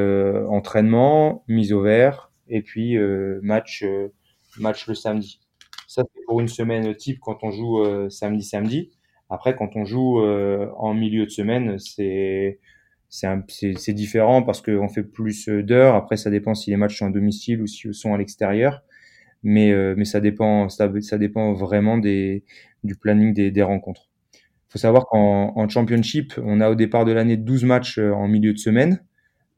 entraînement, 0.48 1.44
mise 1.46 1.72
au 1.72 1.82
vert, 1.82 2.32
et 2.48 2.62
puis 2.62 2.96
match, 3.42 3.84
match 4.58 4.88
le 4.88 4.94
samedi. 4.96 5.40
Ça, 5.86 6.02
c'est 6.12 6.24
pour 6.26 6.40
une 6.40 6.48
semaine 6.48 6.96
type 6.96 7.20
quand 7.20 7.38
on 7.44 7.52
joue 7.52 8.10
samedi-samedi. 8.10 8.90
Après, 9.30 9.54
quand 9.54 9.76
on 9.76 9.84
joue 9.84 10.18
en 10.20 10.94
milieu 10.94 11.26
de 11.26 11.30
semaine, 11.30 11.78
c'est 11.78 12.58
c'est 13.08 13.92
différent 13.92 14.42
parce 14.42 14.60
qu'on 14.62 14.88
fait 14.88 15.02
plus 15.02 15.48
d'heures. 15.48 15.94
Après, 15.94 16.16
ça 16.16 16.30
dépend 16.30 16.54
si 16.54 16.70
les 16.70 16.76
matchs 16.76 16.98
sont 16.98 17.06
à 17.06 17.10
domicile 17.10 17.62
ou 17.62 17.66
si 17.66 17.92
sont 17.92 18.14
à 18.14 18.18
l'extérieur. 18.18 18.82
Mais, 19.42 19.72
euh, 19.72 19.94
mais 19.96 20.04
ça 20.04 20.20
dépend, 20.20 20.68
ça, 20.68 20.90
ça, 21.00 21.16
dépend 21.16 21.52
vraiment 21.52 21.96
des, 21.96 22.44
du 22.84 22.96
planning 22.96 23.32
des, 23.32 23.50
des 23.50 23.62
rencontres. 23.62 24.08
Il 24.68 24.72
faut 24.72 24.78
savoir 24.78 25.06
qu'en 25.06 25.54
en 25.56 25.68
championship, 25.68 26.34
on 26.44 26.60
a 26.60 26.68
au 26.68 26.74
départ 26.74 27.06
de 27.06 27.12
l'année 27.12 27.38
12 27.38 27.64
matchs 27.64 27.98
euh, 27.98 28.12
en 28.12 28.28
milieu 28.28 28.52
de 28.52 28.58
semaine. 28.58 29.02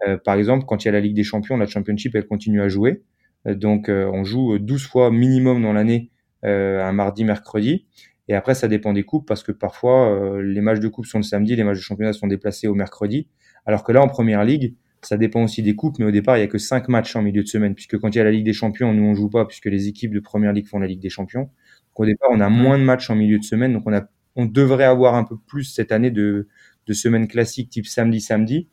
Euh, 0.07 0.17
par 0.17 0.37
exemple, 0.37 0.67
quand 0.67 0.85
il 0.85 0.87
y 0.87 0.89
a 0.89 0.93
la 0.93 1.01
Ligue 1.01 1.17
des 1.17 1.25
Champions, 1.25 1.57
la 1.57 1.67
championship, 1.67 2.15
elle 2.15 2.29
continue 2.29 2.63
à 2.63 2.69
jouer. 2.69 3.03
Euh, 3.49 3.57
donc, 3.57 3.89
on 3.89 4.23
joue 4.23 4.59
12 4.61 4.87
fois 4.87 5.11
minimum 5.11 5.63
dans 5.63 5.73
l'année, 5.73 6.11
un 6.45 6.93
mardi, 6.93 7.25
mercredi. 7.25 7.87
Et 8.29 8.35
après, 8.35 8.55
ça 8.55 8.69
dépend 8.69 8.93
des 8.93 9.03
coupes 9.03 9.27
parce 9.27 9.43
que 9.43 9.51
parfois, 9.51 10.41
les 10.41 10.61
matchs 10.61 10.79
de 10.79 10.87
coupe 10.87 11.07
sont 11.07 11.19
le 11.19 11.25
samedi, 11.25 11.57
les 11.57 11.65
matchs 11.65 11.79
de 11.79 11.83
championnat 11.83 12.13
sont 12.13 12.29
déplacés 12.29 12.69
au 12.69 12.75
mercredi. 12.75 13.29
Alors 13.67 13.85
que 13.85 13.93
là, 13.93 14.03
en 14.03 14.09
première 14.09 14.45
ligue, 14.45 14.75
ça 15.03 15.17
dépend 15.17 15.43
aussi 15.45 15.63
des 15.63 15.75
coupes, 15.75 15.99
mais 15.99 16.05
au 16.05 16.11
départ, 16.11 16.37
il 16.37 16.41
y 16.41 16.43
a 16.43 16.47
que 16.47 16.59
cinq 16.59 16.89
matchs 16.89 17.17
en 17.17 17.23
milieu 17.23 17.43
de 17.43 17.49
semaine, 17.49 17.75
puisque 17.75 17.99
quand 17.99 18.15
il 18.15 18.19
y 18.19 18.21
a 18.21 18.25
la 18.25 18.31
Ligue 18.31 18.45
des 18.45 18.53
Champions, 18.53 18.93
nous 18.93 19.03
on 19.05 19.15
joue 19.15 19.31
pas, 19.31 19.47
puisque 19.47 19.67
les 19.67 19.89
équipes 19.89 20.13
de 20.13 20.21
première 20.21 20.53
ligue 20.53 20.67
font 20.67 20.79
la 20.79 20.87
Ligue 20.87 21.01
des 21.01 21.09
Champions. 21.09 21.43
Donc, 21.43 22.01
au 22.01 22.07
départ, 22.07 22.29
on 22.33 22.41
a 22.41 22.49
moins 22.49 22.79
de 22.79 22.85
matchs 22.85 23.11
en 23.11 23.15
milieu 23.15 23.39
de 23.39 23.45
semaine, 23.45 23.73
donc 23.73 23.85
on 23.87 23.93
a, 23.95 24.03
on 24.37 24.47
devrait 24.47 24.85
avoir 24.85 25.15
un 25.15 25.25
peu 25.25 25.37
plus 25.47 25.65
cette 25.65 25.93
année 25.93 26.11
de, 26.11 26.49
de 26.87 26.93
semaines 26.93 27.29
classiques 27.29 27.71
type 27.71 27.87
samedi-samedi. 27.87 28.69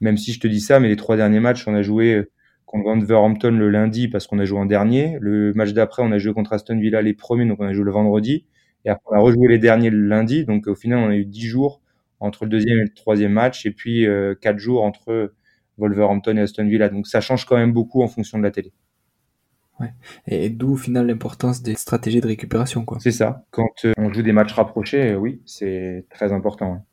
Même 0.00 0.16
si 0.16 0.32
je 0.32 0.40
te 0.40 0.46
dis 0.46 0.60
ça, 0.60 0.80
mais 0.80 0.88
les 0.88 0.96
trois 0.96 1.16
derniers 1.16 1.40
matchs, 1.40 1.66
on 1.66 1.74
a 1.74 1.82
joué 1.82 2.14
euh, 2.14 2.30
contre 2.66 2.84
Wolverhampton 2.84 3.50
le 3.50 3.68
lundi 3.70 4.08
parce 4.08 4.26
qu'on 4.26 4.38
a 4.38 4.44
joué 4.44 4.58
en 4.58 4.66
dernier. 4.66 5.18
Le 5.20 5.52
match 5.54 5.72
d'après, 5.72 6.02
on 6.02 6.12
a 6.12 6.18
joué 6.18 6.32
contre 6.34 6.52
Aston 6.52 6.78
Villa 6.78 7.02
les 7.02 7.14
premiers, 7.14 7.46
donc 7.46 7.58
on 7.60 7.66
a 7.66 7.72
joué 7.72 7.84
le 7.84 7.90
vendredi. 7.90 8.46
Et 8.84 8.90
après, 8.90 9.04
on 9.10 9.16
a 9.16 9.20
rejoué 9.20 9.48
les 9.48 9.58
derniers 9.58 9.90
le 9.90 10.06
lundi. 10.06 10.44
Donc 10.44 10.66
au 10.68 10.74
final, 10.74 11.00
on 11.00 11.08
a 11.08 11.16
eu 11.16 11.24
dix 11.24 11.46
jours 11.46 11.80
entre 12.20 12.44
le 12.44 12.50
deuxième 12.50 12.78
et 12.78 12.84
le 12.84 12.94
troisième 12.94 13.32
match, 13.32 13.66
et 13.66 13.70
puis 13.70 14.06
euh, 14.06 14.34
quatre 14.34 14.58
jours 14.58 14.82
entre 14.84 15.32
Wolverhampton 15.78 16.36
et 16.36 16.40
Aston 16.40 16.66
Villa. 16.66 16.88
Donc 16.88 17.06
ça 17.06 17.20
change 17.20 17.44
quand 17.44 17.56
même 17.56 17.72
beaucoup 17.72 18.02
en 18.02 18.08
fonction 18.08 18.38
de 18.38 18.42
la 18.42 18.50
télé. 18.50 18.72
Ouais. 19.80 19.92
Et 20.26 20.50
d'où 20.50 20.72
au 20.72 20.76
final 20.76 21.06
l'importance 21.06 21.62
des 21.62 21.74
stratégies 21.74 22.20
de 22.20 22.26
récupération. 22.26 22.84
quoi. 22.84 22.98
C'est 23.00 23.12
ça. 23.12 23.44
Quand 23.50 23.84
euh, 23.84 23.92
on 23.96 24.12
joue 24.12 24.22
des 24.22 24.32
matchs 24.32 24.52
rapprochés, 24.52 25.12
euh, 25.12 25.16
oui, 25.16 25.40
c'est 25.46 26.06
très 26.10 26.32
important. 26.32 26.84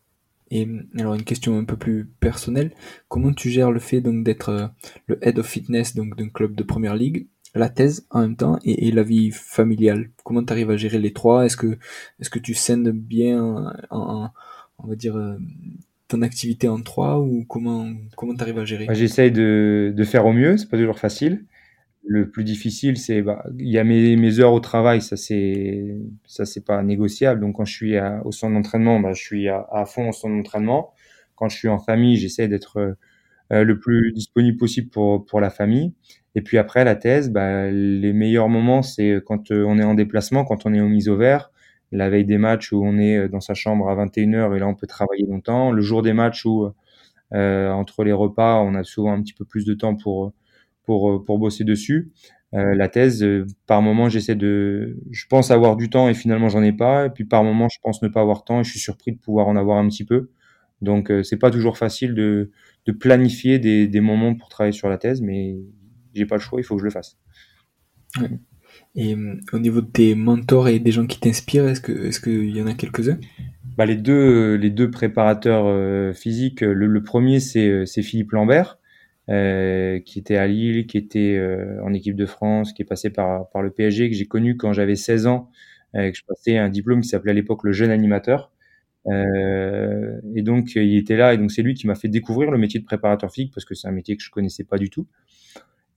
Et 0.51 0.67
alors 0.99 1.15
une 1.15 1.23
question 1.23 1.57
un 1.57 1.63
peu 1.63 1.75
plus 1.75 2.05
personnelle, 2.19 2.71
comment 3.07 3.33
tu 3.33 3.49
gères 3.49 3.71
le 3.71 3.79
fait 3.79 4.01
donc 4.01 4.23
d'être 4.23 4.49
euh, 4.49 4.67
le 5.07 5.17
head 5.25 5.39
of 5.39 5.47
fitness 5.47 5.95
donc 5.95 6.15
d'un 6.15 6.29
club 6.29 6.53
de 6.53 6.61
première 6.61 6.95
ligue, 6.95 7.27
la 7.55 7.67
thèse 7.67 8.05
en 8.11 8.21
même 8.21 8.35
temps 8.35 8.59
et, 8.63 8.91
la 8.91 9.01
vie 9.01 9.31
familiale 9.31 10.11
Comment 10.23 10.43
tu 10.43 10.53
arrives 10.53 10.69
à 10.69 10.77
gérer 10.77 10.99
les 10.99 11.13
trois? 11.13 11.45
Est-ce 11.45 11.57
que 11.57 11.79
est-ce 12.19 12.29
que 12.29 12.38
tu 12.38 12.53
scènes 12.53 12.91
bien 12.91 13.73
en, 13.89 14.29
on 14.77 14.88
va 14.88 14.95
dire 14.95 15.15
ton 16.07 16.21
activité 16.21 16.67
en 16.67 16.81
trois 16.81 17.19
ou 17.19 17.45
comment 17.47 17.91
comment 18.15 18.35
t'arrives 18.35 18.59
à 18.59 18.65
gérer? 18.65 18.88
J'essaye 18.91 19.31
de, 19.31 19.93
de 19.95 20.03
faire 20.03 20.25
au 20.25 20.33
mieux, 20.33 20.57
c'est 20.57 20.69
pas 20.69 20.77
toujours 20.77 20.99
facile. 20.99 21.45
Le 22.07 22.29
plus 22.29 22.43
difficile, 22.43 22.97
c'est 22.97 23.23
bah, 23.23 23.43
il 23.57 23.69
y 23.69 23.79
a 23.79 23.83
mes, 23.83 24.15
mes 24.15 24.39
heures 24.39 24.53
au 24.53 24.59
travail, 24.59 25.01
ça 25.01 25.17
c'est 25.17 25.97
ça 26.27 26.45
c'est 26.45 26.63
pas 26.63 26.83
négociable. 26.83 27.41
Donc 27.41 27.55
quand 27.55 27.65
je 27.65 27.73
suis 27.73 27.95
au 28.23 28.31
centre 28.31 28.53
d'entraînement, 28.53 28.99
bah, 28.99 29.13
je 29.13 29.21
suis 29.21 29.49
à, 29.49 29.85
fond 29.88 30.09
au 30.09 30.11
centre 30.11 30.35
d'entraînement. 30.35 30.93
Quand 31.35 31.49
je 31.49 31.57
suis 31.57 31.67
en 31.67 31.79
famille, 31.79 32.17
j'essaie 32.17 32.47
d'être 32.47 32.95
euh, 33.51 33.63
le 33.63 33.79
plus 33.79 34.13
disponible 34.13 34.57
possible 34.57 34.89
pour 34.89 35.25
pour 35.25 35.41
la 35.41 35.49
famille. 35.49 35.93
Et 36.35 36.41
puis 36.41 36.59
après 36.59 36.83
la 36.83 36.95
thèse, 36.95 37.31
bah, 37.31 37.71
les 37.71 38.13
meilleurs 38.13 38.49
moments, 38.49 38.83
c'est 38.83 39.19
quand 39.25 39.49
euh, 39.51 39.65
on 39.67 39.79
est 39.79 39.83
en 39.83 39.95
déplacement, 39.95 40.45
quand 40.45 40.67
on 40.67 40.73
est 40.73 40.81
au 40.81 40.89
mise 40.89 41.09
au 41.09 41.17
vert 41.17 41.51
la 41.95 42.10
veille 42.10 42.25
des 42.25 42.38
matchs 42.38 42.71
où 42.71 42.84
on 42.84 42.97
est 42.97 43.17
euh, 43.17 43.27
dans 43.27 43.41
sa 43.41 43.53
chambre 43.53 43.89
à 43.89 43.95
21h 43.95 44.55
et 44.55 44.60
là 44.60 44.67
on 44.67 44.75
peut 44.75 44.88
travailler 44.88 45.25
longtemps. 45.25 45.71
Le 45.71 45.81
jour 45.81 46.01
des 46.01 46.13
matchs 46.13 46.45
où 46.45 46.69
euh, 47.34 47.71
entre 47.71 48.03
les 48.03 48.13
repas 48.13 48.62
on 48.62 48.75
a 48.75 48.84
souvent 48.84 49.13
un 49.13 49.21
petit 49.21 49.34
peu 49.34 49.45
plus 49.45 49.65
de 49.65 49.73
temps 49.73 49.95
pour 49.95 50.34
bosser 50.86 51.63
dessus. 51.63 52.12
Euh, 52.55 52.73
la 52.73 52.88
thèse, 52.88 53.21
euh, 53.21 53.45
par 53.67 53.81
moment 53.81 54.08
j'essaie 54.08 54.36
de, 54.36 54.97
je 55.12 55.25
pense 55.27 55.51
avoir 55.51 55.75
du 55.75 55.89
temps 55.89 56.08
et 56.08 56.13
finalement 56.13 56.47
j'en 56.47 56.63
ai 56.63 56.71
pas. 56.71 57.08
Et 57.08 57.10
puis 57.10 57.25
par 57.25 57.43
moment 57.43 57.67
je 57.69 57.79
pense 57.81 58.01
ne 58.01 58.08
pas 58.08 58.21
avoir 58.21 58.45
temps 58.45 58.62
et 58.62 58.63
je 58.63 58.71
suis 58.71 58.79
surpris 58.79 59.12
de 59.12 59.17
pouvoir 59.17 59.47
en 59.47 59.55
avoir 59.58 59.77
un 59.77 59.88
petit 59.89 60.05
peu. 60.05 60.29
Donc 60.81 61.12
euh, 61.12 61.23
c'est 61.23 61.38
pas 61.38 61.51
toujours 61.51 61.77
facile 61.77 62.13
de, 62.13 62.51
planifier 62.99 63.60
des, 63.60 64.01
moments 64.01 64.36
pour 64.36 64.49
travailler 64.49 64.73
sur 64.73 64.89
la 64.89 64.97
thèse, 64.97 65.21
mais 65.21 65.58
j'ai 66.13 66.25
pas 66.25 66.36
le 66.36 66.41
choix, 66.41 66.60
il 66.62 66.63
faut 66.63 66.75
que 66.75 66.81
je 66.81 66.86
le 66.86 66.91
fasse. 66.91 67.17
Et 68.95 69.13
euh, 69.13 69.36
au 69.51 69.60
niveau 69.60 69.81
de 69.81 69.88
tes 69.88 70.15
mentors 70.15 70.69
et 70.69 70.79
des 70.79 70.91
gens 70.91 71.05
qui 71.05 71.19
t'inspirent, 71.19 71.67
est-ce 71.67 71.81
que 71.81 71.91
est-ce 71.91 72.19
qu'il 72.19 72.55
y 72.55 72.62
en 72.62 72.67
a 72.67 72.73
quelques-uns? 72.73 73.19
Bah, 73.77 73.86
les 73.86 73.97
deux 73.97 74.55
les 74.55 74.69
deux 74.69 74.89
préparateurs 74.89 75.65
euh, 75.67 76.13
physiques. 76.13 76.62
Le, 76.62 77.03
premier 77.03 77.39
c'est 77.41 77.67
euh, 77.67 77.86
Philippe 77.86 78.31
Lambert 78.31 78.79
euh, 79.29 79.99
qui 79.99 80.19
était 80.19 80.38
à 80.38 80.47
Lille, 80.47 80.88
qui 80.88 80.97
était 80.97 81.39
en 81.84 81.93
équipe 81.93 82.15
de 82.15 82.25
France, 82.25 82.73
qui 82.73 82.84
est 82.84 82.86
passé 82.86 83.10
par 83.10 83.49
par 83.49 83.62
le 83.62 83.71
PSG 83.71 84.10
que 84.10 84.15
j'ai 84.15 84.25
connu 84.25 84.55
quand 84.58 84.71
j'avais 84.73 84.95
16 84.95 85.27
ans, 85.27 85.49
que 85.93 86.13
je 86.13 86.23
passais 86.27 86.58
un 86.58 86.69
diplôme 86.69 87.01
qui 87.01 87.10
s'appelait 87.10 87.31
à 87.31 87.34
l'époque 87.36 87.63
le 87.63 87.73
jeune 87.73 87.91
animateur. 87.91 88.51
et 89.08 90.41
donc 90.41 90.75
il 90.75 90.97
était 90.97 91.17
là 91.17 91.34
et 91.34 91.38
donc 91.38 91.51
c'est 91.51 91.62
lui 91.62 91.73
qui 91.73 91.88
m'a 91.88 91.95
fait 91.95 92.08
découvrir 92.10 92.51
le 92.51 92.58
métier 92.58 92.79
de 92.79 92.86
préparateur 92.86 93.31
physique 93.31 93.53
parce 93.53 93.65
que 93.65 93.75
c'est 93.75 93.88
un 93.88 93.91
métier 93.91 94.15
que 94.17 94.23
je 94.23 94.29
connaissais 94.31 94.63
pas 94.63 94.77
du 94.77 94.89
tout. 94.89 95.08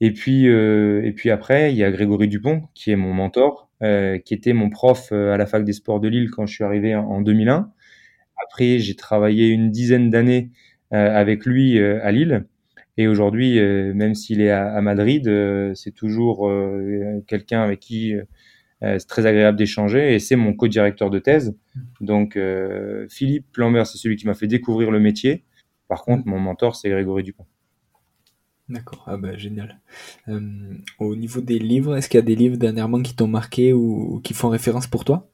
Et 0.01 0.13
puis, 0.13 0.49
euh, 0.49 1.03
et 1.05 1.13
puis 1.13 1.31
après, 1.31 1.73
il 1.73 1.77
y 1.77 1.85
a 1.85 1.91
Grégory 1.91 2.29
Dupont, 2.29 2.69
qui 2.75 2.91
est 2.93 2.97
mon 2.97 3.13
mentor, 3.15 3.69
euh, 3.83 4.19
qui 4.19 4.35
était 4.35 4.53
mon 4.53 4.71
prof 4.71 5.11
euh, 5.13 5.33
à 5.33 5.37
la 5.37 5.47
fac 5.47 5.65
des 5.65 5.73
sports 5.73 6.01
de 6.01 6.09
Lille 6.09 6.31
quand 6.31 6.47
je 6.47 6.55
suis 6.55 6.65
arrivé 6.65 6.95
en, 6.97 7.21
2001. 7.21 7.71
Après, 8.45 8.79
j'ai 8.79 8.97
travaillé 8.97 9.49
une 9.49 9.71
dizaine 9.71 10.11
d'années 10.11 10.51
euh, 10.93 11.15
avec 11.15 11.47
lui 11.47 11.79
euh, 11.79 12.01
à 12.03 12.13
Lille. 12.13 12.47
Et 12.97 13.07
aujourd'hui, 13.07 13.61
même 13.61 14.17
s'il 14.17 14.41
est 14.41 14.51
à, 14.51 14.81
Madrid, 14.81 15.31
c'est 15.77 15.93
toujours 15.93 16.51
quelqu'un 17.29 17.63
avec 17.63 17.79
qui 17.79 18.17
c'est 18.81 19.07
très 19.07 19.25
agréable 19.25 19.57
d'échanger. 19.57 20.15
Et 20.15 20.19
c'est 20.19 20.35
mon 20.35 20.53
co-directeur 20.53 21.09
de 21.09 21.21
thèse. 21.21 21.57
Donc, 22.01 22.37
Philippe 23.09 23.57
Lambert, 23.57 23.87
c'est 23.87 23.99
celui 23.99 24.17
qui 24.17 24.27
m'a 24.27 24.35
fait 24.35 24.49
découvrir 24.49 24.91
le 24.91 24.99
métier. 24.99 25.45
Par 25.87 26.03
contre, 26.03 26.27
mon 26.27 26.41
mentor, 26.41 26.75
c'est 26.75 26.91
Grégory 26.91 27.23
Dupont. 27.23 27.47
D'accord, 28.69 29.03
ah 29.07 29.17
bah 29.17 29.35
génial. 29.35 29.79
Euh, 30.29 30.41
au 30.99 31.17
niveau 31.17 31.41
des 31.41 31.59
livres, 31.59 31.97
est-ce 31.97 32.09
qu'il 32.11 32.19
y 32.19 32.23
a 32.23 32.27
des 32.27 32.37
livres 32.37 32.59
dernièrement 32.59 33.01
qui 33.01 33.17
t'ont 33.17 33.27
marqué 33.27 33.73
ou, 33.73 34.21
qui 34.23 34.35
font 34.35 34.51
référence 34.51 34.87
pour 34.87 35.07
toi? 35.07 35.31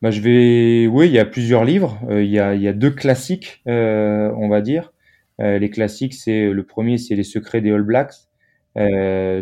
Bah, 0.00 0.10
je 0.10 0.20
vais, 0.22 0.86
oui, 0.86 1.06
il 1.06 1.12
y 1.12 1.18
a 1.18 1.26
plusieurs 1.26 1.64
livres. 1.64 2.00
Euh, 2.08 2.22
il, 2.22 2.30
y 2.30 2.38
a, 2.38 2.54
il 2.54 2.62
y 2.62 2.68
a 2.68 2.72
deux 2.72 2.90
classiques, 2.90 3.62
euh, 3.68 4.32
on 4.36 4.48
va 4.48 4.60
dire. 4.60 4.92
Les 5.40 5.68
classiques, 5.68 6.14
c'est 6.14 6.48
le 6.48 6.62
premier, 6.64 6.96
c'est 6.96 7.16
Les 7.16 7.24
Secrets 7.24 7.60
des 7.60 7.72
All 7.72 7.82
Blacks 7.82 8.14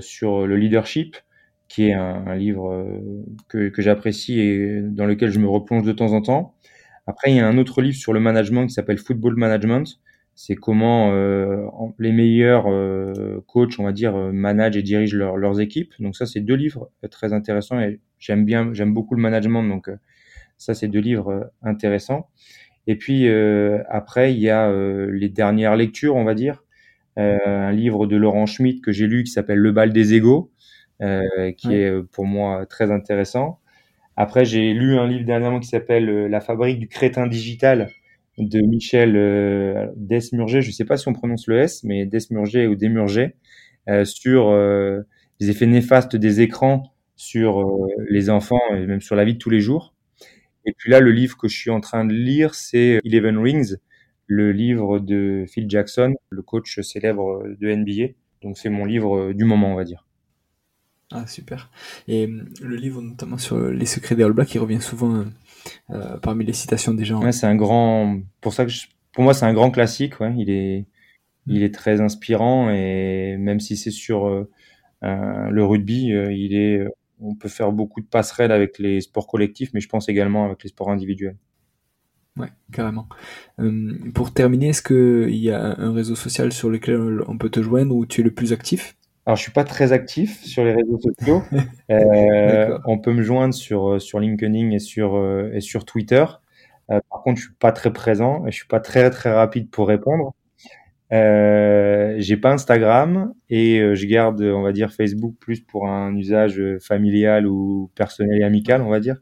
sur 0.01 0.47
le 0.47 0.57
leadership, 0.57 1.19
qui 1.69 1.89
est 1.89 1.93
un, 1.93 2.35
livre 2.35 2.89
que 3.49 3.71
j'apprécie 3.77 4.41
et 4.41 4.81
dans 4.81 5.05
lequel 5.05 5.31
je 5.31 5.39
me 5.39 5.47
replonge 5.47 5.85
de 5.85 5.93
temps 5.93 6.15
en 6.15 6.23
temps. 6.23 6.55
Après, 7.07 7.31
il 7.31 7.37
y 7.37 7.41
a 7.41 7.47
un 7.47 7.59
autre 7.59 7.83
livre 7.83 7.97
sur 7.99 8.15
le 8.15 8.21
management 8.21 8.67
qui 8.67 8.73
s'appelle 8.73 8.97
Football 8.97 9.37
Management, 9.37 10.01
c'est 10.35 10.55
comment 10.55 11.12
euh, 11.12 11.66
les 11.99 12.12
meilleurs 12.12 12.64
euh, 12.68 13.45
coachs, 13.47 13.79
on 13.79 13.85
va 13.85 13.92
dire, 13.92 14.16
euh, 14.16 14.33
managent 14.33 14.77
et 14.77 14.83
dirigent 14.83 15.16
leur, 15.16 15.37
leurs 15.37 15.61
équipes. 15.61 15.92
Donc 16.01 16.16
ça, 16.16 16.27
c'est 16.27 16.40
deux 16.40 16.55
livres 16.55 16.90
très 17.11 17.33
intéressants 17.33 17.81
et 17.81 18.01
j'aime 18.18 18.45
bien, 18.45 18.73
j'aime 18.73 18.95
beaucoup 18.95 19.14
le 19.14 19.21
management, 19.21 19.62
donc 19.62 19.90
ça, 20.57 20.75
c'est 20.75 20.88
deux 20.88 21.01
livres 21.01 21.51
intéressants. 21.62 22.29
Et 22.87 22.97
puis 22.97 23.29
après, 23.88 24.35
il 24.35 24.40
y 24.40 24.51
a 24.51 24.73
les 25.09 25.28
dernières 25.28 25.76
lectures, 25.76 26.16
on 26.16 26.24
va 26.24 26.35
dire, 26.35 26.64
un 27.16 27.70
livre 27.70 28.07
de 28.07 28.16
Laurent 28.16 28.47
Schmitt 28.47 28.83
que 28.83 28.91
j'ai 28.91 29.07
lu 29.07 29.22
qui 29.22 29.30
s'appelle 29.30 29.59
Le 29.59 29.70
bal 29.70 29.93
des 29.93 30.14
égaux, 30.14 30.51
qui 31.01 31.74
est 31.74 32.03
pour 32.11 32.26
moi 32.26 32.66
très 32.66 32.91
intéressant. 32.91 33.61
Après, 34.16 34.45
j'ai 34.45 34.72
lu 34.72 34.99
un 34.99 35.07
livre 35.07 35.24
dernièrement 35.24 35.61
qui 35.61 35.68
s'appelle 35.68 36.26
La 36.26 36.41
fabrique 36.41 36.80
du 36.80 36.89
crétin 36.89 37.28
digital 37.28 37.89
de 38.39 38.61
Michel 38.61 39.16
euh, 39.16 39.89
Desmurger, 39.97 40.62
je 40.62 40.68
ne 40.68 40.72
sais 40.72 40.85
pas 40.85 40.97
si 40.97 41.09
on 41.09 41.12
prononce 41.12 41.47
le 41.47 41.59
S, 41.59 41.85
mais 41.85 42.07
Desmurger 42.07 42.66
ou 42.66 42.74
Desmurger, 42.74 43.35
euh, 43.89 44.05
sur 44.05 44.49
euh, 44.49 45.01
les 45.41 45.51
effets 45.51 45.66
néfastes 45.66 46.14
des 46.14 46.41
écrans 46.41 46.95
sur 47.16 47.61
euh, 47.61 47.89
les 48.09 48.30
enfants 48.30 48.61
et 48.74 48.87
même 48.87 49.01
sur 49.01 49.16
la 49.16 49.24
vie 49.24 49.35
de 49.35 49.39
tous 49.39 49.51
les 49.51 49.61
jours. 49.61 49.95
Et 50.64 50.72
puis 50.72 50.91
là, 50.91 51.01
le 51.01 51.11
livre 51.11 51.37
que 51.37 51.49
je 51.49 51.57
suis 51.57 51.70
en 51.70 51.80
train 51.80 52.05
de 52.05 52.12
lire, 52.12 52.55
c'est 52.55 53.01
Eleven 53.05 53.39
Rings, 53.39 53.74
le 54.26 54.53
livre 54.53 55.01
de 55.01 55.45
Phil 55.49 55.68
Jackson, 55.68 56.14
le 56.30 56.43
coach 56.43 56.80
célèbre 56.80 57.43
de 57.61 57.74
NBA. 57.74 58.14
Donc 58.43 58.57
c'est 58.57 58.70
mon 58.70 58.85
livre 58.85 59.33
du 59.33 59.45
moment, 59.45 59.72
on 59.72 59.76
va 59.76 59.85
dire. 59.85 60.07
Ah 61.11 61.26
super. 61.26 61.70
Et 62.09 62.26
le 62.26 62.76
livre 62.76 63.03
notamment 63.03 63.39
sur 63.39 63.59
les 63.59 63.87
secrets 63.87 64.14
des 64.14 64.22
All 64.22 64.33
Blacks, 64.33 64.55
il 64.55 64.61
revient 64.61 64.80
souvent 64.80 65.24
euh, 65.91 66.19
parmi 66.19 66.45
les 66.45 66.53
citations 66.53 66.95
des 66.95 67.05
gens. 67.05 67.23
Ouais, 67.23 67.33
c'est 67.33 67.47
un 67.47 67.57
grand. 67.57 68.21
Pour 68.41 68.53
ça 68.53 68.65
que 68.65 68.71
je... 68.71 68.87
pour 69.13 69.25
moi, 69.25 69.35
c'est 69.35 69.47
un 69.47 69.53
grand 69.53 69.71
classique. 69.71 70.21
Ouais. 70.21 70.35
Il 70.37 70.51
est, 70.51 70.87
il 71.47 71.63
est 71.63 71.75
très 71.75 72.01
inspirant 72.01 72.71
et 72.71 73.37
même 73.39 73.61
si 73.61 73.77
c'est 73.77 73.91
sur 73.91 74.27
euh, 74.27 74.49
le 75.03 75.65
rugby, 75.65 76.07
il 76.07 76.55
est, 76.55 76.87
on 77.21 77.35
peut 77.35 77.49
faire 77.49 77.73
beaucoup 77.73 78.01
de 78.01 78.07
passerelles 78.07 78.53
avec 78.53 78.79
les 78.79 79.01
sports 79.01 79.27
collectifs, 79.27 79.71
mais 79.75 79.81
je 79.81 79.89
pense 79.89 80.09
également 80.09 80.47
avec 80.47 80.63
les 80.63 80.69
sports 80.69 80.91
individuels. 80.91 81.37
Ouais, 82.39 82.49
carrément. 82.73 83.09
pour 84.15 84.33
terminer, 84.33 84.69
est-ce 84.69 84.83
qu'il 84.83 85.37
y 85.37 85.51
a 85.51 85.79
un 85.79 85.93
réseau 85.93 86.15
social 86.15 86.53
sur 86.53 86.71
lequel 86.71 87.23
on 87.27 87.37
peut 87.37 87.51
te 87.51 87.63
joindre 87.63 87.95
où 87.95 88.07
tu 88.07 88.23
es 88.23 88.25
le 88.25 88.33
plus 88.33 88.53
actif? 88.53 88.97
Alors, 89.25 89.37
je 89.37 89.43
suis 89.43 89.53
pas 89.53 89.64
très 89.64 89.93
actif 89.93 90.43
sur 90.45 90.64
les 90.64 90.73
réseaux 90.73 90.99
sociaux. 90.99 91.43
euh, 91.91 92.79
on 92.87 92.99
peut 92.99 93.12
me 93.12 93.23
joindre 93.23 93.55
sur 93.55 94.03
sur 94.03 94.18
LinkedIn 94.18 94.70
et 94.70 94.81
sur 94.81 95.16
et 95.53 95.61
sur 95.61 95.85
Twitter. 95.85 96.25
Euh, 96.91 97.01
par 97.11 97.23
contre, 97.23 97.41
je 97.41 97.47
suis 97.47 97.55
pas 97.55 97.73
très 97.73 97.93
présent 97.93 98.47
et 98.47 98.51
je 98.51 98.57
suis 98.57 98.66
pas 98.66 98.81
très 98.81 99.11
très 99.11 99.33
rapide 99.33 99.70
pour 99.70 99.89
répondre. 99.89 100.35
Euh, 101.12 102.14
j'ai 102.18 102.37
pas 102.39 102.53
Instagram 102.53 103.35
et 103.51 103.81
euh, 103.81 103.95
je 103.95 104.07
garde, 104.07 104.41
on 104.43 104.62
va 104.62 104.73
dire, 104.73 104.93
Facebook 104.93 105.35
plus 105.39 105.61
pour 105.61 105.89
un 105.89 106.14
usage 106.16 106.61
familial 106.81 107.47
ou 107.47 107.91
personnel 107.95 108.41
et 108.41 108.45
amical, 108.45 108.83
on 108.83 108.89
va 108.89 109.01
dire. 109.01 109.16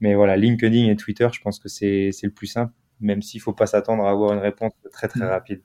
Mais 0.00 0.14
voilà, 0.14 0.36
LinkedIn 0.36 0.90
et 0.90 0.96
Twitter, 0.96 1.28
je 1.32 1.40
pense 1.40 1.58
que 1.58 1.68
c'est 1.68 2.10
le 2.22 2.30
plus 2.30 2.48
simple, 2.48 2.72
même 3.00 3.22
s'il 3.22 3.40
faut 3.40 3.52
pas 3.52 3.66
s'attendre 3.66 4.04
à 4.04 4.10
avoir 4.10 4.32
une 4.32 4.40
réponse 4.40 4.72
très 4.90 5.08
très 5.08 5.24
mm. 5.24 5.28
rapide. 5.28 5.62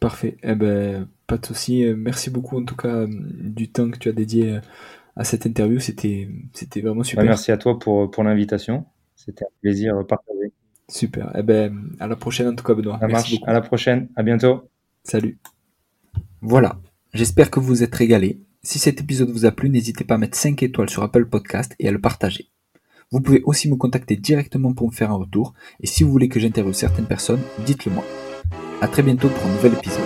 Parfait. 0.00 0.36
Eh 0.42 0.54
ben, 0.54 1.08
pas 1.26 1.38
de 1.38 1.46
souci. 1.46 1.84
Merci 1.96 2.30
beaucoup 2.30 2.58
en 2.58 2.64
tout 2.64 2.76
cas 2.76 3.06
du 3.08 3.70
temps 3.70 3.90
que 3.90 3.98
tu 3.98 4.08
as 4.08 4.12
dédié 4.12 4.60
à 5.16 5.24
cette 5.24 5.46
interview. 5.46 5.78
C'était 5.80 6.28
c'était 6.52 6.80
vraiment 6.80 7.02
super. 7.02 7.24
merci 7.24 7.52
à 7.52 7.56
toi 7.56 7.78
pour 7.78 8.10
pour 8.10 8.24
l'invitation. 8.24 8.86
C'était 9.14 9.44
un 9.44 9.54
plaisir 9.60 9.94
partagé. 10.06 10.52
Super. 10.88 11.32
Eh 11.36 11.42
ben, 11.42 11.90
à 11.98 12.06
la 12.06 12.16
prochaine 12.16 12.48
en 12.48 12.54
tout 12.54 12.64
cas, 12.64 12.74
Benoît. 12.74 12.98
Ça 13.00 13.08
marche. 13.08 13.34
À 13.46 13.52
la 13.52 13.60
prochaine. 13.60 14.08
À 14.14 14.22
bientôt. 14.22 14.68
Salut. 15.02 15.38
Voilà. 16.40 16.78
J'espère 17.12 17.50
que 17.50 17.60
vous 17.60 17.66
vous 17.66 17.82
êtes 17.82 17.94
régalés. 17.94 18.40
Si 18.62 18.78
cet 18.78 19.00
épisode 19.00 19.30
vous 19.30 19.46
a 19.46 19.52
plu, 19.52 19.70
n'hésitez 19.70 20.04
pas 20.04 20.16
à 20.16 20.18
mettre 20.18 20.36
5 20.36 20.62
étoiles 20.62 20.90
sur 20.90 21.02
Apple 21.02 21.26
Podcast 21.26 21.74
et 21.78 21.88
à 21.88 21.92
le 21.92 22.00
partager. 22.00 22.48
Vous 23.12 23.20
pouvez 23.20 23.42
aussi 23.44 23.70
me 23.70 23.76
contacter 23.76 24.16
directement 24.16 24.74
pour 24.74 24.88
me 24.88 24.92
faire 24.92 25.12
un 25.12 25.16
retour. 25.16 25.54
Et 25.80 25.86
si 25.86 26.02
vous 26.02 26.10
voulez 26.10 26.28
que 26.28 26.40
j'interviewe 26.40 26.72
certaines 26.72 27.06
personnes, 27.06 27.40
dites-le 27.64 27.92
moi. 27.92 28.04
À 28.80 28.88
très 28.88 29.02
bientôt 29.02 29.28
pour 29.28 29.46
un 29.46 29.52
nouvel 29.54 29.74
épisode. 29.74 30.05